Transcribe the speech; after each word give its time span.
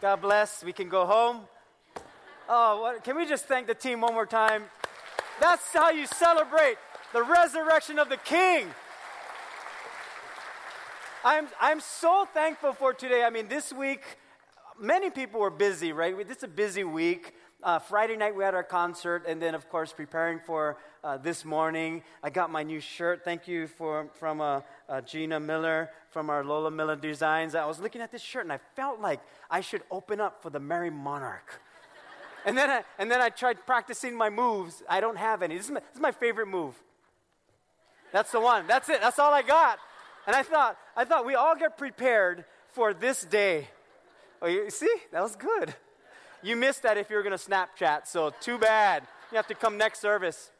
God 0.00 0.20
bless. 0.20 0.62
We 0.62 0.72
can 0.72 0.88
go 0.88 1.06
home. 1.06 1.40
Oh, 2.48 2.82
what, 2.82 3.02
can 3.02 3.16
we 3.16 3.26
just 3.26 3.46
thank 3.46 3.66
the 3.66 3.74
team 3.74 4.00
one 4.00 4.14
more 4.14 4.26
time? 4.26 4.64
That's 5.40 5.72
how 5.72 5.90
you 5.90 6.06
celebrate 6.06 6.76
the 7.12 7.24
resurrection 7.24 7.98
of 7.98 8.08
the 8.08 8.16
King. 8.16 8.68
I'm, 11.24 11.48
I'm 11.60 11.80
so 11.80 12.28
thankful 12.32 12.74
for 12.74 12.94
today. 12.94 13.24
I 13.24 13.30
mean, 13.30 13.48
this 13.48 13.72
week, 13.72 14.02
many 14.80 15.10
people 15.10 15.40
were 15.40 15.50
busy, 15.50 15.92
right? 15.92 16.16
This 16.28 16.38
is 16.38 16.44
a 16.44 16.48
busy 16.48 16.84
week. 16.84 17.34
Uh, 17.60 17.80
Friday 17.80 18.16
night, 18.16 18.36
we 18.36 18.44
had 18.44 18.54
our 18.54 18.62
concert, 18.62 19.24
and 19.26 19.42
then, 19.42 19.52
of 19.52 19.68
course, 19.68 19.92
preparing 19.92 20.38
for 20.38 20.78
uh, 21.02 21.16
this 21.16 21.44
morning. 21.44 22.04
I 22.22 22.30
got 22.30 22.52
my 22.52 22.62
new 22.62 22.78
shirt. 22.78 23.24
Thank 23.24 23.48
you 23.48 23.66
for, 23.66 24.10
from 24.14 24.40
uh, 24.40 24.60
uh 24.88 25.00
Gina 25.00 25.40
Miller 25.40 25.90
from 26.10 26.30
our 26.30 26.44
Lola 26.44 26.70
Miller 26.70 26.94
Designs. 26.94 27.56
I 27.56 27.66
was 27.66 27.80
looking 27.80 28.00
at 28.00 28.12
this 28.12 28.22
shirt, 28.22 28.44
and 28.44 28.52
I 28.52 28.60
felt 28.76 29.00
like 29.00 29.20
I 29.50 29.60
should 29.60 29.82
open 29.90 30.20
up 30.20 30.40
for 30.40 30.50
the 30.50 30.60
Merrie 30.60 30.92
Monarch. 30.92 31.60
and, 32.46 32.56
then 32.56 32.70
I, 32.70 32.84
and 32.96 33.10
then 33.10 33.20
I 33.20 33.28
tried 33.28 33.66
practicing 33.66 34.16
my 34.16 34.30
moves. 34.30 34.84
I 34.88 35.00
don't 35.00 35.18
have 35.18 35.42
any. 35.42 35.56
This 35.56 35.66
is, 35.66 35.72
my, 35.72 35.80
this 35.80 35.96
is 35.96 36.00
my 36.00 36.12
favorite 36.12 36.46
move. 36.46 36.80
That's 38.12 38.30
the 38.30 38.40
one. 38.40 38.68
That's 38.68 38.88
it. 38.88 39.00
That's 39.00 39.18
all 39.18 39.34
I 39.34 39.42
got. 39.42 39.80
And 40.28 40.36
I 40.36 40.44
thought, 40.44 40.78
I 40.96 41.04
thought 41.04 41.26
we 41.26 41.34
all 41.34 41.56
get 41.56 41.76
prepared 41.76 42.44
for 42.68 42.94
this 42.94 43.24
day. 43.24 43.66
Oh, 44.40 44.46
you 44.46 44.70
see? 44.70 44.94
That 45.10 45.22
was 45.22 45.34
good. 45.34 45.74
You 46.42 46.54
missed 46.54 46.82
that 46.84 46.96
if 46.96 47.10
you 47.10 47.16
were 47.16 47.22
going 47.22 47.36
to 47.36 47.44
Snapchat, 47.44 48.06
so 48.06 48.32
too 48.40 48.58
bad. 48.58 49.02
You 49.32 49.36
have 49.36 49.48
to 49.48 49.54
come 49.54 49.76
next 49.76 50.00
service. 50.00 50.50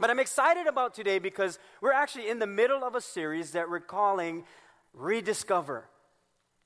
But 0.00 0.10
I'm 0.10 0.18
excited 0.18 0.66
about 0.66 0.94
today 0.94 1.20
because 1.20 1.60
we're 1.80 1.92
actually 1.92 2.28
in 2.28 2.40
the 2.40 2.46
middle 2.46 2.82
of 2.82 2.96
a 2.96 3.00
series 3.00 3.52
that 3.52 3.70
we're 3.70 3.80
calling 3.80 4.44
Rediscover. 4.92 5.84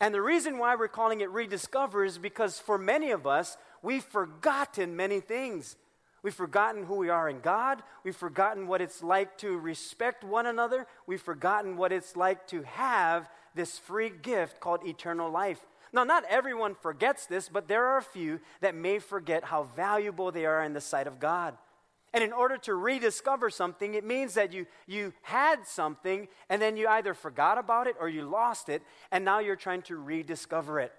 And 0.00 0.14
the 0.14 0.22
reason 0.22 0.58
why 0.58 0.74
we're 0.74 0.88
calling 0.88 1.20
it 1.20 1.30
Rediscover 1.30 2.04
is 2.04 2.16
because 2.16 2.58
for 2.58 2.78
many 2.78 3.10
of 3.10 3.26
us, 3.26 3.58
we've 3.82 4.04
forgotten 4.04 4.96
many 4.96 5.20
things. 5.20 5.76
We've 6.22 6.34
forgotten 6.34 6.84
who 6.84 6.96
we 6.96 7.10
are 7.10 7.28
in 7.28 7.40
God. 7.40 7.82
We've 8.04 8.16
forgotten 8.16 8.66
what 8.66 8.80
it's 8.80 9.02
like 9.02 9.36
to 9.38 9.58
respect 9.58 10.24
one 10.24 10.46
another. 10.46 10.86
We've 11.06 11.20
forgotten 11.20 11.76
what 11.76 11.92
it's 11.92 12.16
like 12.16 12.46
to 12.48 12.62
have 12.62 13.28
this 13.54 13.78
free 13.78 14.10
gift 14.10 14.60
called 14.60 14.86
eternal 14.86 15.30
life. 15.30 15.60
Now, 15.96 16.04
not 16.04 16.24
everyone 16.28 16.74
forgets 16.74 17.24
this, 17.24 17.48
but 17.48 17.68
there 17.68 17.86
are 17.86 17.96
a 17.96 18.02
few 18.02 18.40
that 18.60 18.74
may 18.74 18.98
forget 18.98 19.44
how 19.44 19.62
valuable 19.62 20.30
they 20.30 20.44
are 20.44 20.62
in 20.62 20.74
the 20.74 20.80
sight 20.82 21.06
of 21.06 21.18
God. 21.18 21.56
And 22.12 22.22
in 22.22 22.34
order 22.34 22.58
to 22.58 22.74
rediscover 22.74 23.48
something, 23.48 23.94
it 23.94 24.04
means 24.04 24.34
that 24.34 24.52
you, 24.52 24.66
you 24.86 25.14
had 25.22 25.66
something 25.66 26.28
and 26.50 26.60
then 26.60 26.76
you 26.76 26.86
either 26.86 27.14
forgot 27.14 27.56
about 27.56 27.86
it 27.86 27.96
or 27.98 28.10
you 28.10 28.28
lost 28.28 28.68
it, 28.68 28.82
and 29.10 29.24
now 29.24 29.38
you're 29.38 29.56
trying 29.56 29.80
to 29.82 29.96
rediscover 29.96 30.80
it. 30.80 30.92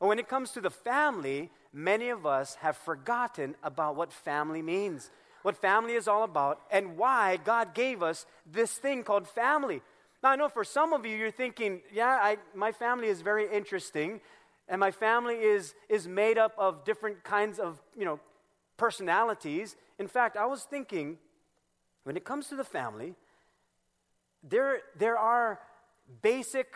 But 0.00 0.08
when 0.08 0.18
it 0.18 0.28
comes 0.28 0.50
to 0.52 0.60
the 0.60 0.70
family, 0.70 1.52
many 1.72 2.08
of 2.08 2.26
us 2.26 2.56
have 2.56 2.76
forgotten 2.76 3.54
about 3.62 3.94
what 3.94 4.12
family 4.12 4.60
means, 4.60 5.12
what 5.42 5.56
family 5.56 5.92
is 5.92 6.08
all 6.08 6.24
about, 6.24 6.62
and 6.72 6.96
why 6.96 7.36
God 7.36 7.74
gave 7.74 8.02
us 8.02 8.26
this 8.44 8.72
thing 8.72 9.04
called 9.04 9.28
family. 9.28 9.82
Now, 10.22 10.30
I 10.30 10.36
know 10.36 10.48
for 10.48 10.62
some 10.62 10.92
of 10.92 11.04
you, 11.04 11.16
you're 11.16 11.32
thinking, 11.32 11.80
yeah, 11.92 12.06
I, 12.06 12.36
my 12.54 12.70
family 12.70 13.08
is 13.08 13.22
very 13.22 13.52
interesting, 13.52 14.20
and 14.68 14.78
my 14.78 14.92
family 14.92 15.34
is, 15.34 15.74
is 15.88 16.06
made 16.06 16.38
up 16.38 16.54
of 16.56 16.84
different 16.84 17.24
kinds 17.24 17.58
of, 17.58 17.82
you 17.96 18.04
know, 18.04 18.20
personalities. 18.76 19.76
In 19.98 20.06
fact, 20.06 20.36
I 20.36 20.46
was 20.46 20.62
thinking, 20.62 21.18
when 22.04 22.16
it 22.16 22.24
comes 22.24 22.48
to 22.48 22.56
the 22.56 22.64
family, 22.64 23.14
there, 24.44 24.78
there 24.96 25.18
are 25.18 25.58
basic 26.22 26.74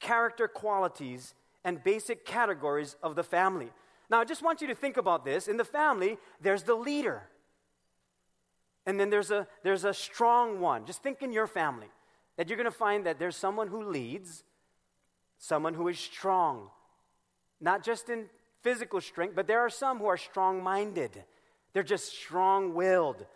character 0.00 0.48
qualities 0.48 1.34
and 1.64 1.82
basic 1.84 2.24
categories 2.24 2.96
of 3.02 3.14
the 3.14 3.22
family. 3.22 3.70
Now, 4.10 4.20
I 4.20 4.24
just 4.24 4.42
want 4.42 4.60
you 4.60 4.66
to 4.68 4.74
think 4.74 4.96
about 4.96 5.24
this. 5.24 5.46
In 5.46 5.58
the 5.58 5.64
family, 5.64 6.18
there's 6.40 6.64
the 6.64 6.74
leader. 6.74 7.22
And 8.84 8.98
then 8.98 9.10
there's 9.10 9.30
a, 9.30 9.46
there's 9.62 9.84
a 9.84 9.94
strong 9.94 10.60
one. 10.60 10.86
Just 10.86 11.02
think 11.02 11.22
in 11.22 11.32
your 11.32 11.46
family 11.46 11.88
that 12.38 12.48
you're 12.48 12.56
going 12.56 12.64
to 12.64 12.70
find 12.70 13.04
that 13.04 13.18
there's 13.18 13.36
someone 13.36 13.66
who 13.66 13.82
leads, 13.82 14.44
someone 15.38 15.74
who 15.74 15.88
is 15.88 15.98
strong, 15.98 16.70
not 17.60 17.82
just 17.82 18.08
in 18.08 18.26
physical 18.62 19.00
strength, 19.00 19.34
but 19.34 19.48
there 19.48 19.58
are 19.58 19.68
some 19.68 19.98
who 19.98 20.06
are 20.06 20.16
strong 20.16 20.62
minded. 20.62 21.24
They're 21.72 21.82
just 21.82 22.12
strong 22.16 22.74
willed. 22.74 23.26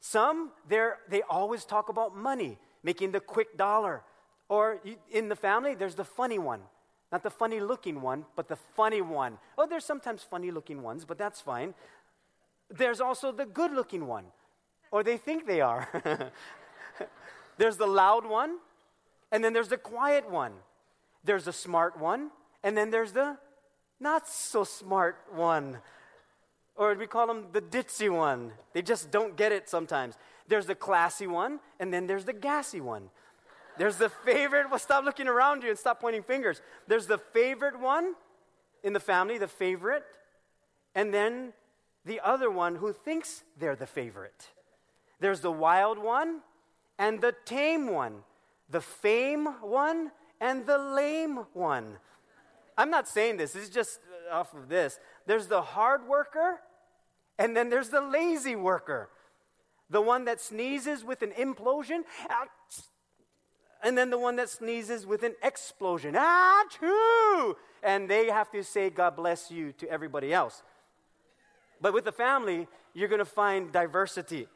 Some, 0.00 0.50
they 0.66 1.22
always 1.28 1.66
talk 1.66 1.90
about 1.90 2.16
money, 2.16 2.58
making 2.82 3.12
the 3.12 3.20
quick 3.20 3.58
dollar. 3.58 4.02
Or 4.48 4.80
in 5.10 5.28
the 5.28 5.36
family, 5.36 5.74
there's 5.74 5.94
the 5.94 6.04
funny 6.04 6.38
one. 6.38 6.62
Not 7.12 7.22
the 7.22 7.30
funny 7.30 7.60
looking 7.60 8.00
one, 8.00 8.24
but 8.34 8.48
the 8.48 8.56
funny 8.56 9.02
one. 9.02 9.38
Oh, 9.58 9.66
there's 9.66 9.84
sometimes 9.84 10.22
funny 10.22 10.50
looking 10.50 10.82
ones, 10.82 11.04
but 11.04 11.18
that's 11.18 11.40
fine. 11.40 11.74
There's 12.70 13.02
also 13.02 13.30
the 13.30 13.44
good 13.44 13.72
looking 13.72 14.06
one, 14.06 14.24
or 14.90 15.02
they 15.02 15.18
think 15.18 15.46
they 15.46 15.60
are. 15.60 15.86
There's 17.58 17.76
the 17.76 17.86
loud 17.86 18.24
one, 18.24 18.58
and 19.30 19.44
then 19.44 19.52
there's 19.52 19.68
the 19.68 19.76
quiet 19.76 20.30
one. 20.30 20.52
There's 21.24 21.44
the 21.44 21.52
smart 21.52 21.98
one, 21.98 22.30
and 22.62 22.76
then 22.76 22.90
there's 22.90 23.12
the 23.12 23.36
not 24.00 24.28
so 24.28 24.64
smart 24.64 25.18
one. 25.32 25.78
Or 26.76 26.94
we 26.94 27.08
call 27.08 27.26
them 27.26 27.48
the 27.52 27.60
ditzy 27.60 28.08
one. 28.08 28.52
They 28.72 28.82
just 28.82 29.10
don't 29.10 29.36
get 29.36 29.50
it 29.50 29.68
sometimes. 29.68 30.16
There's 30.46 30.66
the 30.66 30.76
classy 30.76 31.26
one, 31.26 31.58
and 31.80 31.92
then 31.92 32.06
there's 32.06 32.24
the 32.24 32.32
gassy 32.32 32.80
one. 32.80 33.10
There's 33.76 33.96
the 33.96 34.08
favorite. 34.08 34.70
Well, 34.70 34.78
stop 34.78 35.04
looking 35.04 35.28
around 35.28 35.62
you 35.62 35.70
and 35.70 35.78
stop 35.78 36.00
pointing 36.00 36.22
fingers. 36.22 36.62
There's 36.86 37.06
the 37.06 37.18
favorite 37.18 37.78
one 37.78 38.14
in 38.82 38.92
the 38.92 39.00
family, 39.00 39.38
the 39.38 39.48
favorite, 39.48 40.04
and 40.94 41.12
then 41.12 41.52
the 42.04 42.20
other 42.20 42.50
one 42.50 42.76
who 42.76 42.92
thinks 42.92 43.42
they're 43.58 43.76
the 43.76 43.86
favorite. 43.86 44.48
There's 45.20 45.40
the 45.40 45.52
wild 45.52 45.98
one, 45.98 46.40
and 46.98 47.20
the 47.20 47.34
tame 47.44 47.92
one, 47.92 48.24
the 48.68 48.80
fame 48.80 49.46
one 49.60 50.10
and 50.40 50.66
the 50.66 50.78
lame 50.78 51.46
one. 51.52 51.98
I'm 52.76 52.90
not 52.90 53.08
saying 53.08 53.36
this, 53.36 53.52
this 53.52 53.64
is 53.64 53.70
just 53.70 54.00
off 54.30 54.54
of 54.54 54.68
this. 54.68 54.98
There's 55.26 55.46
the 55.46 55.62
hard 55.62 56.06
worker, 56.06 56.60
and 57.38 57.56
then 57.56 57.70
there's 57.70 57.88
the 57.88 58.00
lazy 58.00 58.56
worker. 58.56 59.08
The 59.90 60.00
one 60.00 60.26
that 60.26 60.40
sneezes 60.40 61.02
with 61.02 61.22
an 61.22 61.30
implosion, 61.30 62.02
and 63.82 63.96
then 63.96 64.10
the 64.10 64.18
one 64.18 64.36
that 64.36 64.50
sneezes 64.50 65.06
with 65.06 65.22
an 65.22 65.34
explosion. 65.42 66.14
Ah, 66.16 66.64
too! 66.78 67.56
And 67.82 68.08
they 68.08 68.26
have 68.26 68.50
to 68.52 68.62
say, 68.62 68.90
God 68.90 69.16
bless 69.16 69.50
you 69.50 69.72
to 69.72 69.88
everybody 69.88 70.32
else. 70.32 70.62
But 71.80 71.94
with 71.94 72.04
the 72.04 72.12
family, 72.12 72.66
you're 72.92 73.08
to 73.18 73.24
find 73.24 73.72
diversity 73.72 74.48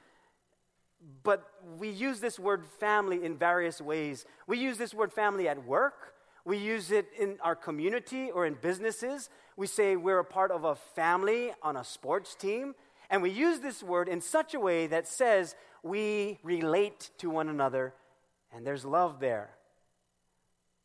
but 1.23 1.49
we 1.79 1.89
use 1.89 2.21
this 2.21 2.39
word 2.39 2.65
family 2.81 3.25
in 3.25 3.37
various 3.37 3.81
ways. 3.81 4.25
We 4.47 4.59
use 4.59 4.79
this 4.79 4.95
word 4.95 5.13
family 5.13 5.49
at 5.49 5.65
work. 5.65 6.15
We 6.45 6.59
use 6.59 6.91
it 6.91 7.07
in 7.19 7.39
our 7.43 7.55
community 7.55 8.31
or 8.31 8.47
in 8.47 8.55
businesses. 8.55 9.29
We 9.57 9.67
say 9.67 9.97
we're 9.97 10.19
a 10.19 10.25
part 10.25 10.51
of 10.51 10.65
a 10.65 10.75
family 10.75 11.53
on 11.63 11.77
a 11.77 11.85
sports 11.85 12.35
team. 12.35 12.75
And 13.11 13.23
we 13.23 13.31
use 13.31 13.61
this 13.61 13.83
word 13.83 14.09
in 14.09 14.21
such 14.21 14.55
a 14.55 14.61
way 14.61 14.87
that 14.89 15.07
says 15.07 15.55
we 15.83 16.39
relate 16.43 17.11
to 17.19 17.31
one 17.31 17.49
another 17.49 17.95
and 18.53 18.67
there's 18.67 18.85
love 18.85 19.21
there. 19.21 19.51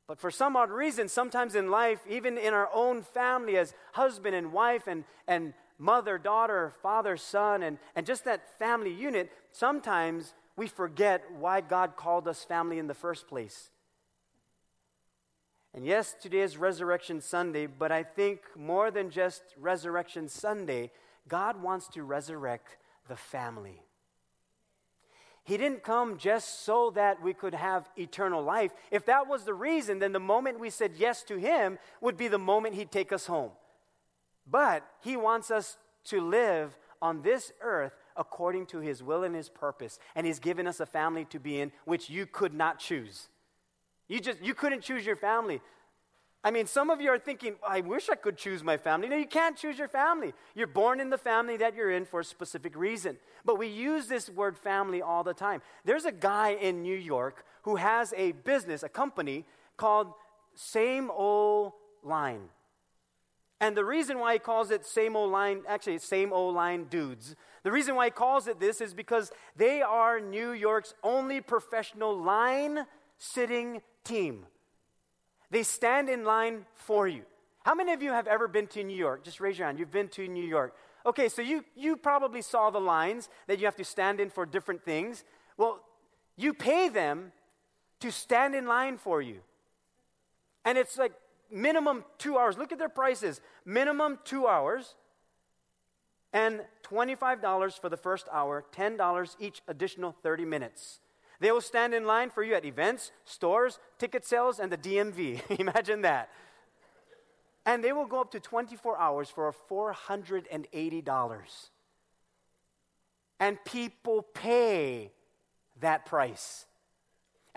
But 0.07 0.19
for 0.19 0.31
some 0.31 0.55
odd 0.55 0.71
reason, 0.71 1.09
sometimes 1.09 1.53
in 1.53 1.69
life, 1.69 1.99
even 2.09 2.37
in 2.37 2.53
our 2.53 2.69
own 2.73 3.01
family 3.01 3.57
as 3.57 3.73
husband 3.91 4.35
and 4.35 4.53
wife 4.53 4.87
and, 4.87 5.03
and 5.27 5.53
mother, 5.77 6.17
daughter, 6.17 6.73
father, 6.81 7.17
son, 7.17 7.63
and, 7.63 7.77
and 7.95 8.05
just 8.05 8.25
that 8.25 8.57
family 8.57 8.93
unit, 8.93 9.31
sometimes 9.51 10.33
we 10.55 10.67
forget 10.67 11.23
why 11.37 11.61
God 11.61 11.95
called 11.95 12.27
us 12.27 12.43
family 12.43 12.79
in 12.79 12.87
the 12.87 12.93
first 12.93 13.27
place. 13.27 13.69
And 15.73 15.85
yes, 15.85 16.15
today 16.19 16.39
is 16.39 16.57
Resurrection 16.57 17.21
Sunday, 17.21 17.67
but 17.67 17.91
I 17.91 18.01
think 18.03 18.41
more 18.55 18.89
than 18.89 19.11
just 19.11 19.43
Resurrection 19.59 20.27
Sunday, 20.27 20.91
God 21.27 21.61
wants 21.61 21.87
to 21.89 22.03
resurrect 22.03 22.77
the 23.07 23.15
family. 23.15 23.83
He 25.43 25.55
didn't 25.55 25.83
come 25.83 26.17
just 26.17 26.65
so 26.65 26.91
that 26.95 27.21
we 27.21 27.33
could 27.33 27.53
have 27.53 27.87
eternal 27.95 28.43
life. 28.43 28.71
If 28.91 29.05
that 29.05 29.27
was 29.27 29.43
the 29.43 29.53
reason, 29.53 29.99
then 29.99 30.11
the 30.11 30.19
moment 30.19 30.59
we 30.59 30.69
said 30.69 30.93
yes 30.97 31.23
to 31.23 31.37
Him 31.37 31.77
would 32.01 32.17
be 32.17 32.27
the 32.27 32.37
moment 32.37 32.75
He'd 32.75 32.91
take 32.91 33.13
us 33.13 33.27
home. 33.27 33.51
But 34.49 34.87
He 35.03 35.17
wants 35.17 35.51
us 35.51 35.77
to 36.05 36.21
live 36.21 36.77
on 37.01 37.21
this 37.21 37.51
earth 37.61 37.93
according 38.15 38.65
to 38.67 38.79
His 38.79 39.03
will 39.03 39.23
and 39.23 39.35
His 39.35 39.49
purpose. 39.49 39.99
And 40.15 40.25
He's 40.25 40.39
given 40.39 40.67
us 40.67 40.79
a 40.79 40.85
family 40.85 41.25
to 41.25 41.39
be 41.39 41.59
in 41.59 41.71
which 41.85 42.09
you 42.09 42.25
could 42.25 42.53
not 42.53 42.79
choose. 42.79 43.29
You 44.07 44.19
just 44.19 44.41
you 44.41 44.53
couldn't 44.53 44.81
choose 44.81 45.05
your 45.05 45.15
family. 45.15 45.61
I 46.43 46.51
mean, 46.51 46.65
some 46.65 46.89
of 46.89 47.01
you 47.01 47.09
are 47.09 47.19
thinking, 47.19 47.55
I 47.67 47.81
wish 47.81 48.09
I 48.09 48.15
could 48.15 48.37
choose 48.37 48.63
my 48.63 48.77
family. 48.77 49.09
No, 49.09 49.17
you 49.17 49.25
can't 49.25 49.57
choose 49.57 49.77
your 49.77 49.89
family. 49.89 50.33
You're 50.55 50.67
born 50.67 51.01
in 51.01 51.09
the 51.09 51.17
family 51.17 51.57
that 51.57 51.75
you're 51.75 51.91
in 51.91 52.05
for 52.05 52.21
a 52.21 52.23
specific 52.23 52.75
reason. 52.77 53.17
But 53.43 53.57
we 53.57 53.67
use 53.67 54.07
this 54.07 54.29
word 54.29 54.57
family 54.57 55.01
all 55.01 55.23
the 55.25 55.33
time. 55.33 55.61
There's 55.83 56.05
a 56.05 56.11
guy 56.11 56.51
in 56.51 56.83
New 56.83 56.95
York 56.95 57.43
who 57.63 57.75
has 57.75 58.13
a 58.15 58.31
business, 58.31 58.83
a 58.83 58.87
company 58.87 59.45
called 59.75 60.13
Same 60.55 61.11
Ole 61.11 61.75
Line. 62.01 62.49
And 63.59 63.75
the 63.75 63.85
reason 63.85 64.19
why 64.19 64.33
he 64.33 64.39
calls 64.39 64.69
it 64.69 64.85
same 64.85 65.15
ole 65.15 65.29
line, 65.29 65.61
actually, 65.67 65.97
same 65.97 66.31
ole 66.31 66.53
line 66.53 66.85
dudes, 66.85 67.35
the 67.63 67.71
reason 67.71 67.95
why 67.95 68.05
he 68.05 68.11
calls 68.11 68.47
it 68.47 68.59
this 68.59 68.81
is 68.81 68.93
because 68.93 69.31
they 69.55 69.81
are 69.81 70.19
New 70.19 70.51
York's 70.51 70.93
only 71.03 71.41
professional 71.41 72.15
line 72.15 72.85
sitting 73.17 73.81
team. 74.03 74.45
They 75.49 75.63
stand 75.63 76.09
in 76.09 76.23
line 76.23 76.65
for 76.75 77.07
you. 77.07 77.23
How 77.63 77.73
many 77.73 77.93
of 77.93 78.01
you 78.01 78.11
have 78.11 78.27
ever 78.27 78.47
been 78.47 78.67
to 78.67 78.83
New 78.83 78.95
York? 78.95 79.23
Just 79.23 79.39
raise 79.39 79.57
your 79.57 79.67
hand. 79.67 79.79
You've 79.79 79.91
been 79.91 80.07
to 80.09 80.27
New 80.27 80.43
York. 80.43 80.75
Okay, 81.05 81.27
so 81.27 81.41
you, 81.41 81.65
you 81.75 81.97
probably 81.97 82.41
saw 82.41 82.69
the 82.69 82.79
lines 82.79 83.29
that 83.47 83.59
you 83.59 83.65
have 83.65 83.75
to 83.77 83.83
stand 83.83 84.19
in 84.19 84.29
for 84.29 84.45
different 84.45 84.83
things. 84.83 85.23
Well, 85.57 85.81
you 86.35 86.53
pay 86.53 86.89
them 86.89 87.31
to 88.01 88.11
stand 88.11 88.55
in 88.55 88.67
line 88.67 88.97
for 88.97 89.21
you. 89.21 89.39
And 90.63 90.77
it's 90.77 90.97
like 90.97 91.13
minimum 91.51 92.03
two 92.17 92.37
hours. 92.37 92.57
Look 92.57 92.71
at 92.71 92.79
their 92.79 92.89
prices 92.89 93.41
minimum 93.65 94.19
two 94.23 94.47
hours 94.47 94.95
and 96.33 96.61
$25 96.83 97.79
for 97.79 97.89
the 97.89 97.97
first 97.97 98.27
hour, 98.31 98.65
$10 98.75 99.35
each 99.39 99.61
additional 99.67 100.15
30 100.23 100.45
minutes. 100.45 100.99
They 101.39 101.51
will 101.51 101.61
stand 101.61 101.93
in 101.93 102.05
line 102.05 102.29
for 102.29 102.43
you 102.43 102.55
at 102.55 102.65
events, 102.65 103.11
stores, 103.25 103.79
ticket 103.99 104.25
sales, 104.25 104.59
and 104.59 104.71
the 104.71 104.77
DMV. 104.77 105.41
Imagine 105.59 106.01
that. 106.01 106.29
And 107.65 107.83
they 107.83 107.91
will 107.91 108.05
go 108.05 108.21
up 108.21 108.31
to 108.31 108.39
24 108.39 108.97
hours 108.97 109.29
for 109.29 109.53
$480. 109.69 111.69
And 113.39 113.63
people 113.65 114.21
pay 114.21 115.11
that 115.79 116.05
price. 116.05 116.65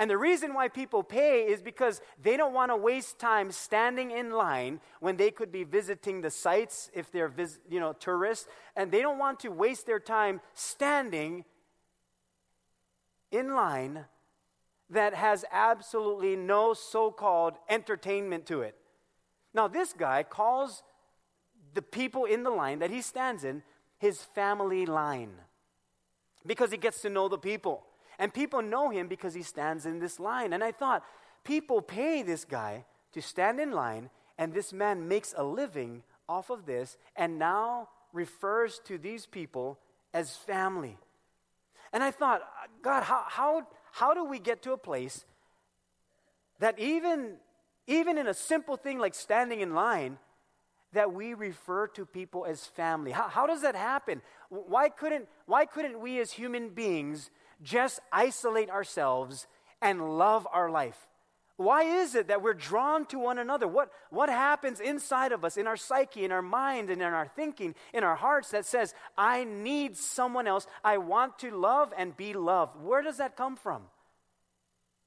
And 0.00 0.10
the 0.10 0.16
reason 0.16 0.54
why 0.54 0.68
people 0.68 1.02
pay 1.02 1.42
is 1.42 1.60
because 1.60 2.00
they 2.22 2.38
don't 2.38 2.54
want 2.54 2.70
to 2.70 2.76
waste 2.76 3.18
time 3.18 3.52
standing 3.52 4.10
in 4.10 4.30
line 4.30 4.80
when 5.00 5.18
they 5.18 5.30
could 5.30 5.52
be 5.52 5.62
visiting 5.62 6.22
the 6.22 6.30
sites 6.30 6.90
if 6.94 7.12
they're 7.12 7.28
vis- 7.28 7.58
you 7.68 7.78
know 7.78 7.92
tourists 7.92 8.48
and 8.74 8.90
they 8.90 9.02
don't 9.02 9.18
want 9.18 9.40
to 9.40 9.50
waste 9.50 9.84
their 9.84 10.00
time 10.00 10.40
standing 10.54 11.44
in 13.30 13.54
line 13.54 14.06
that 14.88 15.12
has 15.12 15.44
absolutely 15.52 16.34
no 16.34 16.72
so-called 16.72 17.58
entertainment 17.68 18.46
to 18.46 18.62
it. 18.62 18.76
Now 19.52 19.68
this 19.68 19.92
guy 19.92 20.22
calls 20.22 20.82
the 21.74 21.82
people 21.82 22.24
in 22.24 22.42
the 22.42 22.50
line 22.50 22.78
that 22.78 22.90
he 22.90 23.02
stands 23.02 23.44
in 23.44 23.62
his 23.98 24.22
family 24.22 24.86
line 24.86 25.34
because 26.46 26.70
he 26.70 26.78
gets 26.78 27.02
to 27.02 27.10
know 27.10 27.28
the 27.28 27.36
people. 27.36 27.84
And 28.20 28.32
people 28.34 28.60
know 28.60 28.90
him 28.90 29.08
because 29.08 29.32
he 29.32 29.42
stands 29.42 29.86
in 29.86 29.98
this 29.98 30.20
line. 30.20 30.52
And 30.52 30.62
I 30.62 30.72
thought, 30.72 31.02
people 31.42 31.80
pay 31.80 32.22
this 32.22 32.44
guy 32.44 32.84
to 33.12 33.22
stand 33.22 33.58
in 33.58 33.72
line, 33.72 34.10
and 34.38 34.52
this 34.52 34.74
man 34.74 35.08
makes 35.08 35.34
a 35.36 35.42
living 35.42 36.02
off 36.28 36.50
of 36.50 36.66
this 36.66 36.98
and 37.16 37.38
now 37.38 37.88
refers 38.12 38.78
to 38.84 38.98
these 38.98 39.24
people 39.24 39.78
as 40.12 40.36
family. 40.36 40.98
And 41.94 42.02
I 42.02 42.10
thought, 42.10 42.42
God, 42.82 43.04
how, 43.04 43.24
how, 43.26 43.66
how 43.90 44.12
do 44.12 44.24
we 44.24 44.38
get 44.38 44.62
to 44.62 44.72
a 44.72 44.78
place 44.78 45.24
that 46.58 46.78
even, 46.78 47.36
even 47.86 48.18
in 48.18 48.26
a 48.26 48.34
simple 48.34 48.76
thing 48.76 48.98
like 48.98 49.14
standing 49.14 49.60
in 49.60 49.74
line, 49.74 50.18
that 50.92 51.12
we 51.12 51.32
refer 51.34 51.86
to 51.86 52.04
people 52.04 52.44
as 52.44 52.66
family? 52.66 53.12
How, 53.12 53.28
how 53.28 53.46
does 53.46 53.62
that 53.62 53.74
happen? 53.74 54.20
Why 54.50 54.90
couldn't, 54.90 55.26
why 55.46 55.64
couldn't 55.64 56.00
we 56.00 56.20
as 56.20 56.32
human 56.32 56.68
beings 56.68 57.30
just 57.62 58.00
isolate 58.12 58.70
ourselves 58.70 59.46
and 59.80 60.18
love 60.18 60.46
our 60.52 60.70
life? 60.70 61.06
Why 61.60 61.82
is 61.82 62.14
it 62.14 62.28
that 62.28 62.40
we're 62.40 62.54
drawn 62.54 63.04
to 63.08 63.18
one 63.18 63.38
another? 63.38 63.68
What, 63.68 63.90
what 64.08 64.30
happens 64.30 64.80
inside 64.80 65.30
of 65.30 65.44
us, 65.44 65.58
in 65.58 65.66
our 65.66 65.76
psyche, 65.76 66.24
in 66.24 66.32
our 66.32 66.40
mind, 66.40 66.88
and 66.88 67.02
in 67.02 67.08
our 67.08 67.28
thinking, 67.28 67.74
in 67.92 68.02
our 68.02 68.16
hearts 68.16 68.50
that 68.52 68.64
says, 68.64 68.94
I 69.18 69.44
need 69.44 69.98
someone 69.98 70.46
else. 70.46 70.66
I 70.82 70.96
want 70.96 71.38
to 71.40 71.50
love 71.50 71.92
and 71.98 72.16
be 72.16 72.32
loved? 72.32 72.82
Where 72.82 73.02
does 73.02 73.18
that 73.18 73.36
come 73.36 73.56
from? 73.56 73.82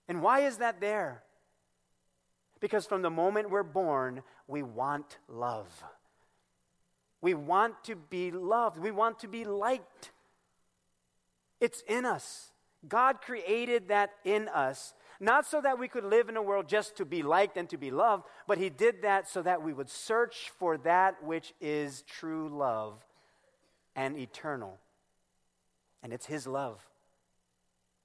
And 0.08 0.22
why 0.22 0.42
is 0.42 0.58
that 0.58 0.80
there? 0.80 1.24
Because 2.60 2.86
from 2.86 3.02
the 3.02 3.10
moment 3.10 3.50
we're 3.50 3.64
born, 3.64 4.22
we 4.48 4.62
want 4.62 5.18
love. 5.28 5.84
We 7.20 7.34
want 7.34 7.84
to 7.86 7.96
be 7.96 8.30
loved. 8.30 8.78
We 8.78 8.92
want 8.92 9.20
to 9.20 9.28
be 9.28 9.44
liked. 9.44 10.13
It's 11.64 11.82
in 11.88 12.04
us. 12.04 12.52
God 12.90 13.22
created 13.22 13.88
that 13.88 14.12
in 14.26 14.50
us, 14.50 14.94
not 15.22 15.46
so 15.46 15.62
that 15.62 15.80
we 15.80 15.88
could 15.88 16.04
live 16.04 16.28
in 16.28 16.36
a 16.36 16.42
world 16.42 16.68
just 16.68 16.98
to 16.98 17.06
be 17.06 17.24
liked 17.24 17.56
and 17.56 17.70
to 17.70 17.78
be 17.78 17.90
loved, 17.90 18.26
but 18.50 18.58
He 18.58 18.70
did 18.70 19.04
that 19.04 19.30
so 19.30 19.42
that 19.42 19.62
we 19.62 19.72
would 19.72 19.90
search 19.90 20.52
for 20.60 20.78
that 20.80 21.24
which 21.24 21.54
is 21.62 22.02
true 22.02 22.50
love 22.50 23.02
and 23.96 24.18
eternal. 24.18 24.78
And 26.04 26.12
it's 26.12 26.26
His 26.26 26.46
love. 26.46 26.86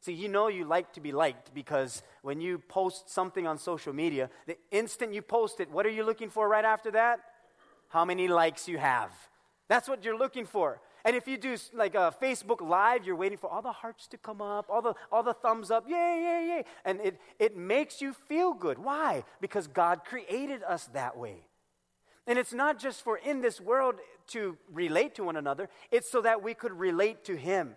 See, 0.02 0.12
you 0.12 0.28
know 0.28 0.46
you 0.46 0.64
like 0.64 0.92
to 0.92 1.00
be 1.00 1.10
liked 1.10 1.52
because 1.52 2.04
when 2.22 2.40
you 2.40 2.60
post 2.60 3.10
something 3.10 3.44
on 3.44 3.58
social 3.58 3.92
media, 3.92 4.30
the 4.46 4.56
instant 4.70 5.12
you 5.12 5.22
post 5.22 5.58
it, 5.58 5.68
what 5.68 5.84
are 5.84 5.90
you 5.90 6.04
looking 6.04 6.30
for 6.30 6.48
right 6.48 6.64
after 6.64 6.92
that? 6.92 7.18
How 7.88 8.04
many 8.04 8.28
likes 8.28 8.68
you 8.68 8.78
have. 8.78 9.10
That's 9.66 9.88
what 9.88 10.04
you're 10.04 10.16
looking 10.16 10.46
for. 10.46 10.80
And 11.08 11.16
if 11.16 11.26
you 11.26 11.38
do 11.38 11.56
like 11.72 11.94
a 11.94 12.14
Facebook 12.20 12.60
Live, 12.60 13.06
you're 13.06 13.16
waiting 13.16 13.38
for 13.38 13.48
all 13.48 13.62
the 13.62 13.72
hearts 13.72 14.06
to 14.08 14.18
come 14.18 14.42
up, 14.42 14.66
all 14.68 14.82
the, 14.82 14.92
all 15.10 15.22
the 15.22 15.32
thumbs 15.32 15.70
up, 15.70 15.86
yay, 15.88 15.94
yay, 15.94 16.46
yay. 16.48 16.64
And 16.84 17.00
it, 17.00 17.18
it 17.38 17.56
makes 17.56 18.02
you 18.02 18.12
feel 18.12 18.52
good. 18.52 18.78
Why? 18.78 19.24
Because 19.40 19.68
God 19.68 20.04
created 20.04 20.62
us 20.62 20.84
that 20.92 21.16
way. 21.16 21.46
And 22.26 22.38
it's 22.38 22.52
not 22.52 22.78
just 22.78 23.02
for 23.02 23.16
in 23.16 23.40
this 23.40 23.58
world 23.58 23.94
to 24.32 24.58
relate 24.70 25.14
to 25.14 25.24
one 25.24 25.36
another, 25.36 25.70
it's 25.90 26.10
so 26.10 26.20
that 26.20 26.42
we 26.42 26.52
could 26.52 26.72
relate 26.72 27.24
to 27.24 27.36
Him. 27.36 27.76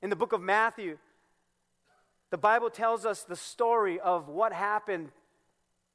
In 0.00 0.08
the 0.08 0.16
book 0.16 0.32
of 0.32 0.40
Matthew, 0.40 0.96
the 2.30 2.38
Bible 2.38 2.70
tells 2.70 3.04
us 3.04 3.22
the 3.24 3.36
story 3.36 4.00
of 4.00 4.30
what 4.30 4.54
happened 4.54 5.10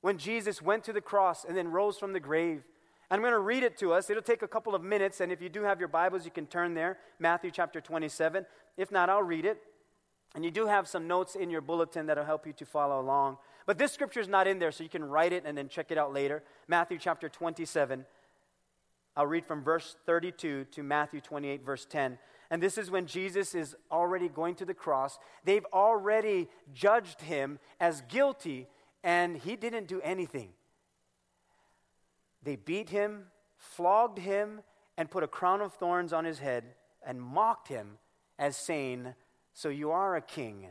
when 0.01 0.19
Jesus 0.19 0.61
went 0.61 0.83
to 0.83 0.93
the 0.93 1.01
cross 1.01 1.43
and 1.43 1.57
then 1.57 1.69
rose 1.69 1.97
from 1.97 2.13
the 2.13 2.19
grave. 2.19 2.61
I'm 3.11 3.21
going 3.21 3.33
to 3.33 3.39
read 3.39 3.63
it 3.63 3.77
to 3.79 3.94
us. 3.94 4.09
It'll 4.09 4.21
take 4.21 4.44
a 4.44 4.47
couple 4.47 4.75
of 4.75 4.83
minutes, 4.83 5.19
and 5.19 5.31
if 5.31 5.41
you 5.41 5.50
do 5.50 5.63
have 5.63 5.79
your 5.79 5.88
Bibles, 5.88 6.25
you 6.25 6.31
can 6.31 6.45
turn 6.45 6.75
there, 6.75 6.97
Matthew 7.17 7.50
chapter 7.50 7.81
27. 7.81 8.45
If 8.77 8.91
not, 8.91 9.09
I'll 9.09 9.23
read 9.23 9.45
it. 9.45 9.61
And 10.35 10.45
you 10.45 10.51
do 10.51 10.67
have 10.67 10.88
some 10.88 11.07
notes 11.07 11.35
in 11.35 11.50
your 11.50 11.61
bulletin 11.61 12.06
that'll 12.06 12.23
help 12.23 12.45
you 12.45 12.53
to 12.53 12.65
follow 12.65 13.01
along. 13.01 13.38
But 13.65 13.79
this 13.79 13.91
scripture 13.91 14.19
is 14.19 14.27
not 14.27 14.45
in 14.47 14.59
there, 14.59 14.71
so 14.71 14.83
you 14.83 14.89
can 14.89 15.03
write 15.03 15.33
it 15.33 15.44
and 15.45 15.57
then 15.57 15.69
check 15.69 15.89
it 15.89 15.97
out 15.97 16.13
later. 16.13 16.44
Matthew 16.67 17.00
chapter 17.00 17.29
27. 17.29 18.05
I'll 19.17 19.25
read 19.25 19.45
from 19.45 19.63
verse 19.63 19.95
32 20.05 20.65
to 20.65 20.84
Matthew 20.84 21.19
28, 21.19 21.65
verse 21.65 21.86
10. 21.86 22.19
And 22.51 22.62
this 22.62 22.77
is 22.77 22.91
when 22.91 23.07
Jesus 23.07 23.55
is 23.55 23.75
already 23.91 24.29
going 24.29 24.55
to 24.55 24.65
the 24.65 24.74
cross. 24.74 25.17
They've 25.43 25.65
already 25.74 26.48
judged 26.74 27.22
him 27.22 27.60
as 27.79 28.01
guilty, 28.07 28.67
and 29.03 29.36
he 29.36 29.55
didn't 29.55 29.88
do 29.88 30.00
anything. 30.01 30.50
They 32.43 32.55
beat 32.55 32.89
him, 32.89 33.25
flogged 33.58 34.19
him, 34.19 34.62
and 34.98 35.12
put 35.12 35.24
a 35.24 35.27
crown 35.27 35.62
of 35.62 35.74
thorns 35.74 36.13
on 36.13 36.25
his 36.25 36.39
head 36.39 36.63
and 37.05 37.22
mocked 37.22 37.67
him 37.67 37.98
as 38.38 38.58
saying, 38.58 39.13
So 39.53 39.69
you 39.69 39.91
are 39.91 40.15
a 40.15 40.22
king. 40.22 40.67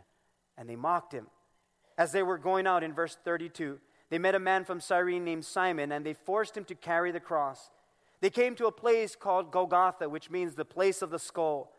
And 0.57 0.69
they 0.69 0.77
mocked 0.77 1.13
him. 1.13 1.29
As 1.97 2.13
they 2.13 2.23
were 2.23 2.39
going 2.39 2.67
out 2.67 2.83
in 2.83 2.93
verse 2.93 3.17
32, 3.25 3.79
they 4.11 4.19
met 4.19 4.35
a 4.35 4.41
man 4.41 4.65
from 4.65 4.81
Cyrene 4.81 5.25
named 5.25 5.45
Simon, 5.45 5.93
and 5.93 6.05
they 6.05 6.15
forced 6.15 6.57
him 6.57 6.65
to 6.65 6.75
carry 6.75 7.13
the 7.13 7.21
cross. 7.21 7.71
They 8.21 8.31
came 8.31 8.55
to 8.57 8.67
a 8.67 8.73
place 8.73 9.15
called 9.15 9.53
Golgotha, 9.53 10.09
which 10.09 10.31
means 10.31 10.55
the 10.55 10.65
place 10.65 11.03
of 11.03 11.11
the 11.11 11.19
skull. 11.19 11.73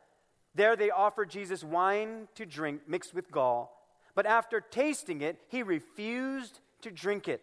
There 0.55 0.75
they 0.75 0.89
offered 0.89 1.29
Jesus 1.29 1.63
wine 1.63 2.27
to 2.35 2.45
drink 2.45 2.81
mixed 2.87 3.13
with 3.13 3.31
gall. 3.31 3.75
But 4.15 4.25
after 4.25 4.61
tasting 4.61 5.21
it, 5.21 5.39
he 5.47 5.63
refused 5.63 6.59
to 6.81 6.91
drink 6.91 7.27
it. 7.27 7.41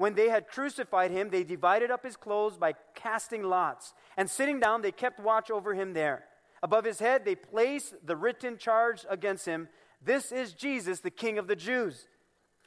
When 0.00 0.14
they 0.14 0.30
had 0.30 0.48
crucified 0.48 1.10
him, 1.10 1.28
they 1.28 1.44
divided 1.44 1.90
up 1.90 2.06
his 2.06 2.16
clothes 2.16 2.56
by 2.56 2.72
casting 2.94 3.42
lots. 3.42 3.92
And 4.16 4.30
sitting 4.30 4.58
down, 4.58 4.80
they 4.80 4.92
kept 4.92 5.20
watch 5.20 5.50
over 5.50 5.74
him 5.74 5.92
there. 5.92 6.24
Above 6.62 6.86
his 6.86 7.00
head, 7.00 7.26
they 7.26 7.34
placed 7.34 7.92
the 8.02 8.16
written 8.16 8.56
charge 8.56 9.04
against 9.10 9.44
him 9.44 9.68
This 10.02 10.32
is 10.32 10.54
Jesus, 10.54 11.00
the 11.00 11.10
King 11.10 11.36
of 11.36 11.48
the 11.48 11.54
Jews. 11.54 12.08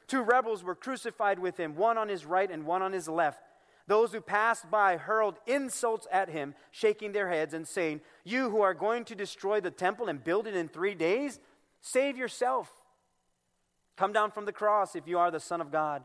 Two 0.06 0.22
rebels 0.22 0.62
were 0.62 0.76
crucified 0.76 1.40
with 1.40 1.56
him, 1.56 1.74
one 1.74 1.98
on 1.98 2.08
his 2.08 2.24
right 2.24 2.48
and 2.48 2.64
one 2.64 2.82
on 2.82 2.92
his 2.92 3.08
left. 3.08 3.40
Those 3.88 4.12
who 4.12 4.20
passed 4.20 4.70
by 4.70 4.96
hurled 4.96 5.34
insults 5.44 6.06
at 6.12 6.28
him, 6.28 6.54
shaking 6.70 7.10
their 7.10 7.30
heads 7.30 7.52
and 7.52 7.66
saying, 7.66 8.02
You 8.22 8.48
who 8.48 8.60
are 8.60 8.74
going 8.74 9.06
to 9.06 9.16
destroy 9.16 9.60
the 9.60 9.72
temple 9.72 10.06
and 10.06 10.22
build 10.22 10.46
it 10.46 10.54
in 10.54 10.68
three 10.68 10.94
days, 10.94 11.40
save 11.80 12.16
yourself. 12.16 12.70
Come 13.96 14.12
down 14.12 14.30
from 14.30 14.44
the 14.44 14.52
cross 14.52 14.94
if 14.94 15.08
you 15.08 15.18
are 15.18 15.32
the 15.32 15.40
Son 15.40 15.60
of 15.60 15.72
God. 15.72 16.04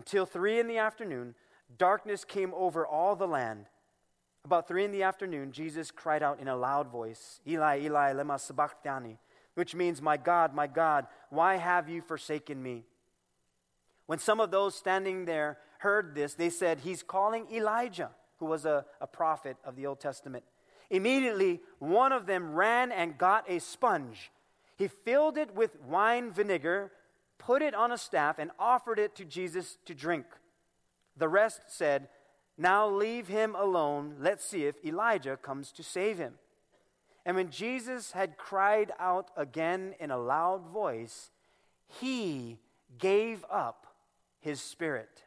until 0.00 0.24
three 0.24 0.58
in 0.58 0.66
the 0.66 0.78
afternoon, 0.78 1.34
darkness 1.76 2.24
came 2.24 2.54
over 2.54 2.86
all 2.86 3.14
the 3.14 3.28
land. 3.28 3.66
About 4.46 4.66
three 4.66 4.82
in 4.82 4.92
the 4.92 5.02
afternoon, 5.02 5.52
Jesus 5.52 5.90
cried 5.90 6.22
out 6.22 6.40
in 6.40 6.48
a 6.48 6.56
loud 6.56 6.88
voice, 6.88 7.38
Eli, 7.46 7.80
Eli, 7.82 8.14
lema 8.14 8.40
sabachthani, 8.40 9.18
which 9.56 9.74
means, 9.74 10.00
My 10.00 10.16
God, 10.16 10.54
my 10.54 10.66
God, 10.66 11.06
why 11.28 11.56
have 11.56 11.90
you 11.90 12.00
forsaken 12.00 12.62
me? 12.62 12.84
When 14.06 14.18
some 14.18 14.40
of 14.40 14.50
those 14.50 14.74
standing 14.74 15.26
there 15.26 15.58
heard 15.80 16.14
this, 16.14 16.32
they 16.32 16.48
said, 16.48 16.80
He's 16.80 17.02
calling 17.02 17.46
Elijah, 17.52 18.12
who 18.38 18.46
was 18.46 18.64
a, 18.64 18.86
a 19.02 19.06
prophet 19.06 19.58
of 19.66 19.76
the 19.76 19.86
Old 19.86 20.00
Testament. 20.00 20.44
Immediately, 20.88 21.60
one 21.78 22.12
of 22.12 22.24
them 22.24 22.54
ran 22.54 22.90
and 22.90 23.18
got 23.18 23.44
a 23.50 23.60
sponge. 23.60 24.32
He 24.78 24.88
filled 24.88 25.36
it 25.36 25.54
with 25.54 25.78
wine 25.82 26.32
vinegar, 26.32 26.90
put 27.40 27.62
it 27.62 27.74
on 27.74 27.90
a 27.90 27.98
staff, 27.98 28.38
and 28.38 28.50
offered 28.58 28.98
it 28.98 29.16
to 29.16 29.24
Jesus 29.24 29.78
to 29.86 29.94
drink. 29.94 30.26
The 31.16 31.28
rest 31.28 31.62
said, 31.68 32.08
Now 32.56 32.88
leave 32.88 33.26
him 33.26 33.56
alone. 33.58 34.16
Let's 34.20 34.44
see 34.44 34.66
if 34.66 34.76
Elijah 34.84 35.36
comes 35.36 35.72
to 35.72 35.82
save 35.82 36.18
him. 36.18 36.34
And 37.24 37.36
when 37.36 37.50
Jesus 37.50 38.12
had 38.12 38.36
cried 38.36 38.92
out 38.98 39.30
again 39.36 39.94
in 39.98 40.10
a 40.10 40.18
loud 40.18 40.66
voice, 40.66 41.30
he 41.86 42.58
gave 42.98 43.44
up 43.50 43.86
his 44.38 44.60
spirit. 44.60 45.24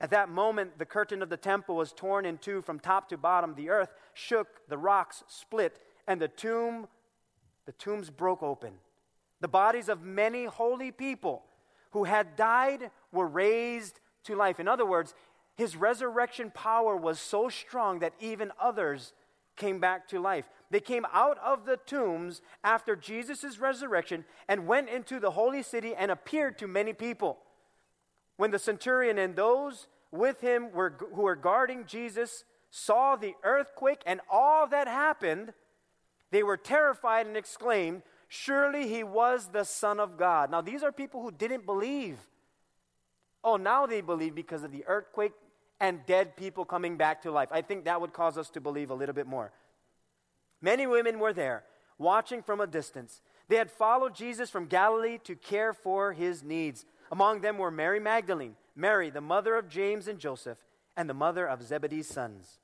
At 0.00 0.10
that 0.10 0.28
moment, 0.28 0.78
the 0.78 0.84
curtain 0.84 1.22
of 1.22 1.28
the 1.28 1.36
temple 1.36 1.76
was 1.76 1.92
torn 1.92 2.24
in 2.24 2.38
two 2.38 2.60
from 2.62 2.78
top 2.78 3.08
to 3.08 3.16
bottom. 3.16 3.54
The 3.54 3.70
earth 3.70 3.92
shook, 4.14 4.68
the 4.68 4.78
rocks 4.78 5.24
split, 5.26 5.80
and 6.06 6.20
the 6.20 6.28
tomb, 6.28 6.86
the 7.66 7.72
tombs 7.72 8.10
broke 8.10 8.42
open. 8.42 8.74
The 9.40 9.48
bodies 9.48 9.88
of 9.88 10.02
many 10.02 10.46
holy 10.46 10.90
people 10.90 11.44
who 11.90 12.04
had 12.04 12.36
died 12.36 12.90
were 13.12 13.26
raised 13.26 14.00
to 14.24 14.34
life. 14.34 14.60
In 14.60 14.68
other 14.68 14.86
words, 14.86 15.14
his 15.56 15.76
resurrection 15.76 16.50
power 16.50 16.96
was 16.96 17.18
so 17.18 17.48
strong 17.48 18.00
that 18.00 18.14
even 18.20 18.52
others 18.60 19.12
came 19.56 19.80
back 19.80 20.06
to 20.08 20.20
life. 20.20 20.48
They 20.70 20.80
came 20.80 21.06
out 21.12 21.38
of 21.38 21.66
the 21.66 21.78
tombs 21.78 22.42
after 22.62 22.94
Jesus' 22.94 23.58
resurrection 23.58 24.24
and 24.48 24.66
went 24.66 24.88
into 24.88 25.18
the 25.18 25.32
holy 25.32 25.62
city 25.62 25.94
and 25.94 26.10
appeared 26.10 26.58
to 26.58 26.68
many 26.68 26.92
people. 26.92 27.38
When 28.36 28.50
the 28.52 28.58
centurion 28.58 29.18
and 29.18 29.34
those 29.34 29.88
with 30.12 30.40
him 30.40 30.70
were, 30.72 30.94
who 31.14 31.22
were 31.22 31.36
guarding 31.36 31.86
Jesus 31.86 32.44
saw 32.70 33.16
the 33.16 33.34
earthquake 33.42 34.02
and 34.06 34.20
all 34.30 34.66
that 34.68 34.86
happened, 34.86 35.52
they 36.30 36.42
were 36.42 36.56
terrified 36.56 37.26
and 37.26 37.36
exclaimed, 37.36 38.02
Surely 38.28 38.88
he 38.88 39.02
was 39.02 39.48
the 39.48 39.64
Son 39.64 39.98
of 39.98 40.18
God. 40.18 40.50
Now, 40.50 40.60
these 40.60 40.82
are 40.82 40.92
people 40.92 41.22
who 41.22 41.30
didn't 41.30 41.64
believe. 41.64 42.18
Oh, 43.42 43.56
now 43.56 43.86
they 43.86 44.02
believe 44.02 44.34
because 44.34 44.62
of 44.62 44.72
the 44.72 44.84
earthquake 44.86 45.32
and 45.80 46.04
dead 46.06 46.36
people 46.36 46.64
coming 46.64 46.96
back 46.96 47.22
to 47.22 47.30
life. 47.30 47.48
I 47.50 47.62
think 47.62 47.84
that 47.84 48.00
would 48.00 48.12
cause 48.12 48.36
us 48.36 48.50
to 48.50 48.60
believe 48.60 48.90
a 48.90 48.94
little 48.94 49.14
bit 49.14 49.26
more. 49.26 49.52
Many 50.60 50.86
women 50.86 51.18
were 51.18 51.32
there, 51.32 51.64
watching 51.98 52.42
from 52.42 52.60
a 52.60 52.66
distance. 52.66 53.22
They 53.48 53.56
had 53.56 53.70
followed 53.70 54.14
Jesus 54.14 54.50
from 54.50 54.66
Galilee 54.66 55.18
to 55.24 55.34
care 55.34 55.72
for 55.72 56.12
his 56.12 56.42
needs. 56.42 56.84
Among 57.10 57.40
them 57.40 57.56
were 57.58 57.70
Mary 57.70 58.00
Magdalene, 58.00 58.56
Mary, 58.76 59.08
the 59.08 59.20
mother 59.20 59.54
of 59.56 59.68
James 59.68 60.08
and 60.08 60.18
Joseph, 60.18 60.58
and 60.96 61.08
the 61.08 61.14
mother 61.14 61.48
of 61.48 61.62
Zebedee's 61.62 62.08
sons. 62.08 62.58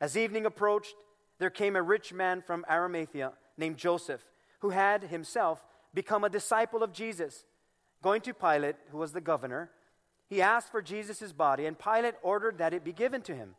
As 0.00 0.16
evening 0.16 0.44
approached, 0.44 0.94
there 1.38 1.50
came 1.50 1.76
a 1.76 1.82
rich 1.82 2.12
man 2.12 2.42
from 2.42 2.66
Arimathea 2.68 3.32
named 3.56 3.78
Joseph, 3.78 4.22
who 4.60 4.70
had 4.70 5.04
himself 5.04 5.64
become 5.94 6.24
a 6.24 6.30
disciple 6.30 6.82
of 6.82 6.92
Jesus. 6.92 7.44
Going 8.02 8.20
to 8.22 8.34
Pilate, 8.34 8.76
who 8.90 8.98
was 8.98 9.12
the 9.12 9.20
governor, 9.20 9.70
he 10.28 10.42
asked 10.42 10.70
for 10.70 10.82
Jesus' 10.82 11.32
body, 11.32 11.66
and 11.66 11.78
Pilate 11.78 12.14
ordered 12.22 12.58
that 12.58 12.74
it 12.74 12.84
be 12.84 12.92
given 12.92 13.22
to 13.22 13.34
him. 13.34 13.54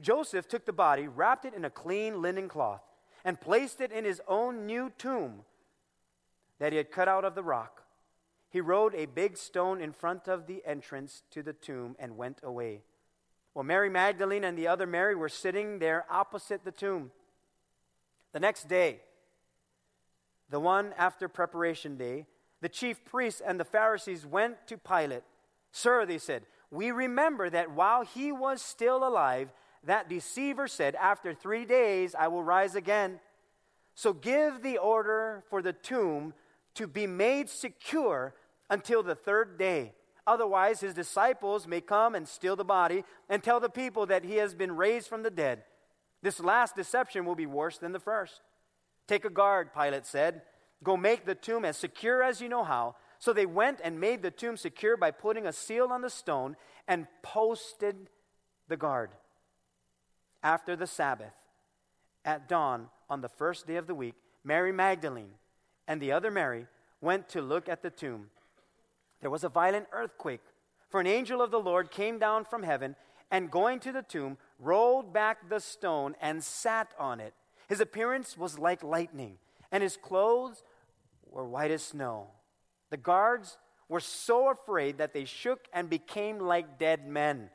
Joseph 0.00 0.48
took 0.48 0.64
the 0.64 0.72
body, 0.72 1.08
wrapped 1.08 1.44
it 1.44 1.54
in 1.54 1.64
a 1.64 1.70
clean 1.70 2.20
linen 2.20 2.48
cloth, 2.48 2.82
and 3.24 3.40
placed 3.40 3.80
it 3.80 3.92
in 3.92 4.04
his 4.04 4.20
own 4.28 4.66
new 4.66 4.90
tomb 4.98 5.42
that 6.58 6.72
he 6.72 6.78
had 6.78 6.90
cut 6.90 7.08
out 7.08 7.24
of 7.24 7.34
the 7.34 7.42
rock. 7.42 7.82
He 8.50 8.60
rolled 8.60 8.94
a 8.94 9.06
big 9.06 9.36
stone 9.36 9.80
in 9.80 9.92
front 9.92 10.26
of 10.26 10.46
the 10.46 10.62
entrance 10.64 11.22
to 11.30 11.42
the 11.42 11.52
tomb 11.52 11.96
and 11.98 12.16
went 12.16 12.40
away. 12.42 12.82
Well, 13.54 13.64
Mary 13.64 13.90
Magdalene 13.90 14.44
and 14.44 14.56
the 14.56 14.68
other 14.68 14.86
Mary 14.86 15.14
were 15.14 15.28
sitting 15.28 15.78
there 15.78 16.06
opposite 16.10 16.64
the 16.64 16.72
tomb. 16.72 17.10
The 18.32 18.40
next 18.40 18.68
day, 18.68 19.00
the 20.50 20.60
one 20.60 20.94
after 20.96 21.28
preparation 21.28 21.96
day, 21.96 22.26
the 22.60 22.68
chief 22.68 23.04
priests 23.04 23.40
and 23.44 23.58
the 23.58 23.64
Pharisees 23.64 24.26
went 24.26 24.66
to 24.66 24.78
Pilate. 24.78 25.22
Sir, 25.70 26.06
they 26.06 26.18
said, 26.18 26.42
we 26.70 26.90
remember 26.90 27.48
that 27.48 27.70
while 27.70 28.02
he 28.02 28.32
was 28.32 28.60
still 28.60 29.06
alive, 29.06 29.52
that 29.84 30.08
deceiver 30.08 30.68
said, 30.68 30.94
After 30.96 31.32
three 31.32 31.64
days 31.64 32.14
I 32.18 32.28
will 32.28 32.42
rise 32.42 32.74
again. 32.74 33.20
So 33.94 34.12
give 34.12 34.62
the 34.62 34.78
order 34.78 35.44
for 35.48 35.62
the 35.62 35.72
tomb 35.72 36.34
to 36.74 36.86
be 36.86 37.06
made 37.06 37.48
secure 37.48 38.34
until 38.70 39.02
the 39.02 39.14
third 39.14 39.58
day. 39.58 39.92
Otherwise, 40.26 40.80
his 40.80 40.92
disciples 40.92 41.66
may 41.66 41.80
come 41.80 42.14
and 42.14 42.28
steal 42.28 42.54
the 42.54 42.64
body 42.64 43.02
and 43.30 43.42
tell 43.42 43.60
the 43.60 43.70
people 43.70 44.04
that 44.06 44.24
he 44.24 44.36
has 44.36 44.54
been 44.54 44.76
raised 44.76 45.08
from 45.08 45.22
the 45.22 45.30
dead. 45.30 45.62
This 46.22 46.38
last 46.38 46.76
deception 46.76 47.24
will 47.24 47.34
be 47.34 47.46
worse 47.46 47.78
than 47.78 47.92
the 47.92 48.00
first. 48.00 48.42
Take 49.08 49.24
a 49.24 49.30
guard, 49.30 49.70
Pilate 49.74 50.06
said. 50.06 50.42
Go 50.84 50.96
make 50.96 51.24
the 51.24 51.34
tomb 51.34 51.64
as 51.64 51.76
secure 51.76 52.22
as 52.22 52.40
you 52.40 52.48
know 52.48 52.62
how. 52.62 52.94
So 53.18 53.32
they 53.32 53.46
went 53.46 53.80
and 53.82 53.98
made 53.98 54.22
the 54.22 54.30
tomb 54.30 54.56
secure 54.56 54.96
by 54.96 55.10
putting 55.10 55.46
a 55.46 55.52
seal 55.52 55.88
on 55.90 56.02
the 56.02 56.10
stone 56.10 56.54
and 56.86 57.08
posted 57.22 58.10
the 58.68 58.76
guard. 58.76 59.10
After 60.42 60.76
the 60.76 60.86
Sabbath, 60.86 61.32
at 62.24 62.48
dawn 62.48 62.90
on 63.10 63.22
the 63.22 63.28
first 63.28 63.66
day 63.66 63.74
of 63.76 63.88
the 63.88 63.94
week, 63.94 64.14
Mary 64.44 64.70
Magdalene 64.70 65.32
and 65.88 66.00
the 66.00 66.12
other 66.12 66.30
Mary 66.30 66.66
went 67.00 67.28
to 67.30 67.42
look 67.42 67.68
at 67.68 67.82
the 67.82 67.90
tomb. 67.90 68.30
There 69.20 69.30
was 69.30 69.42
a 69.42 69.48
violent 69.48 69.86
earthquake, 69.90 70.42
for 70.90 71.00
an 71.00 71.06
angel 71.06 71.42
of 71.42 71.50
the 71.50 71.58
Lord 71.58 71.90
came 71.90 72.18
down 72.18 72.44
from 72.44 72.62
heaven 72.62 72.94
and, 73.30 73.50
going 73.50 73.80
to 73.80 73.92
the 73.92 74.02
tomb, 74.02 74.38
rolled 74.60 75.12
back 75.12 75.48
the 75.48 75.60
stone 75.60 76.14
and 76.20 76.44
sat 76.44 76.92
on 76.98 77.18
it. 77.18 77.34
His 77.68 77.80
appearance 77.80 78.36
was 78.36 78.58
like 78.58 78.82
lightning, 78.82 79.38
and 79.70 79.82
his 79.82 79.96
clothes 79.96 80.62
were 81.30 81.46
white 81.46 81.70
as 81.70 81.82
snow. 81.82 82.28
The 82.90 82.96
guards 82.96 83.58
were 83.88 84.00
so 84.00 84.50
afraid 84.50 84.98
that 84.98 85.12
they 85.12 85.24
shook 85.24 85.66
and 85.72 85.90
became 85.90 86.38
like 86.38 86.78
dead 86.78 87.06
men. 87.06 87.50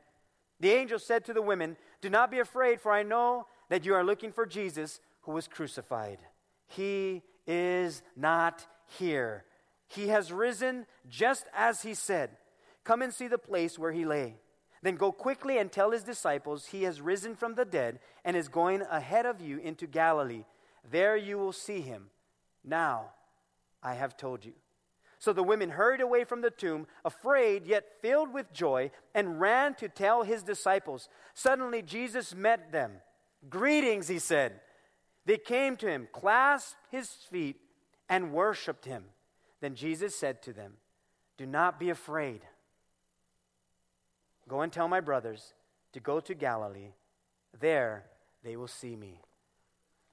The 0.60 0.70
angel 0.70 0.98
said 0.98 1.24
to 1.24 1.32
the 1.32 1.42
women, 1.42 1.76
Do 2.00 2.08
not 2.08 2.30
be 2.30 2.38
afraid, 2.38 2.80
for 2.80 2.92
I 2.92 3.02
know 3.02 3.46
that 3.68 3.84
you 3.84 3.94
are 3.94 4.04
looking 4.04 4.32
for 4.32 4.46
Jesus 4.46 5.00
who 5.22 5.32
was 5.32 5.48
crucified. 5.48 6.18
He 6.68 7.22
is 7.46 8.02
not 8.16 8.66
here. 8.98 9.44
He 9.88 10.08
has 10.08 10.32
risen 10.32 10.86
just 11.08 11.46
as 11.54 11.82
he 11.82 11.94
said. 11.94 12.30
Come 12.84 13.02
and 13.02 13.12
see 13.12 13.28
the 13.28 13.38
place 13.38 13.78
where 13.78 13.92
he 13.92 14.04
lay. 14.04 14.36
Then 14.84 14.96
go 14.96 15.12
quickly 15.12 15.56
and 15.56 15.72
tell 15.72 15.92
his 15.92 16.02
disciples 16.02 16.66
he 16.66 16.82
has 16.82 17.00
risen 17.00 17.36
from 17.36 17.54
the 17.54 17.64
dead 17.64 18.00
and 18.22 18.36
is 18.36 18.48
going 18.48 18.82
ahead 18.82 19.24
of 19.24 19.40
you 19.40 19.56
into 19.56 19.86
Galilee. 19.86 20.44
There 20.88 21.16
you 21.16 21.38
will 21.38 21.54
see 21.54 21.80
him. 21.80 22.10
Now 22.62 23.12
I 23.82 23.94
have 23.94 24.14
told 24.18 24.44
you. 24.44 24.52
So 25.18 25.32
the 25.32 25.42
women 25.42 25.70
hurried 25.70 26.02
away 26.02 26.24
from 26.24 26.42
the 26.42 26.50
tomb, 26.50 26.86
afraid 27.02 27.66
yet 27.66 28.02
filled 28.02 28.34
with 28.34 28.52
joy, 28.52 28.90
and 29.14 29.40
ran 29.40 29.74
to 29.76 29.88
tell 29.88 30.22
his 30.22 30.42
disciples. 30.42 31.08
Suddenly 31.32 31.80
Jesus 31.80 32.34
met 32.34 32.70
them. 32.70 32.92
Greetings, 33.48 34.08
he 34.08 34.18
said. 34.18 34.60
They 35.24 35.38
came 35.38 35.76
to 35.76 35.88
him, 35.88 36.08
clasped 36.12 36.76
his 36.90 37.08
feet, 37.08 37.56
and 38.10 38.34
worshiped 38.34 38.84
him. 38.84 39.04
Then 39.62 39.76
Jesus 39.76 40.14
said 40.14 40.42
to 40.42 40.52
them, 40.52 40.74
Do 41.38 41.46
not 41.46 41.80
be 41.80 41.88
afraid. 41.88 42.42
Go 44.48 44.60
and 44.60 44.72
tell 44.72 44.88
my 44.88 45.00
brothers 45.00 45.54
to 45.92 46.00
go 46.00 46.20
to 46.20 46.34
Galilee. 46.34 46.92
There 47.58 48.04
they 48.42 48.56
will 48.56 48.68
see 48.68 48.96
me. 48.96 49.20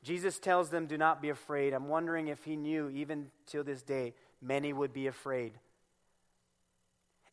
Jesus 0.04 0.40
tells 0.40 0.70
them, 0.70 0.88
Do 0.88 0.98
not 0.98 1.22
be 1.22 1.30
afraid. 1.30 1.74
I'm 1.74 1.88
wondering 1.88 2.28
if 2.28 2.44
he 2.44 2.56
knew, 2.56 2.90
even 2.90 3.28
till 3.46 3.64
this 3.64 3.84
day, 3.84 4.14
many 4.42 4.74
would 4.74 4.94
be 4.94 5.08
afraid. 5.08 5.54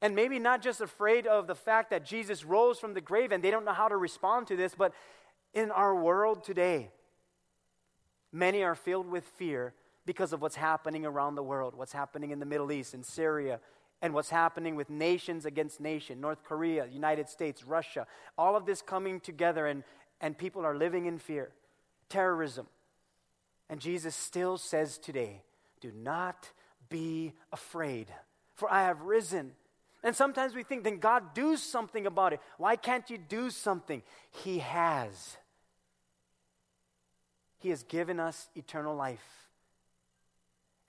And 0.00 0.14
maybe 0.14 0.38
not 0.38 0.62
just 0.62 0.80
afraid 0.80 1.26
of 1.26 1.46
the 1.46 1.54
fact 1.54 1.90
that 1.90 2.04
Jesus 2.04 2.44
rose 2.44 2.78
from 2.78 2.94
the 2.94 3.00
grave 3.00 3.32
and 3.32 3.42
they 3.42 3.50
don't 3.50 3.64
know 3.64 3.72
how 3.72 3.88
to 3.88 3.96
respond 3.96 4.46
to 4.48 4.56
this, 4.56 4.74
but 4.74 4.92
in 5.54 5.70
our 5.70 5.94
world 5.94 6.44
today, 6.44 6.90
many 8.30 8.62
are 8.62 8.76
filled 8.76 9.08
with 9.08 9.24
fear 9.24 9.74
because 10.06 10.32
of 10.32 10.40
what's 10.40 10.56
happening 10.56 11.04
around 11.04 11.34
the 11.34 11.42
world, 11.42 11.74
what's 11.74 11.92
happening 11.92 12.30
in 12.30 12.38
the 12.38 12.46
Middle 12.46 12.70
East, 12.70 12.94
in 12.94 13.02
Syria, 13.02 13.60
and 14.00 14.14
what's 14.14 14.30
happening 14.30 14.76
with 14.76 14.90
nations 14.90 15.44
against 15.44 15.80
nation 15.80 16.20
North 16.20 16.44
Korea, 16.44 16.86
United 16.86 17.28
States, 17.28 17.64
Russia, 17.64 18.06
all 18.36 18.56
of 18.56 18.66
this 18.66 18.82
coming 18.82 19.20
together, 19.20 19.66
and, 19.66 19.82
and 20.20 20.36
people 20.36 20.64
are 20.64 20.76
living 20.76 21.06
in 21.06 21.18
fear. 21.18 21.50
Terrorism. 22.08 22.66
And 23.68 23.80
Jesus 23.80 24.14
still 24.14 24.56
says 24.56 24.98
today, 24.98 25.42
Do 25.80 25.92
not 25.92 26.50
be 26.88 27.34
afraid, 27.52 28.08
for 28.54 28.72
I 28.72 28.82
have 28.84 29.02
risen. 29.02 29.52
And 30.02 30.14
sometimes 30.14 30.54
we 30.54 30.62
think, 30.62 30.84
then 30.84 30.98
God, 30.98 31.34
do 31.34 31.56
something 31.56 32.06
about 32.06 32.32
it. 32.32 32.40
Why 32.56 32.76
can't 32.76 33.10
you 33.10 33.18
do 33.18 33.50
something? 33.50 34.02
He 34.30 34.60
has. 34.60 35.36
He 37.58 37.70
has 37.70 37.82
given 37.82 38.20
us 38.20 38.48
eternal 38.54 38.94
life. 38.94 39.48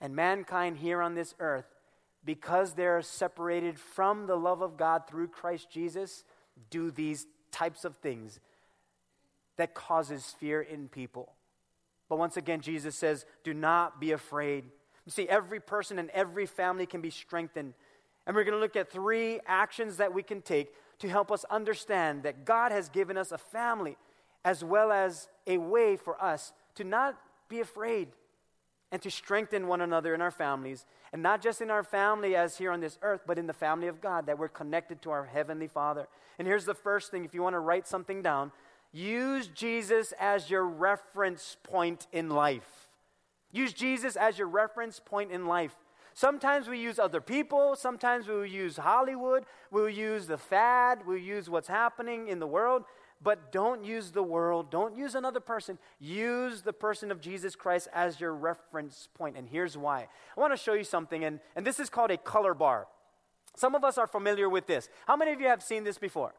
And 0.00 0.14
mankind 0.14 0.78
here 0.78 1.02
on 1.02 1.14
this 1.14 1.34
earth, 1.40 1.66
because 2.24 2.74
they're 2.74 3.02
separated 3.02 3.78
from 3.78 4.26
the 4.26 4.36
love 4.36 4.62
of 4.62 4.76
God 4.76 5.08
through 5.08 5.28
Christ 5.28 5.70
Jesus, 5.70 6.24
do 6.70 6.90
these 6.90 7.26
types 7.50 7.84
of 7.84 7.96
things 7.96 8.40
that 9.56 9.74
causes 9.74 10.34
fear 10.38 10.60
in 10.60 10.88
people. 10.88 11.32
But 12.08 12.18
once 12.18 12.36
again, 12.36 12.60
Jesus 12.60 12.96
says, 12.96 13.24
do 13.44 13.54
not 13.54 14.00
be 14.00 14.12
afraid. 14.12 14.64
You 15.06 15.12
see, 15.12 15.28
every 15.28 15.60
person 15.60 15.98
and 15.98 16.10
every 16.10 16.46
family 16.46 16.86
can 16.86 17.00
be 17.00 17.10
strengthened. 17.10 17.74
And 18.26 18.36
we're 18.36 18.44
going 18.44 18.54
to 18.54 18.60
look 18.60 18.76
at 18.76 18.90
three 18.90 19.40
actions 19.46 19.96
that 19.96 20.12
we 20.12 20.22
can 20.22 20.42
take 20.42 20.74
to 20.98 21.08
help 21.08 21.32
us 21.32 21.44
understand 21.50 22.24
that 22.24 22.44
God 22.44 22.72
has 22.72 22.88
given 22.88 23.16
us 23.16 23.32
a 23.32 23.38
family 23.38 23.96
as 24.44 24.62
well 24.64 24.92
as 24.92 25.28
a 25.46 25.58
way 25.58 25.96
for 25.96 26.22
us 26.22 26.52
to 26.74 26.84
not 26.84 27.18
be 27.48 27.60
afraid 27.60 28.08
and 28.92 29.00
to 29.02 29.10
strengthen 29.10 29.68
one 29.68 29.80
another 29.80 30.14
in 30.14 30.20
our 30.20 30.30
families. 30.30 30.84
And 31.12 31.22
not 31.22 31.42
just 31.42 31.60
in 31.60 31.70
our 31.70 31.84
family 31.84 32.34
as 32.34 32.58
here 32.58 32.72
on 32.72 32.80
this 32.80 32.98
earth, 33.02 33.22
but 33.26 33.38
in 33.38 33.46
the 33.46 33.52
family 33.52 33.86
of 33.86 34.00
God, 34.00 34.26
that 34.26 34.38
we're 34.38 34.48
connected 34.48 35.00
to 35.02 35.10
our 35.10 35.24
Heavenly 35.24 35.68
Father. 35.68 36.08
And 36.38 36.48
here's 36.48 36.64
the 36.64 36.74
first 36.74 37.10
thing 37.10 37.24
if 37.24 37.34
you 37.34 37.42
want 37.42 37.54
to 37.54 37.60
write 37.60 37.86
something 37.86 38.22
down, 38.22 38.52
use 38.92 39.46
Jesus 39.48 40.12
as 40.18 40.50
your 40.50 40.64
reference 40.64 41.56
point 41.62 42.06
in 42.12 42.30
life. 42.30 42.88
Use 43.52 43.72
Jesus 43.72 44.16
as 44.16 44.38
your 44.38 44.48
reference 44.48 45.00
point 45.00 45.30
in 45.30 45.46
life. 45.46 45.76
Sometimes 46.14 46.68
we 46.68 46.78
use 46.78 46.98
other 46.98 47.20
people, 47.20 47.76
sometimes 47.76 48.26
we 48.28 48.48
use 48.48 48.76
Hollywood, 48.76 49.44
we'll 49.70 49.88
use 49.88 50.26
the 50.26 50.36
fad, 50.36 51.06
we'll 51.06 51.16
use 51.16 51.48
what's 51.48 51.68
happening 51.68 52.28
in 52.28 52.40
the 52.40 52.46
world. 52.46 52.84
But 53.22 53.52
don't 53.52 53.84
use 53.84 54.12
the 54.12 54.22
world, 54.22 54.70
don't 54.70 54.96
use 54.96 55.14
another 55.14 55.40
person. 55.40 55.78
Use 55.98 56.62
the 56.62 56.72
person 56.72 57.10
of 57.10 57.20
Jesus 57.20 57.54
Christ 57.54 57.88
as 57.92 58.18
your 58.18 58.34
reference 58.34 59.08
point. 59.14 59.36
And 59.36 59.46
here's 59.46 59.76
why. 59.76 60.08
I 60.36 60.40
want 60.40 60.54
to 60.54 60.56
show 60.56 60.72
you 60.72 60.84
something, 60.84 61.24
and, 61.24 61.40
and 61.54 61.66
this 61.66 61.78
is 61.78 61.90
called 61.90 62.10
a 62.10 62.16
color 62.16 62.54
bar. 62.54 62.86
Some 63.56 63.74
of 63.74 63.84
us 63.84 63.98
are 63.98 64.06
familiar 64.06 64.48
with 64.48 64.66
this. 64.66 64.88
How 65.06 65.16
many 65.16 65.32
of 65.32 65.40
you 65.40 65.48
have 65.48 65.62
seen 65.62 65.84
this 65.84 65.98
before? 65.98 66.34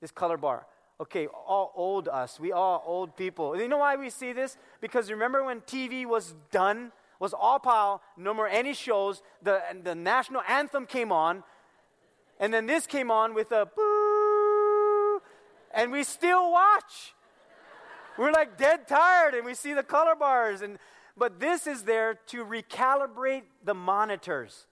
This 0.00 0.12
color 0.12 0.36
bar. 0.36 0.66
Okay, 1.00 1.26
all 1.26 1.72
old 1.74 2.08
us. 2.08 2.38
We 2.38 2.52
all 2.52 2.82
old 2.86 3.16
people. 3.16 3.58
You 3.58 3.66
know 3.66 3.78
why 3.78 3.96
we 3.96 4.10
see 4.10 4.32
this? 4.32 4.56
Because 4.80 5.10
remember 5.10 5.42
when 5.42 5.62
TV 5.62 6.06
was 6.06 6.34
done, 6.52 6.92
was 7.18 7.32
all 7.32 7.58
power, 7.58 7.98
no 8.16 8.34
more 8.34 8.46
any 8.46 8.74
shows, 8.74 9.22
the, 9.42 9.62
the 9.82 9.94
national 9.94 10.42
anthem 10.46 10.86
came 10.86 11.10
on, 11.10 11.42
and 12.38 12.54
then 12.54 12.66
this 12.66 12.86
came 12.86 13.10
on 13.10 13.34
with 13.34 13.50
a 13.50 13.66
boo 13.66 13.99
and 15.72 15.92
we 15.92 16.04
still 16.04 16.50
watch. 16.50 17.14
We're 18.18 18.32
like 18.32 18.58
dead 18.58 18.86
tired 18.88 19.34
and 19.34 19.44
we 19.44 19.54
see 19.54 19.72
the 19.72 19.82
color 19.82 20.14
bars 20.14 20.62
and 20.62 20.78
but 21.16 21.38
this 21.38 21.66
is 21.66 21.82
there 21.82 22.14
to 22.28 22.44
recalibrate 22.44 23.42
the 23.64 23.74
monitors. 23.74 24.66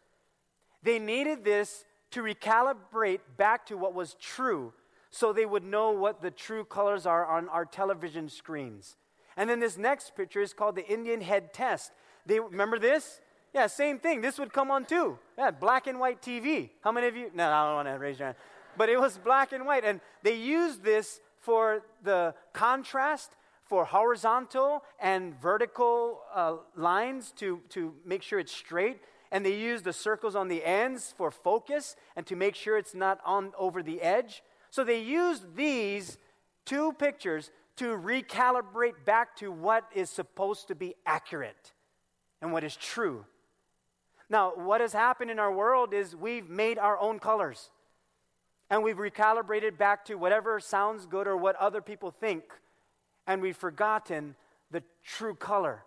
They 0.83 0.99
needed 0.99 1.45
this 1.45 1.85
to 2.13 2.23
recalibrate 2.23 3.21
back 3.37 3.67
to 3.67 3.77
what 3.77 3.95
was 3.95 4.15
true 4.15 4.73
so 5.11 5.33
they 5.33 5.47
would 5.47 5.65
know 5.65 5.91
what 5.91 6.23
the 6.23 6.31
true 6.31 6.65
colors 6.65 7.07
are 7.07 7.27
on 7.27 7.49
our 7.49 7.65
television 7.65 8.29
screens. 8.29 8.97
And 9.37 9.49
then 9.49 9.61
this 9.61 9.77
next 9.77 10.17
picture 10.17 10.41
is 10.41 10.53
called 10.53 10.77
the 10.77 10.87
Indian 10.87 11.21
head 11.21 11.53
test. 11.53 11.93
They 12.27 12.41
remember 12.41 12.79
this? 12.79 13.21
Yeah, 13.55 13.67
same 13.67 13.99
thing. 13.99 14.21
This 14.21 14.39
would 14.39 14.53
come 14.53 14.71
on 14.71 14.85
too. 14.85 15.19
Yeah, 15.37 15.51
black 15.51 15.87
and 15.87 15.99
white 15.99 16.23
TV. 16.23 16.71
How 16.83 16.93
many 16.93 17.07
of 17.07 17.17
you? 17.17 17.31
No, 17.35 17.49
I 17.49 17.67
don't 17.67 17.75
want 17.75 17.89
to 17.89 17.99
raise 17.99 18.19
your 18.19 18.27
hand 18.27 18.37
but 18.79 18.89
it 18.89 18.99
was 18.99 19.19
black 19.19 19.53
and 19.53 19.67
white. 19.67 19.85
And 19.85 20.01
they 20.23 20.37
used 20.37 20.83
this 20.85 21.21
for 21.41 21.83
the 22.03 22.35
contrast, 22.53 23.33
for 23.65 23.85
horizontal 23.85 24.85
and 24.99 25.39
vertical 25.41 26.21
uh, 26.35 26.55
lines 26.77 27.33
to, 27.33 27.61
to 27.71 27.93
make 28.07 28.23
sure 28.23 28.39
it's 28.39 28.55
straight. 28.55 29.01
And 29.31 29.45
they 29.45 29.57
used 29.57 29.85
the 29.85 29.93
circles 29.93 30.35
on 30.35 30.49
the 30.49 30.65
ends 30.65 31.13
for 31.19 31.31
focus 31.31 31.97
and 32.17 32.25
to 32.27 32.37
make 32.37 32.55
sure 32.55 32.79
it's 32.79 32.95
not 32.95 33.21
on 33.27 33.53
over 33.59 33.83
the 33.83 34.01
edge. 34.01 34.43
So 34.71 34.85
they 34.85 35.01
used 35.01 35.55
these 35.55 36.17
two 36.65 36.93
pictures 36.93 37.51
to 37.77 37.97
recalibrate 37.97 39.05
back 39.05 39.37
to 39.37 39.53
what 39.53 39.85
is 39.95 40.09
supposed 40.09 40.69
to 40.69 40.75
be 40.75 40.95
accurate 41.05 41.73
and 42.41 42.53
what 42.53 42.65
is 42.65 42.75
true. 42.75 43.25
Now, 44.31 44.53
what 44.55 44.81
has 44.81 44.93
happened 44.93 45.31
in 45.31 45.39
our 45.39 45.53
world 45.53 45.93
is 45.93 46.15
we've 46.15 46.49
made 46.49 46.79
our 46.79 46.99
own 46.99 47.19
colors 47.19 47.71
and 48.71 48.83
we've 48.83 48.97
recalibrated 48.97 49.79
back 49.79 50.05
to 50.07 50.17
whatever 50.17 50.61
sounds 50.61 51.07
good 51.07 51.27
or 51.27 51.37
what 51.37 51.57
other 51.57 51.81
people 51.81 52.11
think, 52.11 52.45
and 53.27 53.41
we've 53.41 53.57
forgotten 53.57 54.35
the 54.71 54.83
true 55.05 55.35
color. 55.35 55.85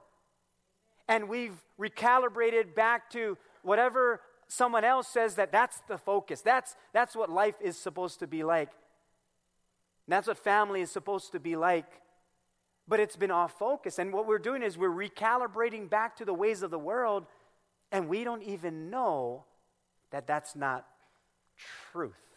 And 1.07 1.29
we've 1.29 1.55
recalibrated 1.79 2.73
back 2.73 3.09
to 3.11 3.37
whatever 3.61 4.21
someone 4.47 4.83
else 4.83 5.07
says 5.07 5.35
that 5.35 5.51
that's 5.51 5.81
the 5.87 5.97
focus. 5.97 6.41
That's, 6.41 6.75
that's 6.93 7.15
what 7.15 7.29
life 7.29 7.55
is 7.61 7.77
supposed 7.77 8.19
to 8.19 8.27
be 8.27 8.43
like. 8.43 8.69
And 10.07 10.13
that's 10.13 10.27
what 10.27 10.37
family 10.37 10.81
is 10.81 10.91
supposed 10.91 11.31
to 11.33 11.39
be 11.39 11.55
like. 11.55 11.85
But 12.87 12.99
it's 12.99 13.15
been 13.15 13.31
off 13.31 13.57
focus. 13.57 13.99
And 13.99 14.11
what 14.11 14.27
we're 14.27 14.39
doing 14.39 14.63
is 14.63 14.77
we're 14.77 14.89
recalibrating 14.89 15.89
back 15.89 16.15
to 16.17 16.25
the 16.25 16.33
ways 16.33 16.63
of 16.63 16.71
the 16.71 16.79
world, 16.79 17.25
and 17.91 18.09
we 18.09 18.23
don't 18.23 18.43
even 18.43 18.89
know 18.89 19.43
that 20.11 20.25
that's 20.25 20.55
not 20.55 20.85
truth 21.91 22.30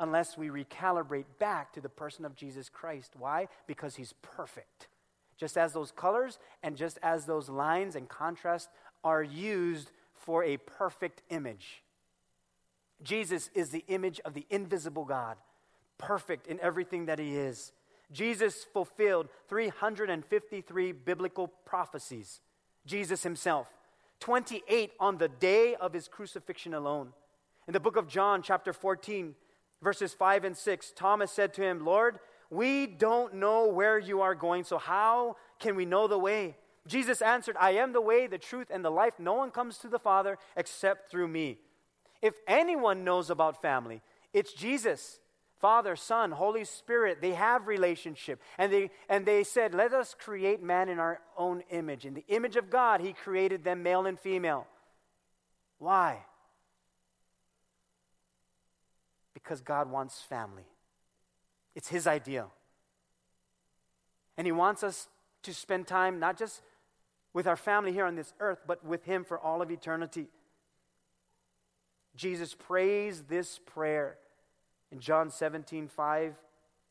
unless 0.00 0.38
we 0.38 0.48
recalibrate 0.48 1.24
back 1.38 1.72
to 1.72 1.80
the 1.80 1.88
person 1.88 2.24
of 2.24 2.36
Jesus 2.36 2.68
Christ. 2.68 3.12
Why? 3.18 3.48
Because 3.66 3.96
he's 3.96 4.14
perfect. 4.22 4.88
Just 5.36 5.56
as 5.56 5.72
those 5.72 5.92
colors 5.92 6.38
and 6.62 6.76
just 6.76 6.98
as 7.02 7.26
those 7.26 7.48
lines 7.48 7.96
and 7.96 8.08
contrast 8.08 8.68
are 9.04 9.22
used 9.22 9.90
for 10.14 10.44
a 10.44 10.56
perfect 10.56 11.22
image. 11.30 11.82
Jesus 13.02 13.50
is 13.54 13.70
the 13.70 13.84
image 13.88 14.20
of 14.24 14.34
the 14.34 14.46
invisible 14.50 15.04
God, 15.04 15.36
perfect 15.96 16.46
in 16.48 16.58
everything 16.60 17.06
that 17.06 17.18
he 17.18 17.36
is. 17.36 17.72
Jesus 18.10 18.64
fulfilled 18.72 19.28
353 19.48 20.92
biblical 20.92 21.48
prophecies. 21.64 22.40
Jesus 22.86 23.22
himself, 23.22 23.68
28 24.20 24.92
on 24.98 25.18
the 25.18 25.28
day 25.28 25.76
of 25.76 25.92
his 25.92 26.08
crucifixion 26.08 26.74
alone. 26.74 27.12
In 27.66 27.72
the 27.72 27.80
book 27.80 27.96
of 27.96 28.08
John, 28.08 28.42
chapter 28.42 28.72
14, 28.72 29.34
Verses 29.82 30.12
5 30.14 30.44
and 30.44 30.56
6 30.56 30.92
Thomas 30.96 31.30
said 31.30 31.54
to 31.54 31.62
him, 31.62 31.84
Lord, 31.84 32.18
we 32.50 32.86
don't 32.86 33.34
know 33.34 33.68
where 33.68 33.98
you 33.98 34.22
are 34.22 34.34
going, 34.34 34.64
so 34.64 34.78
how 34.78 35.36
can 35.58 35.76
we 35.76 35.84
know 35.84 36.08
the 36.08 36.18
way? 36.18 36.56
Jesus 36.86 37.20
answered, 37.20 37.56
I 37.60 37.72
am 37.72 37.92
the 37.92 38.00
way, 38.00 38.26
the 38.26 38.38
truth, 38.38 38.68
and 38.70 38.84
the 38.84 38.90
life. 38.90 39.14
No 39.18 39.34
one 39.34 39.50
comes 39.50 39.78
to 39.78 39.88
the 39.88 39.98
Father 39.98 40.38
except 40.56 41.10
through 41.10 41.28
me. 41.28 41.58
If 42.22 42.34
anyone 42.48 43.04
knows 43.04 43.30
about 43.30 43.60
family, 43.60 44.00
it's 44.32 44.52
Jesus. 44.52 45.20
Father, 45.60 45.96
Son, 45.96 46.30
Holy 46.30 46.64
Spirit, 46.64 47.20
they 47.20 47.34
have 47.34 47.66
relationship. 47.66 48.40
And 48.56 48.72
they, 48.72 48.90
and 49.08 49.26
they 49.26 49.44
said, 49.44 49.74
Let 49.74 49.92
us 49.92 50.14
create 50.18 50.62
man 50.62 50.88
in 50.88 50.98
our 50.98 51.20
own 51.36 51.62
image. 51.70 52.06
In 52.06 52.14
the 52.14 52.24
image 52.28 52.56
of 52.56 52.70
God, 52.70 53.00
He 53.00 53.12
created 53.12 53.64
them 53.64 53.82
male 53.82 54.06
and 54.06 54.18
female. 54.18 54.66
Why? 55.78 56.24
Because 59.42 59.60
God 59.60 59.90
wants 59.90 60.20
family. 60.20 60.66
It's 61.74 61.88
His 61.88 62.06
idea. 62.06 62.46
And 64.36 64.46
He 64.46 64.52
wants 64.52 64.82
us 64.82 65.08
to 65.44 65.54
spend 65.54 65.86
time 65.86 66.18
not 66.18 66.36
just 66.36 66.62
with 67.32 67.46
our 67.46 67.56
family 67.56 67.92
here 67.92 68.04
on 68.04 68.16
this 68.16 68.34
earth, 68.40 68.58
but 68.66 68.84
with 68.84 69.04
Him 69.04 69.24
for 69.24 69.38
all 69.38 69.62
of 69.62 69.70
eternity. 69.70 70.26
Jesus 72.16 72.52
prays 72.54 73.22
this 73.28 73.60
prayer 73.64 74.16
in 74.90 74.98
John 74.98 75.30
17, 75.30 75.86
5 75.86 76.34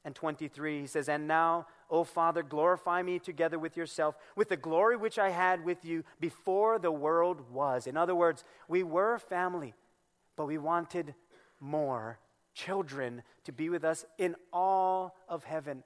and 0.06 0.16
23. 0.16 0.82
He 0.82 0.88
says, 0.88 1.10
And 1.10 1.28
now, 1.28 1.68
O 1.90 2.06
Father, 2.06 2.44
glorify 2.44 3.02
me 3.04 3.20
together 3.20 3.60
with 3.60 3.76
yourself, 3.76 4.16
with 4.38 4.48
the 4.48 4.56
glory 4.56 4.96
which 4.96 5.20
I 5.20 5.32
had 5.32 5.66
with 5.66 5.84
you 5.84 6.06
before 6.22 6.80
the 6.80 6.92
world 6.92 7.52
was. 7.52 7.88
In 7.88 7.98
other 7.98 8.16
words, 8.16 8.46
we 8.70 8.84
were 8.84 9.20
family, 9.20 9.74
but 10.38 10.46
we 10.46 10.58
wanted 10.58 11.14
more 11.60 12.20
children 12.58 13.22
to 13.44 13.52
be 13.52 13.70
with 13.70 13.84
us 13.84 14.06
in 14.18 14.36
all 14.52 15.16
of 15.30 15.44
heaven. 15.44 15.84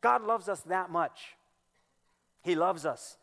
God 0.00 0.24
loves 0.24 0.48
us 0.48 0.60
that 0.62 0.90
much. 0.90 1.36
He 2.42 2.54
loves 2.54 2.86
us. 2.86 3.18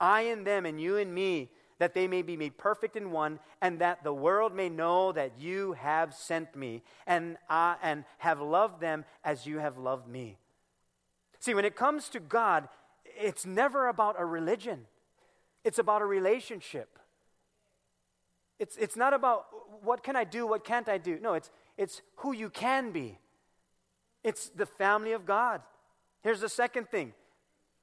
I 0.00 0.22
and 0.22 0.46
them 0.46 0.66
and 0.66 0.80
you 0.80 0.96
and 0.96 1.14
me, 1.14 1.50
that 1.78 1.94
they 1.94 2.06
may 2.06 2.22
be 2.22 2.36
made 2.36 2.58
perfect 2.58 2.96
in 2.96 3.10
one, 3.10 3.40
and 3.60 3.80
that 3.80 4.04
the 4.04 4.14
world 4.14 4.54
may 4.54 4.68
know 4.68 5.12
that 5.12 5.32
you 5.38 5.72
have 5.72 6.14
sent 6.14 6.54
me 6.54 6.82
and, 7.06 7.36
uh, 7.50 7.74
and 7.82 8.04
have 8.18 8.40
loved 8.40 8.80
them 8.80 9.04
as 9.24 9.46
you 9.46 9.58
have 9.58 9.78
loved 9.78 10.08
me. 10.08 10.38
See, 11.40 11.54
when 11.54 11.64
it 11.64 11.74
comes 11.74 12.08
to 12.10 12.20
God, 12.20 12.68
it's 13.04 13.44
never 13.44 13.88
about 13.88 14.14
a 14.18 14.24
religion, 14.24 14.86
it's 15.64 15.78
about 15.78 16.02
a 16.02 16.06
relationship. 16.06 16.98
It's, 18.62 18.76
it's 18.76 18.94
not 18.94 19.12
about 19.12 19.46
what 19.82 20.04
can 20.04 20.14
I 20.14 20.22
do, 20.22 20.46
what 20.46 20.64
can't 20.64 20.88
I 20.88 20.96
do. 20.96 21.18
No, 21.20 21.34
it's, 21.34 21.50
it's 21.76 22.00
who 22.18 22.32
you 22.32 22.48
can 22.48 22.92
be. 22.92 23.18
It's 24.22 24.50
the 24.50 24.66
family 24.66 25.10
of 25.10 25.26
God. 25.26 25.62
Here's 26.22 26.38
the 26.38 26.48
second 26.48 26.88
thing 26.88 27.12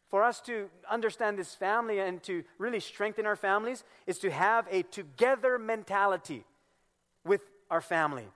for 0.07 0.23
us 0.23 0.39
to 0.41 0.69
understand 0.89 1.37
this 1.37 1.53
family 1.53 1.99
and 1.99 2.23
to 2.23 2.45
really 2.57 2.79
strengthen 2.79 3.25
our 3.25 3.35
families 3.35 3.83
is 4.07 4.19
to 4.19 4.31
have 4.31 4.67
a 4.71 4.83
together 4.83 5.59
mentality 5.59 6.45
with 7.25 7.41
our 7.69 7.81
family. 7.81 8.29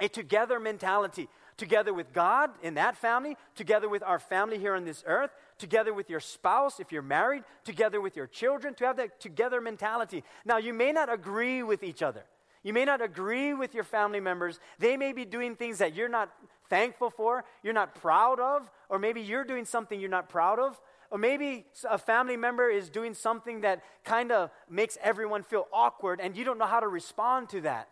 A 0.00 0.08
together 0.08 0.58
mentality. 0.58 1.28
Together 1.62 1.94
with 1.94 2.12
God 2.12 2.50
in 2.60 2.74
that 2.74 2.96
family, 2.96 3.36
together 3.54 3.88
with 3.88 4.02
our 4.02 4.18
family 4.18 4.58
here 4.58 4.74
on 4.74 4.84
this 4.84 5.04
earth, 5.06 5.30
together 5.58 5.94
with 5.94 6.10
your 6.10 6.18
spouse 6.18 6.80
if 6.80 6.90
you're 6.90 7.02
married, 7.02 7.44
together 7.62 8.00
with 8.00 8.16
your 8.16 8.26
children, 8.26 8.74
to 8.74 8.84
have 8.84 8.96
that 8.96 9.20
together 9.20 9.60
mentality. 9.60 10.24
Now, 10.44 10.56
you 10.56 10.74
may 10.74 10.90
not 10.90 11.08
agree 11.08 11.62
with 11.62 11.84
each 11.84 12.02
other. 12.02 12.24
You 12.64 12.72
may 12.72 12.84
not 12.84 13.00
agree 13.00 13.54
with 13.54 13.76
your 13.76 13.84
family 13.84 14.18
members. 14.18 14.58
They 14.80 14.96
may 14.96 15.12
be 15.12 15.24
doing 15.24 15.54
things 15.54 15.78
that 15.78 15.94
you're 15.94 16.08
not 16.08 16.32
thankful 16.68 17.10
for, 17.10 17.44
you're 17.62 17.72
not 17.72 17.94
proud 17.94 18.40
of, 18.40 18.68
or 18.88 18.98
maybe 18.98 19.20
you're 19.20 19.44
doing 19.44 19.64
something 19.64 20.00
you're 20.00 20.10
not 20.10 20.28
proud 20.28 20.58
of. 20.58 20.80
Or 21.12 21.18
maybe 21.18 21.66
a 21.88 21.96
family 21.96 22.36
member 22.36 22.68
is 22.70 22.90
doing 22.90 23.14
something 23.14 23.60
that 23.60 23.84
kind 24.04 24.32
of 24.32 24.50
makes 24.68 24.98
everyone 25.00 25.44
feel 25.44 25.68
awkward 25.72 26.18
and 26.20 26.36
you 26.36 26.44
don't 26.44 26.58
know 26.58 26.66
how 26.66 26.80
to 26.80 26.88
respond 26.88 27.50
to 27.50 27.60
that. 27.60 27.88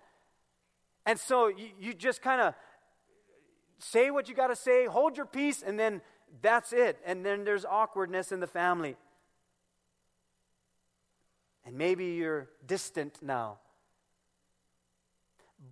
And 1.06 1.18
so 1.18 1.48
you, 1.48 1.68
you 1.78 1.94
just 1.94 2.20
kind 2.20 2.40
of 2.40 2.54
say 3.82 4.10
what 4.10 4.28
you 4.28 4.34
got 4.34 4.48
to 4.48 4.56
say, 4.56 4.86
hold 4.86 5.16
your 5.16 5.26
peace, 5.26 5.62
and 5.62 5.78
then 5.78 6.00
that's 6.42 6.72
it. 6.72 6.98
And 7.04 7.24
then 7.24 7.44
there's 7.44 7.64
awkwardness 7.64 8.32
in 8.32 8.40
the 8.40 8.46
family. 8.46 8.96
And 11.66 11.76
maybe 11.76 12.06
you're 12.06 12.48
distant 12.66 13.18
now, 13.22 13.58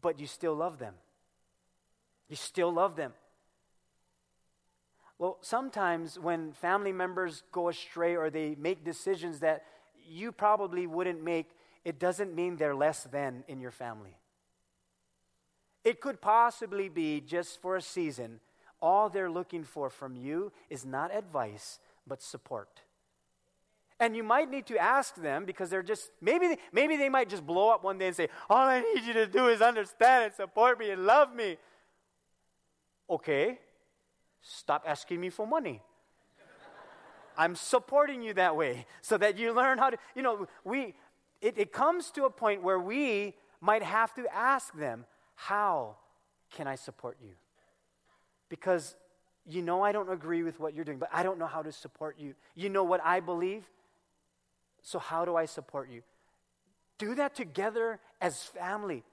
but 0.00 0.20
you 0.20 0.26
still 0.26 0.54
love 0.54 0.78
them. 0.78 0.94
You 2.28 2.36
still 2.36 2.72
love 2.72 2.96
them. 2.96 3.12
Well, 5.18 5.38
sometimes 5.40 6.18
when 6.18 6.52
family 6.52 6.92
members 6.92 7.42
go 7.50 7.68
astray 7.68 8.16
or 8.16 8.30
they 8.30 8.54
make 8.54 8.84
decisions 8.84 9.40
that 9.40 9.64
you 10.06 10.30
probably 10.30 10.86
wouldn't 10.86 11.24
make, 11.24 11.48
it 11.84 11.98
doesn't 11.98 12.34
mean 12.34 12.56
they're 12.56 12.74
less 12.74 13.04
than 13.04 13.44
in 13.48 13.60
your 13.60 13.70
family. 13.70 14.17
It 15.84 16.00
could 16.00 16.20
possibly 16.20 16.88
be 16.88 17.20
just 17.20 17.60
for 17.60 17.76
a 17.76 17.82
season. 17.82 18.40
All 18.80 19.08
they're 19.08 19.30
looking 19.30 19.64
for 19.64 19.90
from 19.90 20.16
you 20.16 20.52
is 20.70 20.84
not 20.84 21.14
advice, 21.14 21.78
but 22.06 22.22
support. 22.22 22.82
And 24.00 24.14
you 24.14 24.22
might 24.22 24.48
need 24.48 24.66
to 24.66 24.78
ask 24.78 25.16
them 25.16 25.44
because 25.44 25.70
they're 25.70 25.82
just, 25.82 26.10
maybe 26.20 26.48
they, 26.48 26.58
maybe 26.72 26.96
they 26.96 27.08
might 27.08 27.28
just 27.28 27.44
blow 27.44 27.70
up 27.70 27.82
one 27.82 27.98
day 27.98 28.06
and 28.06 28.14
say, 28.16 28.28
All 28.48 28.66
I 28.66 28.80
need 28.80 29.04
you 29.04 29.12
to 29.14 29.26
do 29.26 29.48
is 29.48 29.60
understand 29.60 30.26
and 30.26 30.34
support 30.34 30.78
me 30.78 30.90
and 30.90 31.04
love 31.04 31.34
me. 31.34 31.56
Okay, 33.10 33.58
stop 34.40 34.84
asking 34.86 35.20
me 35.20 35.30
for 35.30 35.46
money. 35.46 35.82
I'm 37.36 37.54
supporting 37.54 38.22
you 38.22 38.34
that 38.34 38.56
way 38.56 38.86
so 39.00 39.16
that 39.18 39.38
you 39.38 39.52
learn 39.52 39.78
how 39.78 39.90
to, 39.90 39.96
you 40.16 40.22
know, 40.22 40.48
we, 40.64 40.94
it, 41.40 41.54
it 41.56 41.72
comes 41.72 42.10
to 42.12 42.24
a 42.24 42.30
point 42.30 42.62
where 42.62 42.80
we 42.80 43.34
might 43.60 43.82
have 43.82 44.12
to 44.14 44.26
ask 44.34 44.76
them, 44.76 45.04
How 45.40 45.94
can 46.50 46.66
I 46.66 46.74
support 46.74 47.16
you? 47.22 47.30
Because 48.48 48.96
you 49.46 49.62
know 49.62 49.82
I 49.82 49.92
don't 49.92 50.10
agree 50.10 50.42
with 50.42 50.58
what 50.58 50.74
you're 50.74 50.84
doing, 50.84 50.98
but 50.98 51.10
I 51.12 51.22
don't 51.22 51.38
know 51.38 51.46
how 51.46 51.62
to 51.62 51.70
support 51.70 52.16
you. 52.18 52.34
You 52.56 52.68
know 52.68 52.82
what 52.82 53.00
I 53.04 53.20
believe, 53.20 53.70
so 54.82 54.98
how 54.98 55.24
do 55.24 55.36
I 55.36 55.44
support 55.44 55.90
you? 55.90 56.02
Do 56.98 57.14
that 57.14 57.36
together 57.36 58.00
as 58.20 58.42
family. 58.42 59.04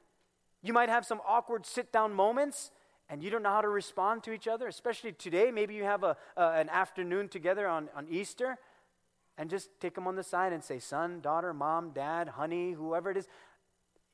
You 0.63 0.73
might 0.73 0.89
have 0.89 1.05
some 1.05 1.21
awkward 1.27 1.63
sit 1.67 1.91
down 1.91 2.11
moments, 2.11 2.71
and 3.07 3.23
you 3.23 3.29
don't 3.29 3.43
know 3.43 3.51
how 3.51 3.61
to 3.61 3.69
respond 3.69 4.23
to 4.23 4.31
each 4.33 4.47
other, 4.47 4.67
especially 4.67 5.11
today. 5.11 5.51
Maybe 5.51 5.75
you 5.75 5.83
have 5.83 6.03
a, 6.03 6.17
an 6.35 6.69
afternoon 6.69 7.29
together 7.29 7.67
on, 7.67 7.88
on 7.95 8.07
Easter, 8.09 8.57
and 9.38 9.47
just 9.47 9.69
take 9.79 9.93
them 9.93 10.07
on 10.07 10.15
the 10.15 10.23
side 10.23 10.53
and 10.53 10.63
say, 10.63 10.79
Son, 10.79 11.21
daughter, 11.21 11.53
mom, 11.53 11.91
dad, 11.91 12.29
honey, 12.29 12.71
whoever 12.71 13.11
it 13.11 13.17
is, 13.17 13.27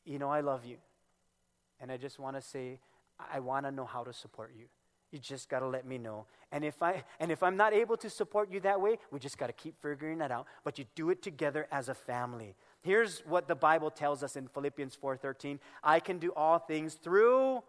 you 0.03 0.19
know, 0.19 0.29
I 0.29 0.41
love 0.41 0.65
you. 0.65 0.75
And 1.81 1.91
I 1.91 1.97
just 1.97 2.19
want 2.19 2.35
to 2.35 2.41
say, 2.41 2.79
I 3.33 3.39
want 3.39 3.65
to 3.65 3.71
know 3.71 3.85
how 3.85 4.03
to 4.03 4.13
support 4.13 4.53
you. 4.57 4.65
You 5.11 5.19
just 5.19 5.49
got 5.49 5.59
to 5.59 5.67
let 5.67 5.85
me 5.85 5.97
know. 5.97 6.25
And 6.53 6.63
if 6.63 6.81
I 6.81 7.03
and 7.19 7.31
if 7.31 7.43
I'm 7.43 7.57
not 7.57 7.73
able 7.73 7.97
to 7.97 8.09
support 8.09 8.51
you 8.51 8.61
that 8.61 8.79
way, 8.79 8.97
we 9.11 9.19
just 9.19 9.37
got 9.37 9.47
to 9.47 9.53
keep 9.53 9.81
figuring 9.81 10.19
that 10.19 10.31
out. 10.31 10.47
But 10.63 10.79
you 10.79 10.85
do 10.95 11.09
it 11.09 11.21
together 11.21 11.67
as 11.71 11.89
a 11.89 11.93
family. 11.93 12.55
Here's 12.81 13.19
what 13.25 13.47
the 13.47 13.55
Bible 13.55 13.91
tells 13.91 14.23
us 14.23 14.37
in 14.37 14.47
Philippians 14.47 14.97
4:13. 15.01 15.59
I 15.83 15.99
can 15.99 16.17
do 16.17 16.31
all 16.33 16.59
things 16.59 16.93
through 16.93 17.61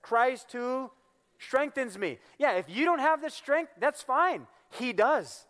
Christ 0.00 0.52
who 0.52 0.90
strengthens 1.38 1.98
me. 1.98 2.18
Yeah, 2.38 2.52
if 2.52 2.64
you 2.68 2.84
don't 2.86 2.98
have 2.98 3.20
the 3.20 3.30
strength, 3.30 3.72
that's 3.78 4.02
fine. 4.02 4.46
He 4.70 4.92
does. 4.92 5.46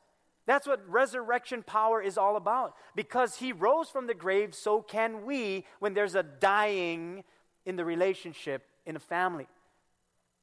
That's 0.46 0.66
what 0.66 0.88
resurrection 0.88 1.62
power 1.62 2.02
is 2.02 2.18
all 2.18 2.36
about. 2.36 2.74
Because 2.96 3.36
he 3.36 3.52
rose 3.52 3.88
from 3.88 4.08
the 4.08 4.14
grave, 4.14 4.54
so 4.54 4.82
can 4.82 5.24
we 5.24 5.64
when 5.78 5.94
there's 5.94 6.16
a 6.16 6.24
dying 6.24 7.22
in 7.64 7.76
the 7.76 7.84
relationship 7.84 8.62
in 8.86 8.96
a 8.96 9.00
family 9.00 9.46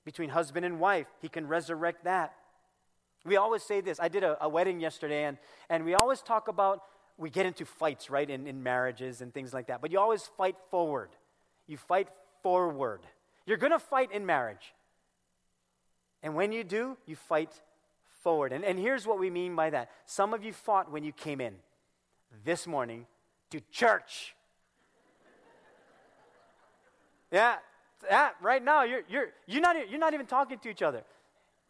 between 0.06 0.30
husband 0.30 0.66
and 0.66 0.80
wife. 0.80 1.08
He 1.22 1.30
can 1.30 1.48
resurrect 1.48 2.06
that. 2.06 2.34
We 3.26 3.36
always 3.36 3.64
say 3.64 3.82
this. 3.82 4.00
I 4.00 4.08
did 4.08 4.24
a, 4.24 4.38
a 4.44 4.48
wedding 4.48 4.80
yesterday, 4.80 5.26
and, 5.26 5.38
and 5.70 5.84
we 5.84 5.96
always 5.96 6.22
talk 6.22 6.48
about 6.48 6.82
we 7.18 7.30
get 7.30 7.46
into 7.46 7.66
fights, 7.66 8.10
right, 8.10 8.30
in, 8.30 8.48
in 8.48 8.62
marriages 8.62 9.22
and 9.22 9.34
things 9.34 9.54
like 9.54 9.68
that. 9.68 9.82
But 9.82 9.92
you 9.92 10.00
always 10.00 10.30
fight 10.38 10.56
forward. 10.70 11.10
You 11.66 11.78
fight 11.78 12.10
forward. 12.44 13.02
You're 13.46 13.58
going 13.58 13.72
to 13.72 13.80
fight 13.80 14.12
in 14.12 14.26
marriage. 14.26 14.74
And 16.22 16.36
when 16.36 16.52
you 16.52 16.64
do, 16.64 16.98
you 17.06 17.16
fight 17.16 17.52
forward. 18.22 18.54
And, 18.54 18.64
and 18.64 18.78
here's 18.78 19.08
what 19.08 19.20
we 19.20 19.30
mean 19.30 19.56
by 19.56 19.72
that 19.72 19.90
some 20.06 20.34
of 20.34 20.44
you 20.44 20.54
fought 20.54 20.92
when 20.92 21.04
you 21.04 21.12
came 21.12 21.42
in 21.42 21.56
this 22.46 22.68
morning 22.68 23.08
to 23.50 23.62
church. 23.72 24.36
Yeah, 27.32 27.56
yeah, 28.10 28.30
right 28.42 28.64
now 28.64 28.84
you're, 28.84 29.02
you're, 29.10 29.28
you're, 29.48 29.62
not, 29.62 29.90
you're 29.90 30.00
not 30.00 30.14
even 30.14 30.26
talking 30.26 30.60
to 30.60 30.70
each 30.70 30.82
other. 30.82 31.04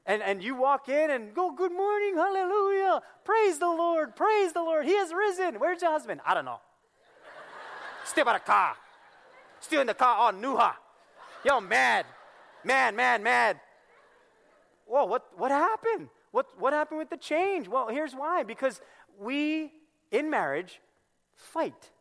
And, 0.06 0.22
and 0.22 0.42
you 0.42 0.56
walk 0.56 0.88
in 0.88 1.12
and 1.12 1.34
go, 1.34 1.52
Good 1.52 1.74
morning, 1.74 2.16
hallelujah, 2.16 3.02
praise 3.26 3.60
the 3.60 3.68
Lord, 3.68 4.16
praise 4.16 4.54
the 4.54 4.62
Lord, 4.62 4.86
He 4.86 4.96
has 4.96 5.12
risen. 5.14 5.60
Where's 5.60 5.82
your 5.82 5.92
husband? 5.92 6.22
I 6.26 6.34
don't 6.34 6.46
know. 6.46 6.60
Still 8.06 8.26
by 8.26 8.34
the 8.34 8.40
car. 8.40 8.76
Still 9.60 9.82
in 9.82 9.88
the 9.88 9.94
car, 9.94 10.16
all 10.16 10.32
nuha. 10.32 10.74
Yo, 11.44 11.60
mad, 11.60 12.06
mad, 12.64 12.96
mad, 12.96 13.22
mad. 13.22 13.60
Whoa, 14.86 15.06
what, 15.06 15.28
what 15.38 15.52
happened? 15.52 16.08
What, 16.32 16.48
what 16.58 16.72
happened 16.74 17.00
with 17.00 17.10
the 17.10 17.18
change? 17.18 17.68
Well, 17.68 17.90
here's 17.90 18.14
why 18.14 18.44
because 18.44 18.80
we, 19.20 19.72
in 20.12 20.30
marriage, 20.30 20.80
fight. 21.36 21.92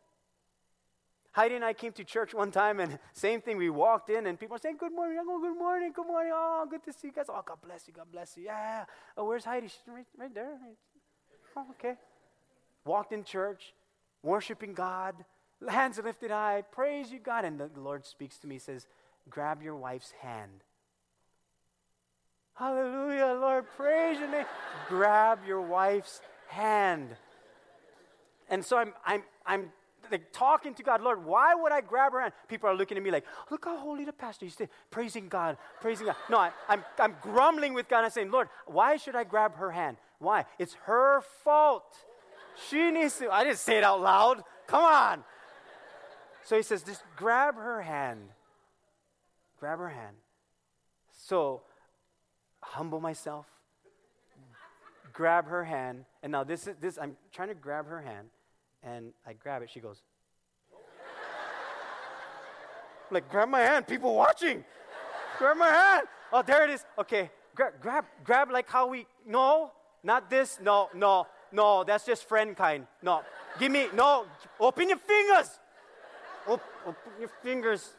Heidi 1.37 1.53
and 1.53 1.63
I 1.63 1.73
came 1.73 1.91
to 1.91 2.03
church 2.03 2.33
one 2.33 2.49
time, 2.49 2.79
and 2.79 2.97
same 3.13 3.41
thing. 3.41 3.57
We 3.57 3.69
walked 3.69 4.09
in, 4.09 4.25
and 4.25 4.39
people 4.39 4.55
were 4.55 4.59
saying, 4.59 4.77
"Good 4.79 4.91
morning." 4.91 5.17
"Good 5.17 5.59
morning, 5.59 5.91
good 5.95 6.07
morning." 6.07 6.31
Oh, 6.33 6.65
good 6.67 6.83
to 6.85 6.91
see 6.91 7.09
you 7.09 7.13
guys. 7.13 7.25
Oh, 7.29 7.43
God 7.45 7.59
bless 7.63 7.87
you, 7.87 7.93
God 7.93 8.07
bless 8.11 8.35
you. 8.35 8.45
Yeah. 8.45 8.85
Oh, 9.15 9.25
where's 9.25 9.45
Heidi? 9.45 9.67
She's 9.67 9.87
right, 9.87 10.07
right 10.17 10.33
there. 10.33 10.57
Oh, 11.55 11.67
okay. 11.73 11.93
Walked 12.85 13.13
in 13.13 13.23
church, 13.23 13.75
worshiping 14.23 14.73
God, 14.73 15.13
hands 15.69 15.99
lifted 16.03 16.31
high, 16.31 16.63
praise 16.71 17.11
you, 17.11 17.19
God. 17.19 17.45
And 17.45 17.59
the 17.59 17.69
Lord 17.79 18.07
speaks 18.07 18.39
to 18.39 18.47
me, 18.47 18.57
says, 18.57 18.87
"Grab 19.29 19.61
your 19.61 19.75
wife's 19.75 20.13
hand." 20.23 20.63
Hallelujah, 22.55 23.37
Lord, 23.39 23.65
praise 23.77 24.17
your 24.17 24.31
name. 24.31 24.47
Grab 24.87 25.41
your 25.45 25.61
wife's 25.61 26.19
hand. 26.47 27.15
And 28.49 28.65
so 28.65 28.79
I'm, 28.79 28.93
I'm, 29.05 29.23
I'm 29.45 29.71
like 30.11 30.31
talking 30.31 30.73
to 30.75 30.83
God, 30.83 31.01
Lord, 31.01 31.23
why 31.23 31.55
would 31.55 31.71
I 31.71 31.81
grab 31.81 32.13
her 32.13 32.21
hand? 32.21 32.33
People 32.47 32.69
are 32.69 32.75
looking 32.75 32.97
at 32.97 33.03
me 33.03 33.11
like, 33.11 33.25
look 33.49 33.65
how 33.65 33.77
holy 33.77 34.05
the 34.05 34.13
pastor 34.13 34.45
is, 34.45 34.57
praising 34.91 35.27
God, 35.27 35.57
praising 35.81 36.07
God. 36.07 36.15
No, 36.29 36.37
I, 36.37 36.51
I'm, 36.67 36.83
I'm 36.99 37.15
grumbling 37.21 37.73
with 37.73 37.87
God 37.87 38.03
and 38.03 38.13
saying, 38.13 38.31
Lord, 38.31 38.49
why 38.65 38.97
should 38.97 39.15
I 39.15 39.23
grab 39.23 39.55
her 39.55 39.71
hand? 39.71 39.97
Why? 40.19 40.45
It's 40.59 40.75
her 40.85 41.21
fault. 41.43 41.95
She 42.69 42.91
needs 42.91 43.17
to. 43.19 43.29
I 43.31 43.43
didn't 43.43 43.59
say 43.59 43.77
it 43.77 43.83
out 43.83 44.01
loud. 44.01 44.43
Come 44.65 44.83
on. 44.83 45.23
So 46.43 46.55
he 46.55 46.63
says, 46.63 46.81
just 46.83 47.03
grab 47.15 47.55
her 47.55 47.81
hand. 47.81 48.29
Grab 49.59 49.79
her 49.79 49.89
hand. 49.89 50.15
So 51.11 51.61
humble 52.61 52.99
myself, 52.99 53.45
grab 55.13 55.47
her 55.47 55.63
hand, 55.63 56.05
and 56.21 56.31
now 56.31 56.43
this 56.43 56.67
is 56.67 56.75
this. 56.79 56.97
I'm 57.01 57.17
trying 57.31 57.49
to 57.49 57.55
grab 57.55 57.87
her 57.87 58.01
hand 58.01 58.29
and 58.83 59.13
I 59.25 59.33
grab 59.33 59.61
it. 59.61 59.69
She 59.69 59.79
goes, 59.79 60.01
like, 63.11 63.29
grab 63.29 63.49
my 63.49 63.61
hand, 63.61 63.87
people 63.87 64.15
watching. 64.15 64.63
grab 65.37 65.57
my 65.57 65.69
hand. 65.69 66.07
Oh, 66.31 66.41
there 66.41 66.63
it 66.63 66.69
is. 66.69 66.85
Okay, 66.99 67.29
grab, 67.55 67.73
grab, 67.81 68.05
grab 68.23 68.51
like 68.51 68.69
how 68.69 68.87
we, 68.87 69.05
no, 69.25 69.71
not 70.03 70.29
this, 70.29 70.59
no, 70.61 70.89
no, 70.93 71.27
no, 71.51 71.83
that's 71.83 72.05
just 72.05 72.27
friend 72.27 72.55
kind. 72.55 72.87
No, 73.01 73.21
give 73.59 73.71
me, 73.71 73.87
no, 73.93 74.25
open 74.59 74.89
your 74.89 74.97
fingers. 74.97 75.59
Op- 76.47 76.61
open 76.85 77.11
your 77.19 77.29
fingers. 77.43 77.93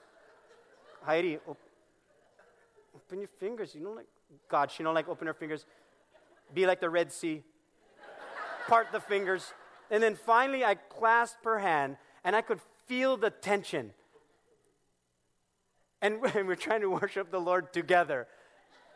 Heidi, 1.02 1.38
op- 1.46 1.58
open 2.94 3.20
your 3.20 3.28
fingers. 3.28 3.74
You 3.74 3.82
know, 3.82 3.92
like, 3.92 4.06
God, 4.48 4.70
she 4.70 4.82
don't 4.82 4.94
like 4.94 5.08
open 5.08 5.26
her 5.26 5.34
fingers. 5.34 5.66
Be 6.54 6.66
like 6.66 6.80
the 6.80 6.88
Red 6.88 7.12
Sea. 7.12 7.42
Part 8.66 8.88
the 8.92 9.00
fingers. 9.00 9.52
And 9.90 10.02
then 10.02 10.14
finally, 10.14 10.64
I 10.64 10.74
clasped 10.74 11.44
her 11.44 11.58
hand, 11.58 11.96
and 12.24 12.36
I 12.36 12.42
could 12.42 12.60
feel 12.86 13.16
the 13.16 13.30
tension. 13.30 13.92
And 16.00 16.20
we're 16.20 16.54
trying 16.54 16.82
to 16.82 16.90
worship 16.90 17.32
the 17.32 17.40
Lord 17.40 17.72
together. 17.72 18.28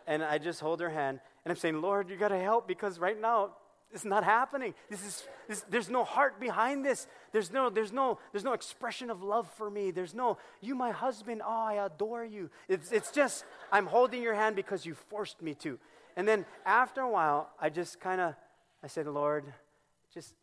And 0.06 0.22
I 0.22 0.38
just 0.38 0.60
hold 0.60 0.80
her 0.80 0.88
hand, 0.88 1.18
and 1.44 1.50
I'm 1.50 1.58
saying, 1.58 1.80
Lord, 1.82 2.08
you 2.08 2.16
got 2.16 2.28
to 2.28 2.38
help 2.38 2.68
because 2.68 3.00
right 3.00 3.20
now 3.20 3.50
it's 3.92 4.04
not 4.04 4.24
happening. 4.24 4.74
This 4.88 5.04
is, 5.04 5.24
this, 5.48 5.64
there's 5.68 5.90
no 5.90 6.02
heart 6.02 6.40
behind 6.40 6.84
this. 6.84 7.06
There's 7.32 7.52
no, 7.52 7.68
there's, 7.68 7.92
no, 7.92 8.18
there's 8.32 8.44
no 8.44 8.54
expression 8.54 9.10
of 9.10 9.22
love 9.22 9.48
for 9.56 9.70
me. 9.70 9.90
There's 9.90 10.14
no, 10.14 10.38
you, 10.60 10.74
my 10.74 10.92
husband, 10.92 11.42
oh, 11.44 11.50
I 11.50 11.84
adore 11.84 12.24
you. 12.24 12.50
It's, 12.68 12.90
it's 12.90 13.10
just, 13.10 13.44
I'm 13.70 13.86
holding 13.86 14.22
your 14.22 14.34
hand 14.34 14.56
because 14.56 14.86
you 14.86 14.94
forced 14.94 15.42
me 15.42 15.54
to. 15.56 15.78
And 16.16 16.26
then 16.26 16.46
after 16.64 17.02
a 17.02 17.10
while, 17.10 17.50
I 17.60 17.68
just 17.68 18.00
kind 18.00 18.20
of, 18.20 18.34
I 18.82 18.86
said, 18.86 19.06
Lord, 19.06 19.44
just 20.14 20.34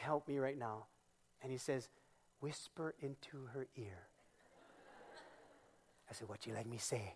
help 0.00 0.26
me 0.28 0.38
right 0.38 0.58
now. 0.58 0.86
And 1.42 1.50
he 1.50 1.58
says, 1.58 1.88
whisper 2.40 2.94
into 3.00 3.46
her 3.52 3.66
ear. 3.76 4.06
I 6.10 6.14
said, 6.14 6.28
what 6.28 6.46
you 6.46 6.54
like 6.54 6.66
me 6.66 6.78
say? 6.78 7.14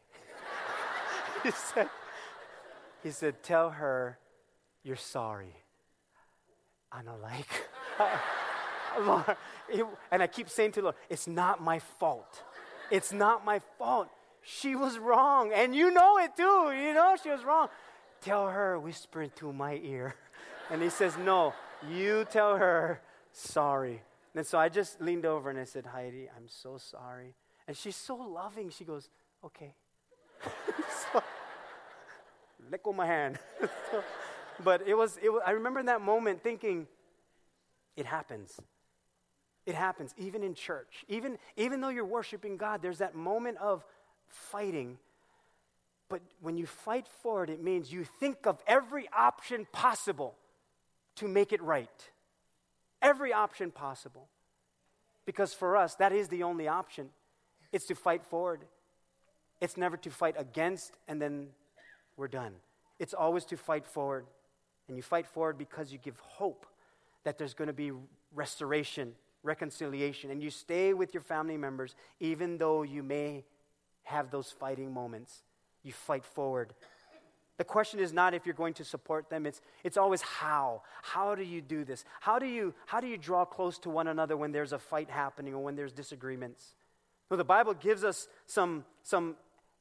he 1.43 1.51
said, 1.51 1.89
he 3.03 3.11
said, 3.11 3.43
tell 3.43 3.71
her 3.71 4.19
you're 4.83 4.97
sorry. 4.97 5.57
I 6.93 7.03
know, 7.03 7.17
like, 7.21 7.49
and 10.13 10.23
I 10.23 10.27
keep 10.27 10.49
saying 10.49 10.73
to 10.73 10.83
Lord, 10.83 10.95
it's 11.09 11.27
not 11.27 11.61
my 11.61 11.81
fault. 11.81 12.43
It's 12.91 13.13
not 13.13 13.45
my 13.45 13.61
fault. 13.79 14.09
She 14.43 14.77
was 14.77 14.99
wrong, 14.99 15.53
and 15.53 15.75
you 15.75 15.91
know 15.91 16.19
it 16.19 16.37
too. 16.37 16.73
You 16.73 16.93
know 16.95 17.17
she 17.21 17.31
was 17.31 17.43
wrong. 17.45 17.69
Tell 18.21 18.47
her, 18.49 18.79
whisper 18.79 19.23
into 19.23 19.53
my 19.53 19.81
ear. 19.83 20.15
And 20.71 20.81
he 20.81 20.89
says, 20.89 21.19
No, 21.19 21.53
you 21.91 22.27
tell 22.31 22.57
her, 22.57 23.01
sorry. 23.33 24.03
And 24.35 24.47
so 24.47 24.59
I 24.59 24.69
just 24.69 25.01
leaned 25.01 25.27
over 25.27 25.51
and 25.51 25.59
I 25.59 25.65
said, 25.65 25.87
Heidi, 25.87 26.29
I'm 26.37 26.49
so 26.49 26.77
sorry. 26.79 27.35
And 27.67 27.77
she's 27.77 27.97
so 27.97 28.17
loving. 28.17 28.71
She 28.71 28.85
goes, 28.85 29.09
Okay. 29.45 29.75
so, 31.13 31.23
let 32.71 32.83
go 32.83 32.93
my 32.93 33.07
hand. 33.07 33.39
so, 33.91 34.03
but 34.63 34.87
it 34.87 34.95
was, 34.95 35.19
it 35.23 35.31
was, 35.31 35.43
I 35.47 35.53
remember 35.53 35.81
in 35.81 35.87
that 35.87 36.01
moment 36.01 36.43
thinking, 36.43 36.87
it 37.97 38.07
happens. 38.07 38.59
It 39.67 39.75
happens, 39.75 40.15
even 40.17 40.43
in 40.43 40.55
church. 40.55 41.05
Even, 41.09 41.39
even 41.57 41.81
though 41.81 41.89
you're 41.89 42.05
worshiping 42.05 42.57
God, 42.57 42.83
there's 42.83 42.99
that 42.99 43.15
moment 43.15 43.59
of 43.59 43.85
fighting 44.27 44.99
but 46.09 46.23
when 46.41 46.57
you 46.57 46.67
fight 46.67 47.09
for 47.23 47.45
it, 47.45 47.51
it 47.51 47.63
means 47.63 47.93
you 47.93 48.05
think 48.05 48.47
of 48.47 48.63
every 48.67 49.09
option 49.17 49.67
possible 49.73 50.37
to 51.17 51.29
make 51.29 51.53
it 51.53 51.63
right. 51.63 52.11
Every 53.03 53.33
option 53.33 53.71
possible. 53.71 54.29
Because 55.27 55.55
for 55.55 55.77
us, 55.77 55.95
that 55.97 56.13
is 56.13 56.29
the 56.29 56.43
only 56.43 56.69
option. 56.69 57.11
It's 57.73 57.87
to 57.87 57.95
fight 57.95 58.25
forward. 58.25 58.63
It's 59.61 59.77
never 59.77 59.97
to 59.99 60.11
fight 60.11 60.35
against 60.39 60.99
and 61.09 61.21
then 61.21 61.49
we're 62.17 62.29
done. 62.29 62.55
It's 62.99 63.15
always 63.15 63.45
to 63.47 63.57
fight 63.57 63.87
forward. 63.87 64.27
And 64.89 64.97
you 64.97 65.03
fight 65.03 65.27
forward 65.27 65.57
because 65.57 65.93
you 65.93 65.99
give 65.99 66.19
hope 66.21 66.67
that 67.25 67.39
there's 67.39 67.55
going 67.55 67.69
to 67.69 67.75
be 67.75 67.93
restoration, 68.35 69.15
reconciliation, 69.43 70.31
and 70.31 70.43
you 70.43 70.51
stay 70.51 70.93
with 70.93 71.15
your 71.15 71.23
family 71.23 71.57
members 71.57 71.95
even 72.21 72.59
though 72.59 72.83
you 72.83 73.03
may 73.03 73.45
have 74.05 74.31
those 74.31 74.51
fighting 74.51 74.93
moments 74.93 75.43
you 75.85 75.93
fight 75.93 76.25
forward. 76.25 76.75
The 77.57 77.65
question 77.65 78.01
is 78.01 78.13
not 78.13 78.35
if 78.35 78.47
you're 78.47 78.55
going 78.55 78.75
to 78.75 78.85
support 78.85 79.31
them, 79.31 79.47
it's, 79.47 79.61
it's 79.85 79.97
always 79.97 80.23
how. 80.23 80.83
How 81.03 81.35
do 81.35 81.43
you 81.43 81.61
do 81.61 81.85
this? 81.85 82.05
How 82.21 82.39
do 82.39 82.47
you, 82.47 82.75
how 82.87 83.01
do 83.01 83.07
you 83.07 83.17
draw 83.17 83.45
close 83.45 83.79
to 83.81 83.91
one 83.91 84.09
another 84.09 84.37
when 84.37 84.51
there's 84.51 84.73
a 84.73 84.79
fight 84.79 85.09
happening 85.09 85.55
or 85.55 85.63
when 85.63 85.77
there's 85.77 85.93
disagreements? 85.93 86.75
Well, 87.31 87.39
the 87.39 87.45
Bible 87.45 87.75
gives 87.75 88.03
us 88.03 88.29
some, 88.47 88.85
some 89.03 89.37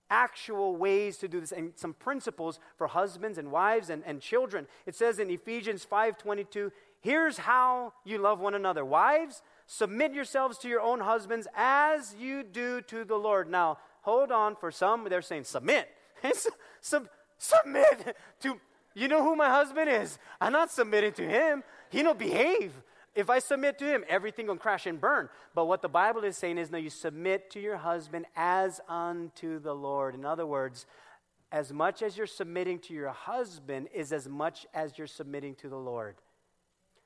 actual 0.10 0.76
ways 0.76 1.18
to 1.18 1.28
do 1.28 1.40
this 1.40 1.52
and 1.52 1.74
some 1.76 1.94
principles 1.96 2.60
for 2.78 2.86
husbands 2.88 3.40
and 3.40 3.52
wives 3.52 3.90
and, 3.90 4.04
and 4.06 4.22
children. 4.22 4.68
It 4.86 4.96
says 4.96 5.18
in 5.18 5.32
Ephesians 5.32 5.86
5.22, 5.90 6.72
here's 7.02 7.40
how 7.40 7.94
you 8.06 8.20
love 8.20 8.40
one 8.40 8.54
another. 8.54 8.86
Wives, 8.86 9.42
submit 9.66 10.14
yourselves 10.14 10.60
to 10.60 10.70
your 10.70 10.82
own 10.82 11.00
husbands 11.00 11.48
as 11.56 12.16
you 12.20 12.44
do 12.44 12.82
to 12.82 13.04
the 13.04 13.18
Lord. 13.18 13.50
Now, 13.50 13.80
hold 14.02 14.32
on. 14.32 14.56
For 14.56 14.70
some, 14.70 15.08
they're 15.10 15.24
saying 15.24 15.46
submit. 15.46 15.90
Sub, 16.82 17.08
submit 17.38 18.16
to, 18.42 18.60
you 18.94 19.08
know 19.08 19.24
who 19.24 19.36
my 19.36 19.50
husband 19.50 19.90
is. 19.90 20.18
I'm 20.40 20.54
not 20.54 20.72
submitting 20.72 21.14
to 21.14 21.28
him. 21.28 21.64
He 21.90 22.04
don't 22.04 22.20
behave. 22.20 22.74
If 23.16 23.30
I 23.30 23.40
submit 23.40 23.78
to 23.80 23.86
him, 23.86 24.04
everything 24.10 24.48
will 24.48 24.58
crash 24.58 24.88
and 24.88 25.00
burn. 25.00 25.30
But 25.54 25.66
what 25.66 25.82
the 25.82 25.90
Bible 25.90 26.24
is 26.24 26.36
saying 26.36 26.58
is, 26.58 26.72
no, 26.72 26.78
you 26.78 26.90
submit 26.90 27.52
to 27.52 27.60
your 27.60 27.78
husband 27.78 28.26
as 28.36 28.82
unto 28.90 29.60
the 29.60 29.74
Lord. 29.74 30.16
In 30.16 30.26
other 30.26 30.46
words, 30.46 30.88
as 31.52 31.72
much 31.72 32.02
as 32.02 32.18
you're 32.18 32.26
submitting 32.26 32.80
to 32.80 32.94
your 32.94 33.12
husband 33.12 33.88
is 33.94 34.12
as 34.12 34.28
much 34.28 34.66
as 34.74 34.98
you're 34.98 35.06
submitting 35.06 35.54
to 35.56 35.70
the 35.70 35.78
Lord. 35.78 36.16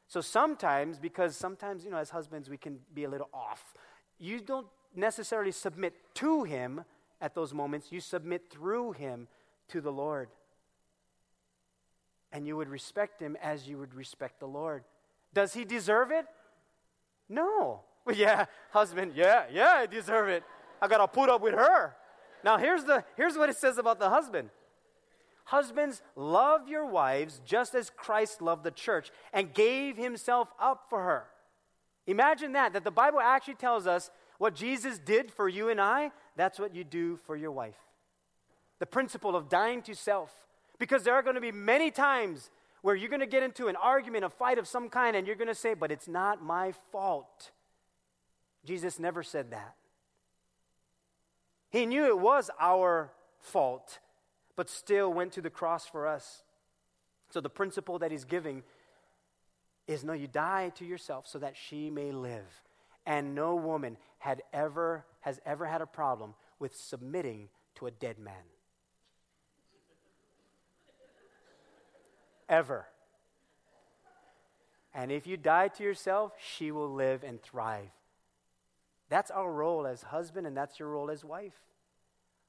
So 0.08 0.22
sometimes, 0.22 1.00
because 1.00 1.36
sometimes, 1.36 1.84
you 1.84 1.92
know, 1.92 1.98
as 1.98 2.10
husbands, 2.10 2.50
we 2.50 2.56
can 2.58 2.80
be 2.94 3.04
a 3.04 3.10
little 3.10 3.28
off, 3.34 3.74
you 4.18 4.40
don't 4.40 4.68
necessarily 4.96 5.52
submit 5.52 5.94
to 6.16 6.44
him 6.44 6.86
at 7.20 7.36
those 7.36 7.54
moments, 7.54 7.92
you 7.92 8.00
submit 8.00 8.50
through 8.50 8.94
him 8.94 9.28
to 9.70 9.82
the 9.82 9.92
Lord. 9.92 10.30
And 12.32 12.46
you 12.46 12.58
would 12.58 12.70
respect 12.70 13.22
him 13.22 13.38
as 13.42 13.68
you 13.68 13.78
would 13.78 13.94
respect 13.94 14.40
the 14.40 14.48
Lord. 14.48 14.84
Does 15.34 15.54
he 15.54 15.66
deserve 15.66 16.12
it? 16.12 16.26
No. 17.30 17.82
Well, 18.06 18.16
yeah, 18.18 18.46
husband, 18.72 19.14
yeah, 19.16 19.46
yeah, 19.52 19.74
I 19.78 19.86
deserve 19.86 20.30
it. 20.30 20.44
I 20.82 20.88
got 20.88 20.98
to 20.98 21.08
put 21.08 21.30
up 21.30 21.42
with 21.42 21.54
her. 21.54 21.96
Now, 22.44 22.58
here's, 22.58 22.84
the, 22.84 23.04
here's 23.16 23.38
what 23.38 23.50
it 23.50 23.58
says 23.58 23.78
about 23.78 24.00
the 24.00 24.10
husband 24.10 24.50
Husbands, 25.46 26.02
love 26.18 26.68
your 26.68 26.86
wives 26.86 27.40
just 27.46 27.74
as 27.74 27.90
Christ 27.90 28.42
loved 28.42 28.66
the 28.66 28.72
church 28.72 29.12
and 29.32 29.54
gave 29.54 29.96
himself 29.96 30.50
up 30.60 30.88
for 30.90 31.02
her. 31.04 31.28
Imagine 32.06 32.52
that, 32.52 32.74
that 32.74 32.84
the 32.84 32.92
Bible 32.92 33.22
actually 33.22 33.56
tells 33.56 33.88
us 33.88 34.12
what 34.40 34.56
Jesus 34.56 35.00
did 35.00 35.32
for 35.32 35.48
you 35.48 35.70
and 35.70 35.80
I, 35.80 36.12
that's 36.36 36.60
what 36.60 36.76
you 36.76 36.84
do 36.84 37.16
for 37.16 37.38
your 37.38 37.52
wife. 37.52 37.78
The 38.80 38.86
principle 38.86 39.36
of 39.36 39.50
dying 39.50 39.82
to 39.84 39.96
self. 39.96 40.32
Because 40.80 41.04
there 41.04 41.14
are 41.14 41.24
going 41.24 41.36
to 41.36 41.42
be 41.42 41.52
many 41.52 41.90
times 41.90 42.50
where 42.82 42.96
you're 42.96 43.10
going 43.10 43.20
to 43.20 43.26
get 43.26 43.44
into 43.44 43.68
an 43.68 43.76
argument, 43.76 44.24
a 44.24 44.30
fight 44.30 44.60
of 44.60 44.68
some 44.68 44.90
kind, 44.90 45.16
and 45.16 45.26
you're 45.26 45.36
going 45.36 45.48
to 45.48 45.56
say, 45.56 45.74
But 45.74 45.92
it's 45.92 46.08
not 46.08 46.44
my 46.44 46.74
fault. 46.92 47.52
Jesus 48.66 49.00
never 49.00 49.24
said 49.24 49.52
that. 49.52 49.76
He 51.70 51.86
knew 51.86 52.06
it 52.06 52.20
was 52.20 52.50
our 52.60 53.12
fault, 53.40 54.00
but 54.56 54.70
still 54.70 55.12
went 55.12 55.34
to 55.34 55.42
the 55.42 55.50
cross 55.50 55.86
for 55.86 56.08
us. 56.08 56.44
So 57.30 57.42
the 57.42 57.50
principle 57.50 58.00
that 58.00 58.12
he's 58.12 58.26
giving 58.26 58.64
is 59.88 60.04
no, 60.04 60.14
you 60.14 60.28
die 60.28 60.72
to 60.76 60.86
yourself 60.86 61.28
so 61.28 61.40
that 61.40 61.56
she 61.56 61.90
may 61.90 62.12
live 62.12 62.62
and 63.06 63.34
no 63.34 63.56
woman 63.56 63.98
had 64.20 64.44
ever, 64.54 65.06
has 65.22 65.40
ever 65.46 65.66
had 65.66 65.82
a 65.82 65.86
problem 65.86 66.34
with 66.60 66.76
submitting 66.76 67.48
to 67.76 67.88
a 67.88 67.92
dead 67.92 68.20
man. 68.20 68.34
Ever. 72.50 72.88
And 74.94 75.12
if 75.12 75.28
you 75.28 75.38
die 75.38 75.68
to 75.68 75.84
yourself, 75.84 76.32
she 76.40 76.72
will 76.72 76.92
live 76.92 77.24
and 77.24 77.42
thrive. 77.42 77.90
That's 79.10 79.32
our 79.32 79.52
role 79.52 79.86
as 79.86 80.02
husband, 80.02 80.48
and 80.48 80.58
that's 80.58 80.80
your 80.80 80.90
role 80.90 81.12
as 81.12 81.24
wife. 81.24 81.54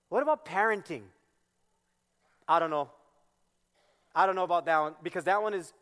What 0.09 0.23
about 0.23 0.45
parenting? 0.45 1.03
I 2.49 2.59
don't 2.59 2.71
know. 2.71 2.91
I 4.15 4.27
don't 4.27 4.35
know 4.35 4.45
about 4.45 4.65
that 4.67 4.79
one 4.79 4.95
because 5.03 5.25
that 5.25 5.43
one 5.43 5.55
is 5.55 5.73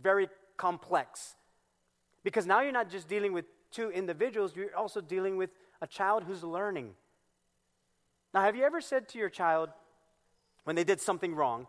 very 0.00 0.28
complex. 0.56 1.34
Because 2.22 2.46
now 2.46 2.60
you're 2.60 2.72
not 2.72 2.88
just 2.88 3.08
dealing 3.08 3.32
with 3.32 3.44
two 3.70 3.90
individuals, 3.90 4.54
you're 4.54 4.74
also 4.76 5.00
dealing 5.00 5.36
with 5.36 5.50
a 5.82 5.86
child 5.86 6.24
who's 6.24 6.44
learning. 6.44 6.94
Now, 8.32 8.42
have 8.42 8.56
you 8.56 8.64
ever 8.64 8.80
said 8.80 9.08
to 9.10 9.18
your 9.18 9.28
child, 9.28 9.68
when 10.62 10.76
they 10.76 10.84
did 10.84 11.00
something 11.00 11.34
wrong, 11.34 11.66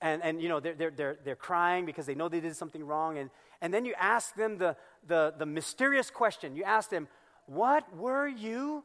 and, 0.00 0.22
and 0.22 0.40
you 0.40 0.48
know, 0.48 0.60
they're, 0.60 0.74
they're, 0.74 0.90
they're, 0.90 1.18
they're 1.24 1.36
crying 1.36 1.84
because 1.84 2.06
they 2.06 2.14
know 2.14 2.28
they 2.28 2.40
did 2.40 2.56
something 2.56 2.84
wrong. 2.84 3.18
And, 3.18 3.30
and 3.60 3.72
then 3.72 3.84
you 3.84 3.94
ask 3.98 4.34
them 4.34 4.58
the, 4.58 4.76
the, 5.06 5.34
the 5.36 5.46
mysterious 5.46 6.10
question. 6.10 6.56
You 6.56 6.64
ask 6.64 6.90
them, 6.90 7.08
What 7.46 7.94
were 7.96 8.26
you 8.26 8.84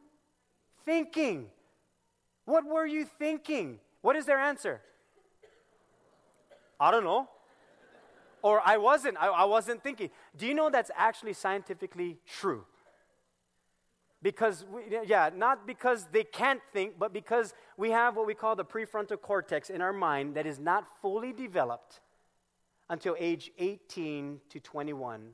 thinking? 0.84 1.46
What 2.44 2.64
were 2.66 2.86
you 2.86 3.04
thinking? 3.04 3.78
What 4.02 4.16
is 4.16 4.26
their 4.26 4.38
answer? 4.38 4.80
I 6.78 6.90
don't 6.90 7.04
know. 7.04 7.28
Or 8.42 8.60
I 8.64 8.76
wasn't. 8.76 9.16
I, 9.18 9.28
I 9.28 9.44
wasn't 9.44 9.82
thinking. 9.82 10.10
Do 10.36 10.46
you 10.46 10.54
know 10.54 10.70
that's 10.70 10.90
actually 10.94 11.32
scientifically 11.32 12.18
true? 12.26 12.64
Because, 14.22 14.64
we, 14.72 14.82
yeah, 15.06 15.30
not 15.34 15.66
because 15.66 16.06
they 16.10 16.24
can't 16.24 16.60
think, 16.72 16.98
but 16.98 17.12
because 17.12 17.54
we 17.76 17.90
have 17.90 18.16
what 18.16 18.26
we 18.26 18.34
call 18.34 18.56
the 18.56 18.64
prefrontal 18.64 19.20
cortex 19.20 19.70
in 19.70 19.80
our 19.80 19.92
mind 19.92 20.34
that 20.34 20.46
is 20.46 20.58
not 20.58 20.86
fully 21.00 21.32
developed 21.32 22.00
until 22.88 23.14
age 23.18 23.50
18 23.58 24.40
to 24.48 24.60
21, 24.60 25.28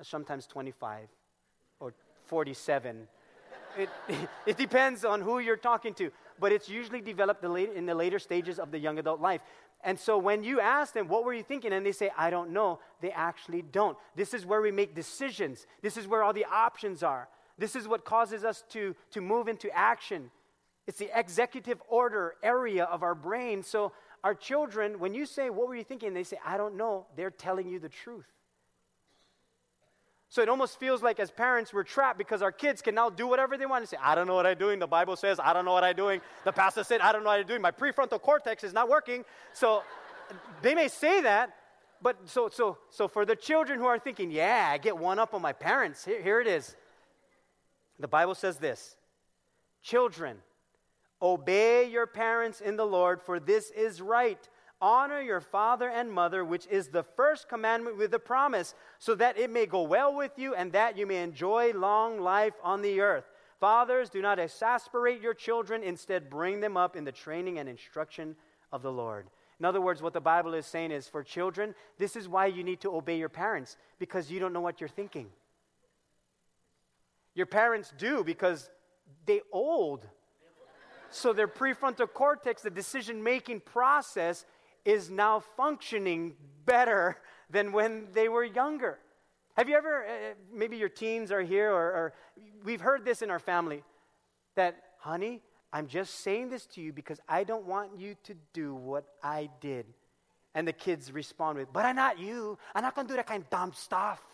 uh, 0.00 0.04
sometimes 0.04 0.46
25 0.46 1.08
or 1.80 1.94
47. 2.24 3.06
it, 3.78 3.88
it 4.46 4.56
depends 4.56 5.04
on 5.04 5.20
who 5.20 5.38
you're 5.38 5.56
talking 5.56 5.94
to, 5.94 6.10
but 6.40 6.52
it's 6.52 6.68
usually 6.68 7.00
developed 7.00 7.44
in 7.44 7.86
the 7.86 7.94
later 7.94 8.18
stages 8.18 8.58
of 8.58 8.70
the 8.70 8.78
young 8.78 8.98
adult 8.98 9.20
life. 9.20 9.42
And 9.84 9.98
so 9.98 10.16
when 10.16 10.44
you 10.44 10.60
ask 10.60 10.94
them, 10.94 11.08
what 11.08 11.24
were 11.24 11.34
you 11.34 11.42
thinking? 11.42 11.72
And 11.72 11.84
they 11.84 11.92
say, 11.92 12.10
I 12.16 12.30
don't 12.30 12.50
know, 12.50 12.78
they 13.00 13.10
actually 13.10 13.62
don't. 13.62 13.98
This 14.14 14.32
is 14.32 14.46
where 14.46 14.60
we 14.60 14.70
make 14.70 14.94
decisions. 14.94 15.66
This 15.82 15.96
is 15.96 16.06
where 16.06 16.22
all 16.22 16.32
the 16.32 16.44
options 16.44 17.02
are. 17.02 17.28
This 17.58 17.76
is 17.76 17.86
what 17.86 18.04
causes 18.04 18.44
us 18.44 18.64
to, 18.70 18.94
to 19.10 19.20
move 19.20 19.48
into 19.48 19.70
action. 19.76 20.30
It's 20.86 20.98
the 20.98 21.10
executive 21.14 21.80
order 21.88 22.34
area 22.42 22.84
of 22.84 23.02
our 23.02 23.14
brain. 23.14 23.62
So 23.62 23.92
our 24.24 24.34
children, 24.34 24.98
when 24.98 25.14
you 25.14 25.26
say, 25.26 25.50
What 25.50 25.68
were 25.68 25.76
you 25.76 25.84
thinking? 25.84 26.14
they 26.14 26.24
say, 26.24 26.38
I 26.44 26.56
don't 26.56 26.76
know, 26.76 27.06
they're 27.16 27.30
telling 27.30 27.68
you 27.68 27.78
the 27.78 27.88
truth. 27.88 28.26
So 30.32 30.40
it 30.40 30.48
almost 30.48 30.80
feels 30.80 31.02
like 31.02 31.20
as 31.20 31.30
parents 31.30 31.74
we're 31.74 31.82
trapped 31.82 32.16
because 32.16 32.40
our 32.40 32.52
kids 32.52 32.80
can 32.80 32.94
now 32.94 33.10
do 33.10 33.26
whatever 33.26 33.58
they 33.58 33.66
want 33.66 33.84
to 33.84 33.86
say. 33.86 33.98
I 34.02 34.14
don't 34.14 34.26
know 34.26 34.34
what 34.34 34.46
I'm 34.46 34.56
doing. 34.56 34.78
The 34.78 34.86
Bible 34.86 35.14
says 35.14 35.38
I 35.38 35.52
don't 35.52 35.66
know 35.66 35.74
what 35.74 35.84
I'm 35.84 35.94
doing. 35.94 36.22
The 36.44 36.52
pastor 36.52 36.84
said 36.84 37.02
I 37.02 37.12
don't 37.12 37.22
know 37.22 37.28
what 37.28 37.40
I'm 37.40 37.46
doing. 37.46 37.60
My 37.60 37.70
prefrontal 37.70 38.18
cortex 38.18 38.64
is 38.64 38.72
not 38.72 38.88
working. 38.88 39.26
So 39.52 39.82
they 40.62 40.74
may 40.74 40.88
say 40.88 41.20
that, 41.20 41.54
but 42.00 42.16
so 42.24 42.48
so 42.48 42.78
so 42.88 43.08
for 43.08 43.26
the 43.26 43.36
children 43.36 43.78
who 43.78 43.84
are 43.84 43.98
thinking, 43.98 44.30
yeah, 44.30 44.70
I 44.72 44.78
get 44.78 44.96
one 44.96 45.18
up 45.18 45.34
on 45.34 45.42
my 45.42 45.52
parents. 45.52 46.02
Here, 46.02 46.22
here 46.22 46.40
it 46.40 46.46
is. 46.46 46.76
The 48.02 48.08
Bible 48.08 48.34
says 48.34 48.58
this: 48.58 48.96
Children, 49.82 50.38
obey 51.22 51.88
your 51.88 52.06
parents 52.06 52.60
in 52.60 52.76
the 52.76 52.84
Lord, 52.84 53.22
for 53.22 53.38
this 53.38 53.70
is 53.70 54.02
right. 54.02 54.48
Honor 54.80 55.20
your 55.20 55.40
father 55.40 55.88
and 55.88 56.10
mother, 56.10 56.44
which 56.44 56.66
is 56.66 56.88
the 56.88 57.04
first 57.04 57.48
commandment 57.48 57.96
with 57.96 58.12
a 58.12 58.18
promise, 58.18 58.74
so 58.98 59.14
that 59.14 59.38
it 59.38 59.48
may 59.48 59.66
go 59.66 59.82
well 59.82 60.12
with 60.12 60.32
you 60.36 60.56
and 60.56 60.72
that 60.72 60.98
you 60.98 61.06
may 61.06 61.22
enjoy 61.22 61.72
long 61.72 62.20
life 62.20 62.54
on 62.64 62.82
the 62.82 63.00
earth. 63.00 63.30
Fathers, 63.60 64.10
do 64.10 64.20
not 64.20 64.40
exasperate 64.40 65.22
your 65.22 65.34
children, 65.34 65.84
instead, 65.84 66.28
bring 66.28 66.58
them 66.58 66.76
up 66.76 66.96
in 66.96 67.04
the 67.04 67.12
training 67.12 67.60
and 67.60 67.68
instruction 67.68 68.34
of 68.72 68.82
the 68.82 68.90
Lord. 68.90 69.28
In 69.60 69.64
other 69.64 69.80
words, 69.80 70.02
what 70.02 70.14
the 70.14 70.20
Bible 70.20 70.54
is 70.54 70.66
saying 70.66 70.90
is 70.90 71.06
for 71.06 71.22
children, 71.22 71.76
this 71.96 72.16
is 72.16 72.28
why 72.28 72.46
you 72.46 72.64
need 72.64 72.80
to 72.80 72.92
obey 72.92 73.16
your 73.16 73.28
parents, 73.28 73.76
because 74.00 74.32
you 74.32 74.40
don't 74.40 74.52
know 74.52 74.60
what 74.60 74.80
you're 74.80 74.88
thinking. 74.88 75.28
Your 77.34 77.46
parents 77.46 77.92
do 77.96 78.24
because 78.24 78.70
they 79.26 79.40
old. 79.52 80.06
So 81.10 81.32
their 81.32 81.48
prefrontal 81.48 82.12
cortex, 82.12 82.62
the 82.62 82.70
decision 82.70 83.22
making 83.22 83.60
process, 83.60 84.44
is 84.84 85.10
now 85.10 85.40
functioning 85.56 86.34
better 86.64 87.18
than 87.50 87.72
when 87.72 88.08
they 88.12 88.28
were 88.28 88.44
younger. 88.44 88.98
Have 89.56 89.68
you 89.68 89.76
ever, 89.76 90.04
uh, 90.06 90.34
maybe 90.52 90.78
your 90.78 90.88
teens 90.88 91.30
are 91.30 91.42
here, 91.42 91.70
or, 91.70 91.74
or 91.76 92.12
we've 92.64 92.80
heard 92.80 93.04
this 93.04 93.20
in 93.20 93.30
our 93.30 93.38
family 93.38 93.82
that, 94.56 94.76
honey, 94.98 95.42
I'm 95.72 95.86
just 95.86 96.20
saying 96.20 96.48
this 96.48 96.66
to 96.66 96.80
you 96.80 96.92
because 96.92 97.20
I 97.28 97.44
don't 97.44 97.66
want 97.66 97.98
you 97.98 98.16
to 98.24 98.34
do 98.54 98.74
what 98.74 99.04
I 99.22 99.50
did. 99.60 99.86
And 100.54 100.66
the 100.68 100.72
kids 100.72 101.12
respond 101.12 101.58
with, 101.58 101.72
but 101.72 101.84
I'm 101.84 101.96
not 101.96 102.18
you. 102.18 102.58
I'm 102.74 102.82
not 102.82 102.94
going 102.94 103.06
to 103.06 103.12
do 103.12 103.16
that 103.16 103.26
kind 103.26 103.42
of 103.42 103.50
dumb 103.50 103.72
stuff. 103.74 104.26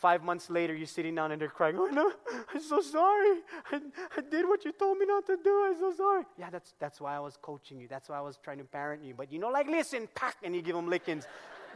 Five 0.00 0.22
months 0.22 0.48
later, 0.48 0.74
you're 0.74 0.86
sitting 0.86 1.14
down 1.14 1.32
and 1.32 1.40
they're 1.40 1.48
crying, 1.48 1.76
Oh, 1.78 1.86
no, 1.86 2.12
I'm 2.54 2.62
so 2.62 2.80
sorry. 2.80 3.40
I, 3.72 3.80
I 4.16 4.20
did 4.20 4.46
what 4.46 4.64
you 4.64 4.72
told 4.72 4.98
me 4.98 5.06
not 5.06 5.26
to 5.26 5.36
do. 5.42 5.64
I'm 5.66 5.78
so 5.78 5.92
sorry. 5.92 6.24
Yeah, 6.38 6.50
that's, 6.50 6.74
that's 6.78 7.00
why 7.00 7.16
I 7.16 7.18
was 7.18 7.36
coaching 7.40 7.80
you. 7.80 7.88
That's 7.88 8.08
why 8.08 8.18
I 8.18 8.20
was 8.20 8.38
trying 8.42 8.58
to 8.58 8.64
parent 8.64 9.02
you. 9.02 9.14
But 9.16 9.32
you 9.32 9.38
know, 9.38 9.48
like, 9.48 9.66
listen, 9.66 10.08
pack, 10.14 10.36
and 10.42 10.54
you 10.54 10.62
give 10.62 10.76
them 10.76 10.88
lickings. 10.88 11.26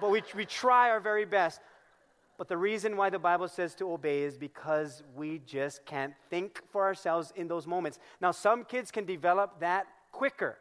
but 0.01 0.11
we, 0.11 0.23
we 0.37 0.45
try 0.45 0.91
our 0.91 1.01
very 1.01 1.25
best. 1.25 1.61
But 2.39 2.49
the 2.49 2.57
reason 2.57 2.97
why 2.97 3.11
the 3.11 3.19
Bible 3.19 3.49
says 3.49 3.75
to 3.77 3.93
obey 3.93 4.23
is 4.23 4.37
because 4.37 5.03
we 5.15 5.41
just 5.47 5.85
can't 5.85 6.15
think 6.31 6.61
for 6.71 6.85
ourselves 6.85 7.33
in 7.37 7.49
those 7.49 7.67
moments. 7.67 7.99
Now, 8.21 8.31
some 8.31 8.65
kids 8.65 8.91
can 8.91 9.05
develop 9.05 9.61
that 9.61 9.87
quicker 10.13 10.59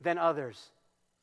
than 0.00 0.18
others. 0.18 0.70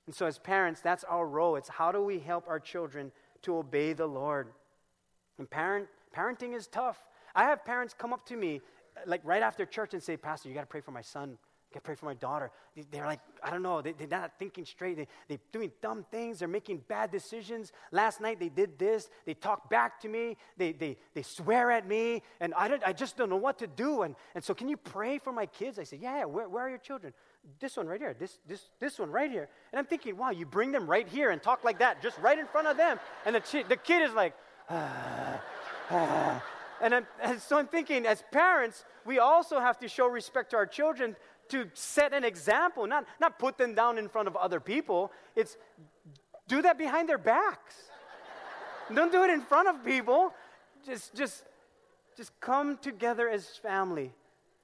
And 0.05 0.15
so, 0.15 0.25
as 0.25 0.39
parents, 0.39 0.81
that's 0.81 1.03
our 1.03 1.27
role. 1.27 1.55
It's 1.55 1.69
how 1.69 1.91
do 1.91 2.01
we 2.01 2.19
help 2.19 2.45
our 2.47 2.59
children 2.59 3.11
to 3.43 3.57
obey 3.57 3.93
the 3.93 4.07
Lord? 4.07 4.47
And 5.39 5.49
parent, 5.49 5.87
parenting 6.15 6.53
is 6.55 6.67
tough. 6.67 6.99
I 7.33 7.45
have 7.45 7.65
parents 7.65 7.95
come 7.97 8.13
up 8.13 8.25
to 8.27 8.35
me, 8.35 8.61
like 9.07 9.21
right 9.23 9.41
after 9.41 9.65
church, 9.65 9.93
and 9.93 10.03
say, 10.03 10.17
Pastor, 10.17 10.49
you 10.49 10.55
got 10.55 10.61
to 10.61 10.67
pray 10.67 10.81
for 10.81 10.91
my 10.91 11.01
son. 11.01 11.29
You 11.29 11.75
got 11.75 11.79
to 11.79 11.85
pray 11.85 11.95
for 11.95 12.07
my 12.07 12.15
daughter. 12.15 12.51
They, 12.91 12.99
are 12.99 13.05
like, 13.05 13.19
I 13.43 13.51
don't 13.51 13.61
know, 13.61 13.81
they, 13.81 13.91
are 13.91 14.07
not 14.09 14.33
thinking 14.39 14.65
straight. 14.65 14.97
They, 14.97 15.07
they're 15.27 15.37
doing 15.51 15.71
dumb 15.81 16.03
things. 16.11 16.39
They're 16.39 16.47
making 16.47 16.81
bad 16.87 17.11
decisions. 17.11 17.71
Last 17.91 18.21
night 18.21 18.39
they 18.39 18.49
did 18.49 18.79
this. 18.79 19.07
They 19.25 19.35
talk 19.35 19.69
back 19.69 20.01
to 20.01 20.09
me. 20.09 20.35
They, 20.57 20.71
they, 20.71 20.97
they 21.13 21.21
swear 21.21 21.71
at 21.71 21.87
me. 21.87 22.23
And 22.39 22.53
I, 22.55 22.67
don't, 22.67 22.81
I 22.83 22.91
just 22.91 23.17
don't 23.17 23.29
know 23.29 23.37
what 23.37 23.59
to 23.59 23.67
do. 23.67 24.01
And, 24.01 24.15
and 24.33 24.43
so, 24.43 24.55
can 24.55 24.67
you 24.67 24.77
pray 24.77 25.19
for 25.19 25.31
my 25.31 25.45
kids? 25.45 25.77
I 25.77 25.83
say, 25.83 25.97
Yeah, 26.01 26.25
where, 26.25 26.49
where 26.49 26.65
are 26.65 26.69
your 26.69 26.79
children? 26.79 27.13
This 27.59 27.77
one 27.77 27.87
right 27.87 27.99
here, 27.99 28.15
this, 28.17 28.39
this, 28.47 28.69
this 28.79 28.99
one 28.99 29.11
right 29.11 29.31
here. 29.31 29.47
And 29.71 29.79
I'm 29.79 29.85
thinking, 29.85 30.17
wow, 30.17 30.31
you 30.31 30.45
bring 30.45 30.71
them 30.71 30.87
right 30.87 31.07
here 31.07 31.29
and 31.31 31.41
talk 31.41 31.63
like 31.63 31.79
that, 31.79 32.01
just 32.01 32.17
right 32.19 32.37
in 32.37 32.45
front 32.47 32.67
of 32.67 32.77
them. 32.77 32.99
And 33.25 33.35
the, 33.35 33.63
the 33.67 33.77
kid 33.77 34.01
is 34.01 34.13
like, 34.13 34.33
and, 36.81 36.93
I'm, 36.93 37.07
and 37.21 37.41
so 37.41 37.57
I'm 37.57 37.67
thinking, 37.67 38.05
as 38.05 38.23
parents, 38.31 38.85
we 39.05 39.19
also 39.19 39.59
have 39.59 39.79
to 39.79 39.87
show 39.87 40.07
respect 40.07 40.51
to 40.51 40.57
our 40.57 40.67
children 40.67 41.15
to 41.49 41.67
set 41.73 42.13
an 42.13 42.23
example, 42.23 42.85
not, 42.85 43.05
not 43.19 43.39
put 43.39 43.57
them 43.57 43.73
down 43.73 43.97
in 43.97 44.07
front 44.07 44.27
of 44.27 44.35
other 44.35 44.59
people. 44.59 45.11
It's 45.35 45.57
do 46.47 46.61
that 46.61 46.77
behind 46.77 47.09
their 47.09 47.17
backs. 47.17 47.75
Don't 48.93 49.11
do 49.11 49.23
it 49.23 49.29
in 49.29 49.41
front 49.41 49.67
of 49.67 49.83
people. 49.83 50.33
Just, 50.85 51.15
just, 51.15 51.43
just 52.15 52.31
come 52.39 52.77
together 52.77 53.29
as 53.29 53.47
family. 53.47 54.13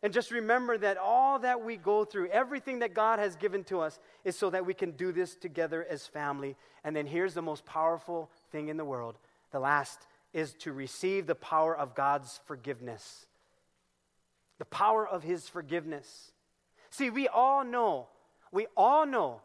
And 0.04 0.14
just 0.14 0.30
remember 0.32 0.78
that 0.78 0.98
all 0.98 1.40
that 1.40 1.64
we 1.64 1.78
go 1.78 2.06
through, 2.06 2.30
everything 2.30 2.80
that 2.80 2.94
God 2.94 3.18
has 3.18 3.36
given 3.36 3.64
to 3.66 3.82
us, 3.82 4.00
is 4.24 4.38
so 4.38 4.52
that 4.52 4.66
we 4.66 4.74
can 4.74 4.92
do 4.92 5.12
this 5.12 5.36
together 5.36 5.86
as 5.90 6.06
family. 6.06 6.56
And 6.84 6.96
then 6.96 7.08
here's 7.08 7.34
the 7.34 7.42
most 7.42 7.66
powerful 7.66 8.30
thing 8.52 8.68
in 8.68 8.78
the 8.78 8.86
world 8.86 9.18
the 9.56 9.60
last 9.62 10.06
is 10.34 10.54
to 10.54 10.74
receive 10.74 11.28
the 11.28 11.34
power 11.34 11.76
of 11.76 11.96
God's 11.96 12.42
forgiveness. 12.44 13.26
The 14.60 14.66
power 14.66 15.08
of 15.08 15.24
His 15.24 15.48
forgiveness. 15.48 16.34
See, 16.90 17.10
we 17.10 17.30
all 17.30 17.64
know, 17.64 18.08
we 18.52 18.68
all 18.76 19.06
know 19.06 19.40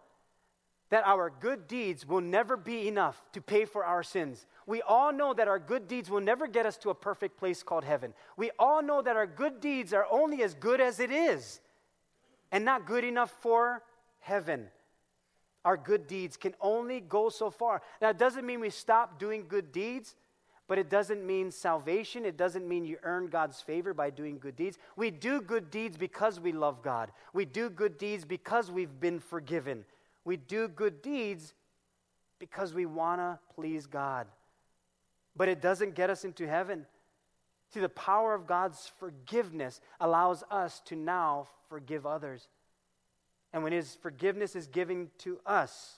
that 0.88 1.06
our 1.06 1.30
good 1.30 1.68
deeds 1.68 2.04
will 2.04 2.20
never 2.20 2.56
be 2.56 2.88
enough 2.88 3.22
to 3.34 3.40
pay 3.40 3.64
for 3.64 3.84
our 3.84 4.02
sins. 4.02 4.46
We 4.66 4.82
all 4.82 5.12
know 5.12 5.32
that 5.32 5.46
our 5.46 5.60
good 5.60 5.86
deeds 5.86 6.10
will 6.10 6.20
never 6.20 6.48
get 6.48 6.66
us 6.66 6.76
to 6.78 6.90
a 6.90 6.94
perfect 6.94 7.38
place 7.38 7.62
called 7.62 7.84
heaven. 7.84 8.12
We 8.36 8.50
all 8.58 8.82
know 8.82 9.00
that 9.02 9.14
our 9.14 9.28
good 9.28 9.60
deeds 9.60 9.92
are 9.92 10.08
only 10.10 10.42
as 10.42 10.54
good 10.54 10.80
as 10.80 10.98
it 10.98 11.12
is 11.12 11.60
and 12.50 12.64
not 12.64 12.84
good 12.84 13.04
enough 13.04 13.30
for 13.40 13.84
heaven. 14.18 14.70
Our 15.64 15.76
good 15.76 16.06
deeds 16.06 16.36
can 16.36 16.54
only 16.60 17.00
go 17.00 17.28
so 17.28 17.50
far. 17.50 17.82
Now, 18.00 18.10
it 18.10 18.18
doesn't 18.18 18.46
mean 18.46 18.60
we 18.60 18.70
stop 18.70 19.18
doing 19.18 19.44
good 19.46 19.72
deeds, 19.72 20.16
but 20.68 20.78
it 20.78 20.88
doesn't 20.88 21.26
mean 21.26 21.50
salvation. 21.50 22.24
It 22.24 22.36
doesn't 22.36 22.66
mean 22.66 22.84
you 22.84 22.96
earn 23.02 23.26
God's 23.26 23.60
favor 23.60 23.92
by 23.92 24.10
doing 24.10 24.38
good 24.38 24.56
deeds. 24.56 24.78
We 24.96 25.10
do 25.10 25.40
good 25.42 25.70
deeds 25.70 25.96
because 25.96 26.40
we 26.40 26.52
love 26.52 26.82
God. 26.82 27.10
We 27.34 27.44
do 27.44 27.68
good 27.68 27.98
deeds 27.98 28.24
because 28.24 28.70
we've 28.70 29.00
been 29.00 29.18
forgiven. 29.18 29.84
We 30.24 30.36
do 30.36 30.68
good 30.68 31.02
deeds 31.02 31.54
because 32.38 32.72
we 32.72 32.86
want 32.86 33.20
to 33.20 33.38
please 33.54 33.86
God. 33.86 34.26
But 35.36 35.48
it 35.48 35.60
doesn't 35.60 35.94
get 35.94 36.08
us 36.08 36.24
into 36.24 36.46
heaven. 36.46 36.86
See, 37.72 37.80
the 37.80 37.88
power 37.88 38.34
of 38.34 38.46
God's 38.46 38.90
forgiveness 38.98 39.80
allows 40.00 40.42
us 40.50 40.80
to 40.86 40.96
now 40.96 41.48
forgive 41.68 42.06
others. 42.06 42.48
And 43.52 43.62
when 43.62 43.72
His 43.72 43.96
forgiveness 43.96 44.54
is 44.54 44.66
given 44.66 45.10
to 45.18 45.38
us, 45.44 45.96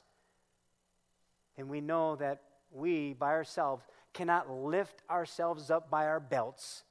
and 1.57 1.69
we 1.69 1.81
know 1.81 2.17
that 2.17 2.43
we, 2.71 3.13
by 3.13 3.31
ourselves, 3.31 3.85
cannot 4.13 4.51
lift 4.51 5.03
ourselves 5.11 5.71
up 5.71 5.91
by 5.91 6.07
our 6.07 6.21
belts 6.21 6.85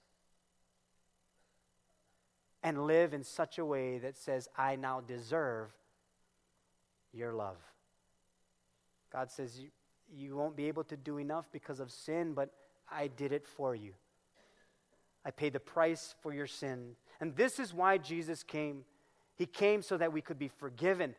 and 2.64 2.86
live 2.86 3.14
in 3.14 3.24
such 3.24 3.57
a 3.57 3.66
way 3.66 3.97
that 3.97 4.18
says, 4.18 4.47
I 4.55 4.76
now 4.76 5.01
deserve 5.01 5.72
your 7.12 7.34
love. 7.34 7.57
God 9.12 9.32
says, 9.32 9.59
you, 9.59 9.70
you 10.14 10.36
won't 10.36 10.55
be 10.55 10.68
able 10.68 10.84
to 10.86 10.95
do 10.95 11.18
enough 11.18 11.51
because 11.51 11.80
of 11.80 11.91
sin, 11.91 12.34
but 12.34 12.51
I 12.89 13.07
did 13.07 13.32
it 13.32 13.47
for 13.47 13.76
you. 13.76 13.93
I 15.26 15.32
paid 15.32 15.53
the 15.53 15.59
price 15.59 16.16
for 16.22 16.34
your 16.34 16.47
sin. 16.47 16.95
And 17.20 17.36
this 17.36 17.59
is 17.59 17.74
why 17.74 17.97
Jesus 17.97 18.43
came. 18.43 18.84
He 19.41 19.47
came 19.47 19.81
so 19.81 19.97
that 19.97 20.13
we 20.13 20.21
could 20.21 20.37
be 20.37 20.49
forgiven. 20.49 21.15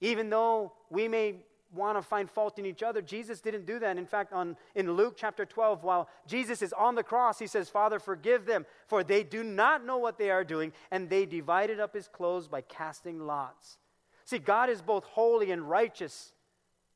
Even 0.00 0.30
though 0.30 0.72
we 0.88 1.08
may 1.08 1.34
want 1.74 1.98
to 1.98 2.00
find 2.00 2.30
fault 2.30 2.58
in 2.58 2.64
each 2.64 2.82
other, 2.82 3.02
Jesus 3.02 3.42
didn't 3.42 3.66
do 3.66 3.78
that. 3.80 3.98
In 3.98 4.06
fact, 4.06 4.32
on, 4.32 4.56
in 4.74 4.90
Luke 4.90 5.16
chapter 5.18 5.44
12, 5.44 5.84
while 5.84 6.08
Jesus 6.26 6.62
is 6.62 6.72
on 6.72 6.94
the 6.94 7.02
cross, 7.02 7.38
he 7.38 7.46
says, 7.46 7.68
Father, 7.68 7.98
forgive 7.98 8.46
them, 8.46 8.64
for 8.86 9.04
they 9.04 9.22
do 9.22 9.44
not 9.44 9.84
know 9.84 9.98
what 9.98 10.16
they 10.16 10.30
are 10.30 10.42
doing. 10.42 10.72
And 10.90 11.10
they 11.10 11.26
divided 11.26 11.80
up 11.80 11.92
his 11.92 12.08
clothes 12.08 12.48
by 12.48 12.62
casting 12.62 13.26
lots. 13.26 13.76
See, 14.24 14.38
God 14.38 14.70
is 14.70 14.80
both 14.80 15.04
holy 15.04 15.50
and 15.50 15.68
righteous, 15.68 16.32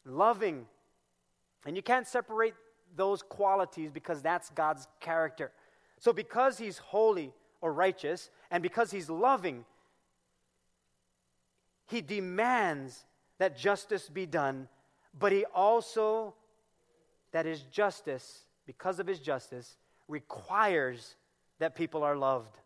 loving. 0.06 0.64
And 1.66 1.76
you 1.76 1.82
can't 1.82 2.08
separate 2.08 2.54
those 2.96 3.20
qualities 3.20 3.90
because 3.90 4.22
that's 4.22 4.48
God's 4.48 4.88
character. 4.98 5.52
So, 6.00 6.14
because 6.14 6.56
he's 6.56 6.78
holy 6.78 7.34
or 7.60 7.70
righteous, 7.70 8.30
and 8.50 8.62
because 8.62 8.90
he's 8.90 9.10
loving, 9.10 9.66
he 11.88 12.00
demands 12.00 13.04
that 13.38 13.56
justice 13.56 14.08
be 14.08 14.26
done, 14.26 14.68
but 15.18 15.32
he 15.32 15.44
also, 15.46 16.34
that 17.32 17.46
his 17.46 17.62
justice, 17.62 18.44
because 18.66 19.00
of 19.00 19.06
his 19.06 19.18
justice, 19.18 19.76
requires 20.06 21.16
that 21.58 21.74
people 21.74 22.02
are 22.02 22.16
loved. 22.16 22.56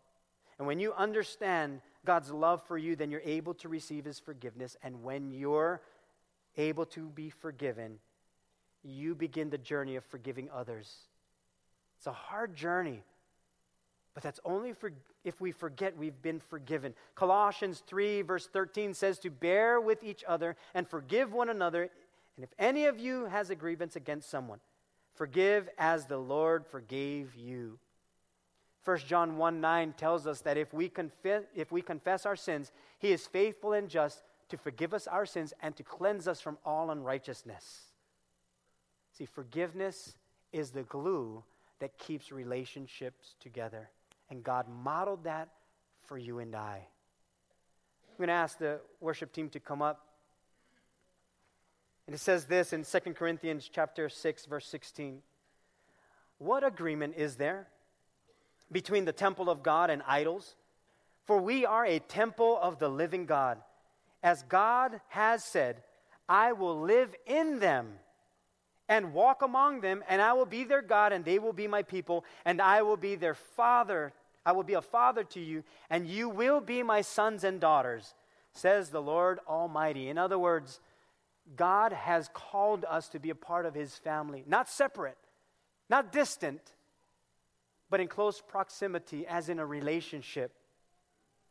And 0.59 0.67
when 0.67 0.79
you 0.79 0.93
understand 0.93 1.81
God's 2.05 2.31
love 2.31 2.63
for 2.67 2.77
you, 2.77 2.97
then 2.97 3.11
you're 3.11 3.21
able 3.25 3.55
to 3.55 3.69
receive 3.69 4.05
his 4.05 4.19
forgiveness. 4.19 4.77
And 4.83 5.03
when 5.03 5.31
you're 5.31 5.81
able 6.57 6.85
to 6.87 7.09
be 7.09 7.31
forgiven, 7.31 7.99
you 8.83 9.15
begin 9.15 9.51
the 9.51 9.59
journey 9.59 9.97
of 9.97 10.05
forgiving 10.05 10.49
others. 10.53 10.93
It's 11.97 12.07
a 12.09 12.13
hard 12.13 12.57
journey, 12.57 13.03
but 14.15 14.23
that's 14.23 14.41
only 14.45 14.73
for, 14.73 14.93
if 15.25 15.41
we 15.41 15.53
forget 15.53 15.97
we've 15.97 16.21
been 16.23 16.41
forgiven. 16.41 16.95
Colossians 17.15 17.83
3, 17.87 18.23
verse 18.23 18.47
13 18.47 18.95
says 18.95 19.19
to 19.21 19.31
bear 19.31 19.81
with 19.81 20.03
each 20.03 20.25
other 20.27 20.57
and 20.75 20.89
forgive 20.89 21.33
one 21.33 21.49
another. 21.49 21.83
And 22.37 22.45
if 22.45 22.53
any 22.59 22.87
of 22.87 22.99
you 22.99 23.27
has 23.27 23.51
a 23.51 23.55
grievance 23.55 23.97
against 23.97 24.31
someone, 24.31 24.61
forgive 25.15 25.69
as 25.79 26.07
the 26.07 26.19
Lord 26.19 26.67
forgave 26.67 27.35
you. 27.35 27.79
1 28.85 28.99
John 28.99 29.37
1 29.37 29.61
9 29.61 29.95
tells 29.97 30.27
us 30.27 30.41
that 30.41 30.59
if 30.59 30.75
we, 30.75 30.89
confess, 30.89 31.45
if 31.55 31.71
we 31.71 31.83
confess 31.83 32.27
our 32.27 32.35
sins, 32.35 32.73
he 32.99 33.13
is 33.13 33.27
faithful 33.27 33.75
and 33.75 33.89
just 33.89 34.23
to 34.49 34.57
forgive 34.57 34.93
us 34.93 35.07
our 35.07 35.25
sins 35.25 35.55
and 35.63 35.77
to 35.77 35.83
cleanse 35.83 36.27
us 36.27 36.41
from 36.41 36.59
all 36.65 36.91
unrighteousness. 36.91 37.93
See, 39.13 39.25
forgiveness 39.25 40.17
is 40.53 40.71
the 40.71 40.83
glue 40.83 41.45
that 41.79 41.97
keeps 41.97 42.33
relationships 42.33 43.35
together. 43.41 43.91
And 44.33 44.43
God 44.43 44.65
modeled 44.67 45.25
that 45.25 45.51
for 46.07 46.17
you 46.17 46.39
and 46.39 46.57
I. 46.57 46.87
I'm 48.09 48.17
going 48.17 48.29
to 48.29 48.33
ask 48.33 48.57
the 48.57 48.81
worship 48.99 49.31
team 49.31 49.51
to 49.51 49.61
come 49.61 49.83
up. 49.83 50.07
And 52.07 52.15
it 52.15 52.19
says 52.19 52.47
this 52.47 52.73
in 52.73 52.83
2 52.83 53.13
Corinthians 53.13 53.69
chapter 53.71 54.09
6 54.09 54.47
verse 54.47 54.67
16. 54.69 55.19
What 56.39 56.65
agreement 56.65 57.13
is 57.19 57.37
there 57.37 57.69
between 58.73 59.05
the 59.05 59.13
temple 59.13 59.51
of 59.51 59.63
God 59.63 59.91
and 59.91 60.01
idols? 60.07 60.55
For 61.27 61.39
we 61.39 61.67
are 61.67 61.85
a 61.85 61.99
temple 61.99 62.59
of 62.63 62.79
the 62.79 62.89
living 62.89 63.27
God. 63.27 63.59
As 64.23 64.45
God 64.45 65.03
has 65.09 65.45
said, 65.45 65.83
I 66.27 66.53
will 66.53 66.81
live 66.81 67.15
in 67.27 67.59
them 67.59 67.99
and 68.89 69.13
walk 69.13 69.43
among 69.43 69.83
them, 69.83 70.03
and 70.09 70.23
I 70.23 70.33
will 70.33 70.47
be 70.47 70.65
their 70.65 70.81
God, 70.83 71.13
and 71.13 71.23
they 71.23 71.39
will 71.39 71.53
be 71.53 71.67
my 71.67 71.83
people, 71.83 72.25
and 72.47 72.63
I 72.63 72.81
will 72.81 72.97
be 72.97 73.15
their 73.15 73.35
father. 73.35 74.15
I 74.45 74.53
will 74.53 74.63
be 74.63 74.75
a 74.75 74.83
father 74.83 75.25
to 75.25 75.41
you, 75.41 75.65
and 75.89 76.07
you 76.07 76.29
will 76.29 76.61
be 76.61 76.83
my 76.83 77.01
sons 77.01 77.45
and 77.45 77.61
daughters, 77.61 78.15
says 78.53 78.91
the 78.91 79.03
Lord 79.03 79.39
Almighty. 79.49 80.09
In 80.09 80.19
other 80.19 80.39
words, 80.39 80.81
God 81.57 81.93
has 81.93 82.29
called 82.33 82.85
us 82.89 83.09
to 83.11 83.19
be 83.19 83.31
a 83.31 83.35
part 83.35 83.67
of 83.67 83.75
his 83.75 83.97
family, 83.97 84.45
not 84.47 84.69
separate, 84.69 85.19
not 85.89 86.13
distant, 86.13 86.61
but 87.91 88.01
in 88.01 88.09
close 88.09 88.41
proximity, 88.41 89.27
as 89.27 89.49
in 89.49 89.59
a 89.59 89.67
relationship. 89.67 90.53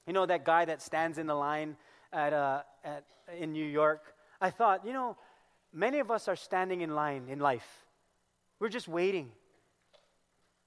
You 0.07 0.13
know 0.13 0.25
that 0.25 0.43
guy 0.43 0.65
that 0.65 0.81
stands 0.81 1.17
in 1.17 1.27
the 1.27 1.35
line 1.35 1.77
at, 2.11 2.33
uh, 2.33 2.63
at, 2.83 3.03
in 3.37 3.51
New 3.53 3.65
York? 3.65 4.15
I 4.41 4.49
thought, 4.49 4.85
you 4.85 4.93
know, 4.93 5.15
Many 5.73 5.99
of 5.99 6.11
us 6.11 6.27
are 6.27 6.35
standing 6.35 6.81
in 6.81 6.95
line 6.95 7.27
in 7.29 7.39
life. 7.39 7.85
We're 8.59 8.69
just 8.69 8.87
waiting. 8.87 9.31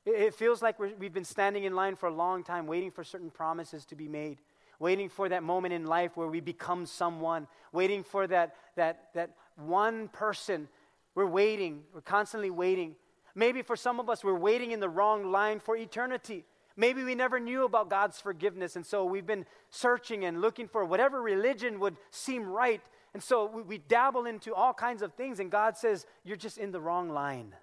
It, 0.07 0.35
feels 0.35 0.61
like 0.61 0.79
we 0.79 0.91
have 0.91 1.15
been 1.15 1.25
standing 1.25 1.65
in 1.65 1.75
line 1.75 1.97
for 1.97 2.09
a 2.09 2.15
long 2.15 2.45
time, 2.45 2.67
waiting 2.67 2.91
for 2.91 3.05
certain 3.05 3.31
promises 3.31 3.87
to 3.87 3.95
be 3.95 4.07
made, 4.07 4.39
waiting 4.79 5.09
for 5.09 5.29
that 5.29 5.43
moment 5.43 5.73
in 5.73 5.87
life 5.87 6.17
where 6.17 6.29
we 6.29 6.41
become 6.41 6.85
someone, 6.85 7.47
waiting 7.73 8.03
for 8.03 8.27
that, 8.27 8.55
that, 8.77 9.09
that 9.15 9.31
one 9.57 10.09
person. 10.09 10.69
We're 11.15 11.27
waiting. 11.27 11.85
We're 11.95 12.03
constantly 12.03 12.51
waiting. 12.51 12.97
Maybe 13.35 13.63
for 13.63 13.77
some 13.77 13.99
of 13.99 14.11
us, 14.11 14.23
we're 14.23 14.35
waiting 14.35 14.73
in 14.73 14.81
the 14.81 14.89
wrong 14.89 15.31
line 15.31 15.59
for 15.59 15.77
eternity. 15.77 16.45
Maybe 16.77 17.03
we 17.03 17.15
never 17.15 17.41
knew 17.41 17.65
about 17.65 17.89
God's 17.89 18.21
forgiveness, 18.21 18.77
and 18.77 18.85
so 18.85 19.05
we've 19.05 19.27
been 19.27 19.47
searching 19.71 20.25
and 20.25 20.41
looking 20.41 20.69
for 20.69 20.85
whatever 20.85 21.23
religion 21.23 21.79
would 21.81 21.97
seem 22.11 22.45
right 22.45 22.83
and 23.15 23.23
so 23.23 23.47
we, 23.47 23.63
we 23.63 23.79
dabble 23.79 24.27
into 24.27 24.53
all 24.53 24.75
kinds 24.75 25.01
of 25.01 25.15
things, 25.15 25.39
and 25.39 25.51
God 25.51 25.77
says, 25.77 26.05
You're 26.25 26.37
just 26.37 26.59
in 26.59 26.73
the 26.73 26.81
wrong 26.81 27.09
line. 27.09 27.55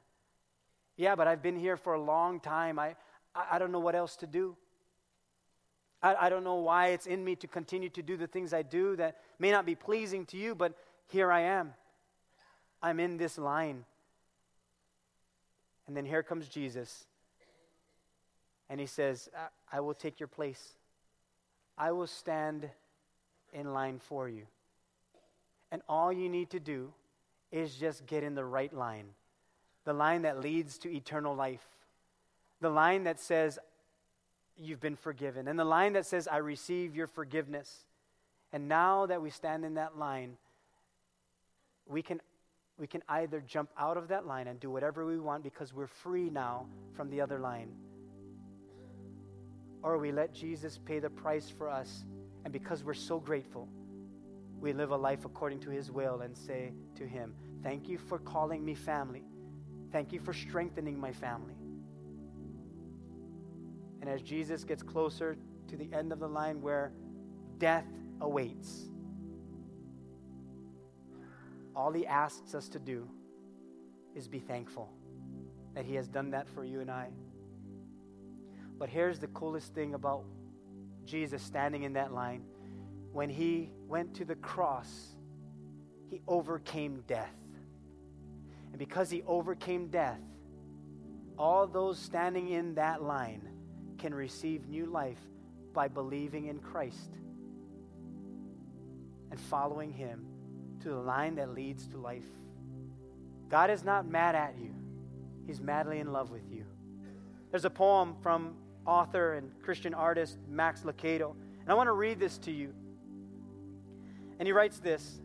Yeah, 1.01 1.15
but 1.15 1.27
I've 1.27 1.41
been 1.41 1.57
here 1.57 1.77
for 1.77 1.95
a 1.95 1.99
long 1.99 2.39
time. 2.39 2.77
I, 2.77 2.95
I, 3.33 3.57
don't 3.57 3.71
know 3.71 3.79
what 3.79 3.95
else 3.95 4.15
to 4.17 4.27
do. 4.27 4.55
I, 6.03 6.13
I 6.13 6.29
don't 6.29 6.43
know 6.43 6.57
why 6.57 6.89
it's 6.89 7.07
in 7.07 7.25
me 7.25 7.35
to 7.37 7.47
continue 7.47 7.89
to 7.89 8.03
do 8.03 8.17
the 8.17 8.27
things 8.27 8.53
I 8.53 8.61
do 8.61 8.95
that 8.97 9.17
may 9.39 9.49
not 9.49 9.65
be 9.65 9.73
pleasing 9.73 10.27
to 10.27 10.37
you, 10.37 10.53
but 10.53 10.77
here 11.07 11.31
I 11.31 11.39
am. 11.39 11.73
I'm 12.83 12.99
in 12.99 13.17
this 13.17 13.39
line. 13.39 13.83
And 15.87 15.97
then 15.97 16.05
here 16.05 16.21
comes 16.21 16.47
Jesus. 16.47 17.05
And 18.69 18.79
he 18.79 18.85
says, 18.85 19.27
I, 19.35 19.77
I 19.77 19.79
will 19.79 19.95
take 19.95 20.19
your 20.19 20.27
place. 20.27 20.73
I 21.79 21.93
will 21.93 22.05
stand 22.05 22.69
in 23.53 23.73
line 23.73 23.97
for 23.97 24.29
you. 24.29 24.43
And 25.71 25.81
all 25.89 26.13
you 26.13 26.29
need 26.29 26.51
to 26.51 26.59
do 26.59 26.93
is 27.51 27.73
just 27.73 28.05
get 28.05 28.23
in 28.23 28.35
the 28.35 28.45
right 28.45 28.71
line 28.71 29.07
the 29.85 29.93
line 29.93 30.23
that 30.23 30.39
leads 30.39 30.77
to 30.79 30.93
eternal 30.93 31.35
life, 31.35 31.65
the 32.59 32.69
line 32.69 33.03
that 33.05 33.19
says, 33.19 33.59
You've 34.57 34.81
been 34.81 34.97
forgiven, 34.97 35.47
and 35.47 35.57
the 35.57 35.65
line 35.65 35.93
that 35.93 36.05
says, 36.05 36.27
I 36.27 36.37
receive 36.37 36.95
your 36.95 37.07
forgiveness. 37.07 37.85
And 38.53 38.67
now 38.67 39.05
that 39.05 39.21
we 39.21 39.29
stand 39.29 39.63
in 39.63 39.75
that 39.75 39.97
line, 39.97 40.37
we 41.87 42.01
can, 42.01 42.21
we 42.77 42.85
can 42.85 43.01
either 43.07 43.41
jump 43.47 43.69
out 43.77 43.97
of 43.97 44.09
that 44.09 44.27
line 44.27 44.47
and 44.47 44.59
do 44.59 44.69
whatever 44.69 45.05
we 45.05 45.19
want 45.19 45.41
because 45.43 45.73
we're 45.73 45.87
free 45.87 46.29
now 46.29 46.67
from 46.93 47.09
the 47.09 47.21
other 47.21 47.39
line. 47.39 47.69
Or 49.81 49.97
we 49.97 50.11
let 50.11 50.33
Jesus 50.33 50.77
pay 50.77 50.99
the 50.99 51.09
price 51.09 51.49
for 51.49 51.69
us, 51.69 52.03
and 52.43 52.53
because 52.53 52.83
we're 52.83 52.93
so 52.93 53.19
grateful, 53.19 53.67
we 54.59 54.73
live 54.73 54.91
a 54.91 54.97
life 54.97 55.25
according 55.25 55.59
to 55.61 55.71
His 55.71 55.91
will 55.91 56.21
and 56.21 56.37
say 56.37 56.71
to 56.97 57.07
Him, 57.07 57.33
Thank 57.63 57.89
you 57.89 57.97
for 57.97 58.19
calling 58.19 58.63
me 58.63 58.75
family. 58.75 59.23
Thank 59.91 60.13
you 60.13 60.19
for 60.19 60.33
strengthening 60.33 60.99
my 60.99 61.11
family. 61.11 61.55
And 64.01 64.09
as 64.09 64.21
Jesus 64.21 64.63
gets 64.63 64.81
closer 64.81 65.37
to 65.67 65.75
the 65.75 65.89
end 65.93 66.11
of 66.11 66.19
the 66.19 66.27
line 66.27 66.61
where 66.61 66.91
death 67.57 67.85
awaits, 68.19 68.89
all 71.75 71.91
He 71.91 72.05
asks 72.07 72.55
us 72.55 72.67
to 72.69 72.79
do 72.79 73.07
is 74.15 74.27
be 74.27 74.39
thankful 74.39 74.89
that 75.75 75.85
He 75.85 75.95
has 75.95 76.07
done 76.07 76.31
that 76.31 76.49
for 76.49 76.63
you 76.63 76.81
and 76.81 76.89
I. 76.89 77.09
But 78.79 78.89
here's 78.89 79.19
the 79.19 79.27
coolest 79.27 79.73
thing 79.75 79.93
about 79.93 80.23
Jesus 81.05 81.41
standing 81.41 81.83
in 81.83 81.93
that 81.93 82.13
line 82.13 82.43
when 83.11 83.29
he 83.29 83.71
went 83.87 84.15
to 84.15 84.25
the 84.25 84.35
cross, 84.35 85.15
he 86.09 86.21
overcame 86.27 87.03
death. 87.07 87.35
And 88.71 88.79
because 88.79 89.09
he 89.09 89.23
overcame 89.27 89.87
death, 89.87 90.19
all 91.37 91.67
those 91.67 91.97
standing 91.99 92.49
in 92.49 92.75
that 92.75 93.01
line 93.03 93.47
can 93.97 94.13
receive 94.13 94.67
new 94.67 94.85
life 94.85 95.19
by 95.73 95.87
believing 95.87 96.47
in 96.47 96.59
Christ 96.59 97.17
and 99.29 99.39
following 99.39 99.91
him 99.91 100.25
to 100.81 100.89
the 100.89 100.95
line 100.95 101.35
that 101.35 101.53
leads 101.53 101.87
to 101.87 101.97
life. 101.97 102.25
God 103.49 103.69
is 103.69 103.83
not 103.83 104.07
mad 104.07 104.35
at 104.35 104.55
you, 104.59 104.73
He's 105.45 105.59
madly 105.59 105.99
in 105.99 106.11
love 106.11 106.31
with 106.31 106.49
you. 106.51 106.65
There's 107.49 107.65
a 107.65 107.69
poem 107.69 108.15
from 108.21 108.55
author 108.85 109.33
and 109.33 109.51
Christian 109.61 109.93
artist 109.93 110.37
Max 110.47 110.81
Lucado, 110.81 111.35
and 111.61 111.69
I 111.69 111.73
want 111.73 111.87
to 111.87 111.93
read 111.93 112.19
this 112.19 112.37
to 112.39 112.51
you. 112.51 112.73
And 114.39 114.47
he 114.47 114.53
writes 114.53 114.79
this 114.79 115.19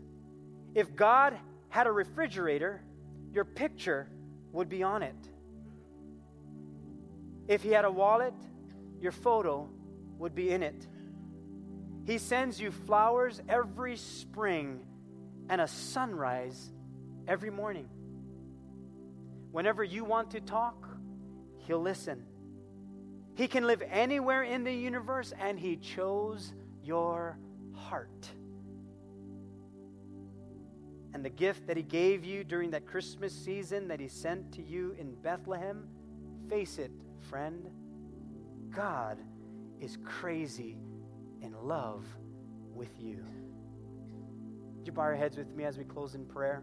If 0.75 0.95
God 0.97 1.39
had 1.69 1.87
a 1.87 1.93
refrigerator, 1.93 2.83
your 3.37 3.45
picture 3.45 4.09
would 4.51 4.71
be 4.71 4.83
on 4.83 5.03
it. 5.03 5.15
If 7.47 7.63
He 7.63 7.69
had 7.69 7.85
a 7.85 7.91
wallet, 7.91 8.35
your 8.99 9.13
photo 9.13 9.69
would 10.19 10.35
be 10.35 10.51
in 10.51 10.63
it. 10.63 10.87
He 12.07 12.17
sends 12.17 12.59
you 12.59 12.71
flowers 12.71 13.43
every 13.47 13.97
spring 13.97 14.81
and 15.51 15.61
a 15.61 15.69
sunrise 15.69 16.73
every 17.29 17.51
morning. 17.51 17.89
Whenever 19.53 19.85
you 19.85 20.03
want 20.03 20.31
to 20.31 20.41
talk, 20.41 20.89
He'll 21.59 21.83
listen. 21.83 22.25
He 23.35 23.49
can 23.49 23.67
live 23.67 23.83
anywhere 23.91 24.45
in 24.45 24.65
the 24.65 24.73
universe, 24.73 25.35
and 25.39 25.59
He 25.61 25.77
chose 25.77 26.55
your 26.83 27.39
heart. 27.75 28.31
And 31.17 31.25
the 31.25 31.31
gift 31.31 31.67
that 31.67 31.79
He 31.79 31.83
gave 31.83 32.27
you 32.27 32.45
during 32.45 32.73
that 32.73 32.87
Christmas 32.87 33.33
season 33.33 33.89
that 33.89 33.99
He 33.99 34.07
sent 34.07 34.53
to 34.53 34.63
you 34.63 34.95
in 34.99 35.15
Bethlehem, 35.15 35.89
face 36.51 36.77
it, 36.77 36.91
friend, 37.31 37.71
God 38.69 39.17
is 39.81 39.97
crazy 40.05 40.77
in 41.41 41.55
love 41.63 42.05
with 42.75 42.91
you. 43.01 43.25
Would 44.77 44.87
you 44.87 44.93
bow 44.93 45.05
your 45.05 45.17
heads 45.17 45.39
with 45.39 45.49
me 45.57 45.65
as 45.65 45.79
we 45.79 45.85
close 45.85 46.15
in 46.15 46.27
prayer? 46.27 46.63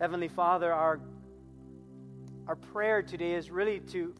Heavenly 0.00 0.28
Father, 0.28 0.72
our, 0.72 1.00
our 2.46 2.54
prayer 2.54 3.02
today 3.02 3.32
is 3.32 3.50
really 3.50 3.80
to 3.88 4.14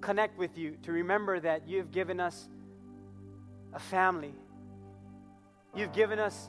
connect 0.00 0.38
with 0.38 0.56
you, 0.56 0.78
to 0.84 0.92
remember 0.92 1.38
that 1.40 1.68
you 1.68 1.76
have 1.76 1.90
given 1.90 2.20
us 2.20 2.48
a 3.74 3.78
family. 3.78 4.32
You've 5.76 5.92
given 5.92 6.18
us 6.18 6.48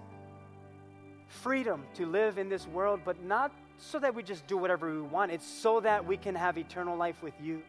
freedom 1.35 1.83
to 1.95 2.05
live 2.05 2.37
in 2.37 2.49
this 2.49 2.67
world, 2.67 3.01
but 3.05 3.23
not 3.23 3.51
so 3.77 3.99
that 3.99 4.15
we 4.15 4.23
just 4.23 4.47
do 4.47 4.57
whatever 4.57 4.93
we 4.93 5.01
want. 5.01 5.31
It's 5.31 5.47
so 5.47 5.79
that 5.81 6.05
we 6.05 6.17
can 6.17 6.35
have 6.35 6.57
eternal 6.57 6.97
life 6.97 7.21
with 7.21 7.33
you. 7.41 7.61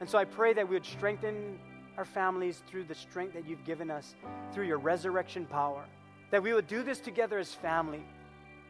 And 0.00 0.08
so 0.08 0.18
I 0.18 0.24
pray 0.24 0.52
that 0.52 0.68
we 0.68 0.76
would 0.76 0.86
strengthen 0.86 1.58
our 1.96 2.04
families 2.04 2.62
through 2.68 2.84
the 2.84 2.94
strength 2.94 3.34
that 3.34 3.46
you've 3.46 3.64
given 3.64 3.90
us 3.90 4.14
through 4.52 4.66
your 4.66 4.78
resurrection 4.78 5.46
power. 5.46 5.84
That 6.30 6.42
we 6.42 6.52
would 6.52 6.66
do 6.66 6.82
this 6.82 7.00
together 7.00 7.38
as 7.38 7.52
family. 7.52 8.02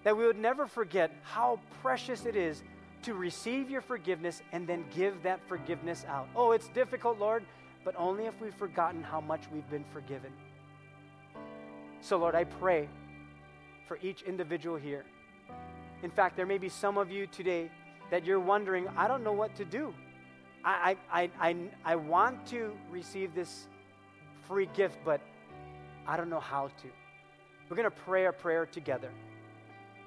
That 0.05 0.16
we 0.16 0.24
would 0.24 0.39
never 0.39 0.66
forget 0.66 1.11
how 1.22 1.61
precious 1.83 2.24
it 2.24 2.37
is 2.37 2.62
to 3.03 3.14
receive 3.14 3.70
your 3.70 3.81
forgiveness 3.81 4.43
and 4.53 4.66
then 4.66 4.85
give 4.95 5.22
that 5.22 5.41
forgiveness 5.49 6.05
out. 6.09 6.29
Oh, 6.35 6.53
it's 6.53 6.68
difficult, 6.68 7.18
Lord, 7.18 7.45
but 7.85 7.95
only 7.97 8.26
if 8.26 8.41
we've 8.41 8.55
forgotten 8.55 9.03
how 9.03 9.20
much 9.20 9.43
we've 9.53 9.68
been 9.70 9.85
forgiven. 9.93 10.33
So, 12.01 12.16
Lord, 12.16 12.35
I 12.35 12.45
pray 12.45 12.89
for 13.89 13.99
each 14.03 14.22
individual 14.22 14.76
here. 14.76 15.05
In 16.03 16.11
fact, 16.11 16.36
there 16.36 16.47
may 16.47 16.59
be 16.59 16.68
some 16.68 16.99
of 16.99 17.11
you 17.11 17.26
today 17.26 17.70
that 18.11 18.24
you're 18.24 18.39
wondering, 18.39 18.86
I 18.97 19.09
don't 19.09 19.24
know 19.24 19.32
what 19.32 19.57
to 19.57 19.64
do. 19.64 19.93
I, 20.64 20.97
I, 21.11 21.30
I, 21.41 21.57
I, 21.84 21.97
want 21.97 22.47
to 22.49 22.72
receive 22.91 23.34
this 23.34 23.66
free 24.47 24.68
gift, 24.74 24.99
but 25.05 25.20
I 26.07 26.16
don't 26.16 26.28
know 26.28 26.41
how 26.41 26.68
to. 26.68 26.89
We're 27.68 27.76
going 27.76 27.91
to 27.91 27.97
pray 27.97 28.26
a 28.26 28.32
prayer 28.32 28.66
together. 28.66 29.11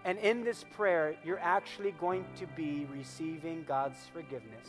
And 0.04 0.18
in 0.20 0.44
this 0.44 0.66
prayer, 0.76 1.16
you're 1.24 1.40
actually 1.40 1.92
going 1.92 2.26
to 2.38 2.48
be 2.48 2.86
receiving 2.92 3.64
God's 3.68 4.00
forgiveness. 4.14 4.68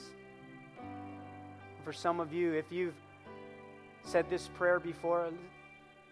For 1.85 1.93
some 1.93 2.21
of 2.21 2.33
you, 2.33 2.53
if 2.53 2.71
you've 2.71 2.95
said 4.05 4.29
this 4.31 4.49
prayer 4.55 4.79
before, 4.79 5.31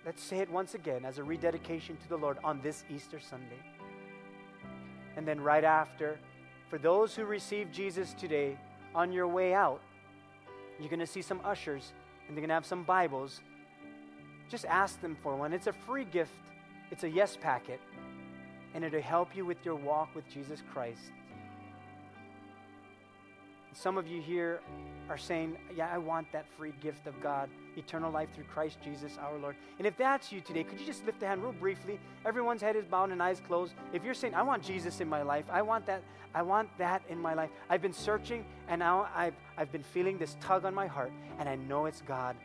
let's 0.05 0.23
say 0.23 0.39
it 0.39 0.51
once 0.51 0.75
again 0.75 1.05
as 1.05 1.19
a 1.19 1.25
rededication 1.25 1.97
to 1.97 2.09
the 2.09 2.17
Lord 2.17 2.39
on 2.43 2.61
this 2.63 2.85
Easter 2.91 3.21
Sunday. 3.21 3.61
And 5.17 5.27
then 5.27 5.41
right 5.41 5.65
after, 5.65 6.19
for 6.69 6.79
those 6.79 7.15
who 7.15 7.25
receive 7.25 7.71
Jesus 7.73 8.15
today, 8.15 8.57
on 8.95 9.13
your 9.13 9.29
way 9.29 9.55
out, 9.55 9.81
you're 10.79 10.89
going 10.89 11.01
to 11.01 11.07
see 11.07 11.23
some 11.23 11.41
ushers 11.45 11.93
and 12.27 12.37
they're 12.37 12.43
going 12.43 12.49
to 12.49 12.55
have 12.55 12.67
some 12.67 12.85
Bibles. 12.85 13.41
Just 14.49 14.65
ask 14.67 15.01
them 15.01 15.17
for 15.23 15.37
one. 15.37 15.53
It's 15.53 15.67
a 15.67 15.73
free 15.73 16.05
gift, 16.05 16.33
it's 16.91 17.05
a 17.05 17.09
yes 17.09 17.37
packet, 17.41 17.81
and 18.75 18.85
it'll 18.85 19.01
help 19.01 19.37
you 19.37 19.45
with 19.45 19.65
your 19.65 19.77
walk 19.77 20.15
with 20.15 20.29
Jesus 20.29 20.63
Christ. 20.73 21.13
Some 23.73 23.97
of 23.97 24.09
you 24.09 24.21
here 24.21 24.61
are 25.09 25.19
saying, 25.19 25.57
Yeah, 25.77 25.89
I 25.93 25.99
want 25.99 26.33
that 26.33 26.47
free 26.57 26.73
gift 26.81 27.07
of 27.07 27.21
God, 27.23 27.49
eternal 27.77 28.11
life 28.11 28.29
through 28.35 28.45
Christ 28.45 28.79
Jesus 28.83 29.19
our 29.21 29.39
Lord. 29.39 29.57
And 29.79 29.87
if 29.87 29.97
that's 29.97 30.33
you 30.33 30.41
today, 30.41 30.65
could 30.65 30.81
you 30.81 30.87
just 30.87 31.05
lift 31.07 31.23
a 31.23 31.27
hand 31.27 31.43
real 31.43 31.53
briefly? 31.53 31.99
Everyone's 32.25 32.63
head 32.63 32.77
is 32.77 32.85
bowed 32.85 33.11
and 33.11 33.23
eyes 33.23 33.41
closed. 33.47 33.75
If 33.93 34.05
you're 34.05 34.15
saying, 34.15 34.35
I 34.35 34.43
want 34.43 34.63
Jesus 34.63 35.01
in 35.01 35.09
my 35.09 35.23
life, 35.23 35.45
I 35.51 35.63
want 35.63 35.87
that, 35.87 36.03
I 36.35 36.43
want 36.43 36.69
that 36.79 37.03
in 37.09 37.19
my 37.19 37.35
life. 37.35 37.51
I've 37.69 37.83
been 37.83 37.93
searching 37.93 38.45
and 38.69 38.79
now 38.79 39.09
I've, 39.15 39.35
I've 39.57 39.73
been 39.73 39.83
feeling 39.83 40.19
this 40.19 40.37
tug 40.41 40.65
on 40.65 40.75
my 40.75 40.87
heart, 40.87 41.13
and 41.39 41.49
I 41.49 41.57
know 41.57 41.87
it's 41.87 42.03
God. 42.03 42.37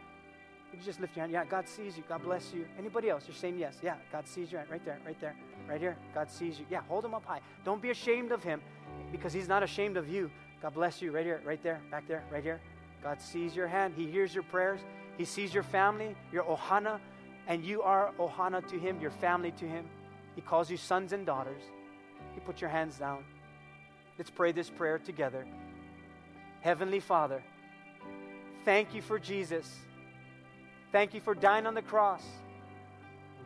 Could 0.72 0.80
you 0.80 0.86
just 0.86 1.00
lift 1.00 1.16
your 1.16 1.22
hand? 1.22 1.32
Yeah, 1.32 1.46
God 1.46 1.70
sees 1.70 1.96
you. 1.96 2.04
God 2.10 2.24
bless 2.24 2.52
you. 2.54 2.66
Anybody 2.78 3.10
else? 3.10 3.24
You're 3.28 3.36
saying 3.36 3.58
yes. 3.58 3.78
Yeah, 3.82 3.96
God 4.12 4.28
sees 4.28 4.52
you. 4.52 4.60
Right 4.70 4.84
there, 4.84 4.98
right 5.06 5.20
there, 5.22 5.36
right 5.70 5.80
here. 5.80 5.96
God 6.14 6.30
sees 6.30 6.60
you. 6.60 6.66
Yeah, 6.70 6.82
hold 6.90 7.06
him 7.06 7.14
up 7.14 7.24
high. 7.26 7.40
Don't 7.64 7.82
be 7.82 7.92
ashamed 7.92 8.32
of 8.32 8.44
him 8.44 8.62
because 9.12 9.32
he's 9.32 9.48
not 9.48 9.64
ashamed 9.64 9.96
of 9.96 10.10
you. 10.10 10.30
God 10.62 10.74
bless 10.74 11.02
you 11.02 11.12
right 11.12 11.24
here, 11.24 11.42
right 11.46 11.62
there, 11.64 11.80
back 11.92 12.08
there, 12.08 12.24
right 12.32 12.44
here. 12.44 12.60
God 13.04 13.22
sees 13.22 13.56
your 13.56 13.68
hand. 13.68 13.94
He 13.96 14.08
hears 14.08 14.34
your 14.34 14.44
prayers. 14.44 14.82
He 15.18 15.26
sees 15.26 15.54
your 15.54 15.64
family, 15.64 16.16
your 16.32 16.44
ohana, 16.44 17.00
and 17.48 17.64
you 17.64 17.82
are 17.82 18.12
ohana 18.20 18.66
to 18.68 18.78
him, 18.78 19.00
your 19.00 19.12
family 19.12 19.52
to 19.52 19.66
him. 19.66 19.86
He 20.36 20.42
calls 20.42 20.70
you 20.70 20.78
sons 20.78 21.14
and 21.14 21.26
daughters. 21.26 21.62
You 22.36 22.42
put 22.42 22.62
your 22.62 22.70
hands 22.70 22.98
down. 22.98 23.24
Let's 24.18 24.30
pray 24.30 24.52
this 24.52 24.70
prayer 24.70 25.00
together. 25.00 25.46
Heavenly 26.62 27.00
Father, 27.00 27.44
thank 28.64 28.94
you 28.94 29.02
for 29.02 29.20
Jesus. 29.20 29.74
Thank 30.92 31.14
you 31.14 31.22
for 31.22 31.36
dying 31.36 31.66
on 31.66 31.74
the 31.74 31.82
cross, 31.82 32.24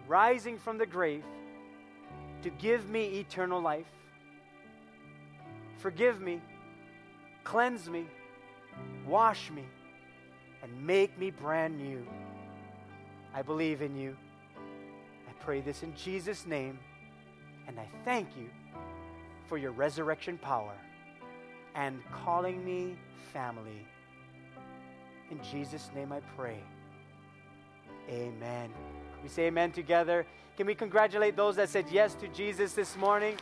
rising 0.07 0.57
from 0.57 0.77
the 0.77 0.85
grave 0.85 1.23
to 2.43 2.49
give 2.49 2.89
me 2.89 3.19
eternal 3.19 3.61
life. 3.61 3.87
Forgive 5.77 6.21
me 6.21 6.41
Cleanse 7.49 7.89
me, 7.89 8.05
wash 9.07 9.49
me, 9.49 9.65
and 10.63 10.85
make 10.85 11.17
me 11.17 11.31
brand 11.31 11.77
new. 11.77 12.05
I 13.33 13.41
believe 13.41 13.81
in 13.81 13.95
you. 13.95 14.15
I 15.27 15.43
pray 15.43 15.61
this 15.61 15.83
in 15.83 15.95
Jesus' 15.95 16.45
name, 16.45 16.79
and 17.67 17.79
I 17.79 17.87
thank 18.03 18.27
you 18.37 18.49
for 19.47 19.57
your 19.57 19.71
resurrection 19.71 20.37
power 20.37 20.73
and 21.75 21.99
calling 22.11 22.63
me 22.65 22.95
family. 23.31 23.85
In 25.31 25.39
Jesus' 25.43 25.89
name 25.95 26.11
I 26.11 26.19
pray. 26.35 26.57
Amen. 28.09 28.69
Can 29.13 29.23
we 29.23 29.29
say 29.29 29.47
amen 29.47 29.71
together? 29.71 30.25
Can 30.57 30.65
we 30.65 30.75
congratulate 30.75 31.35
those 31.35 31.55
that 31.57 31.69
said 31.69 31.85
yes 31.91 32.15
to 32.15 32.27
Jesus 32.29 32.73
this 32.73 32.97
morning? 32.97 33.37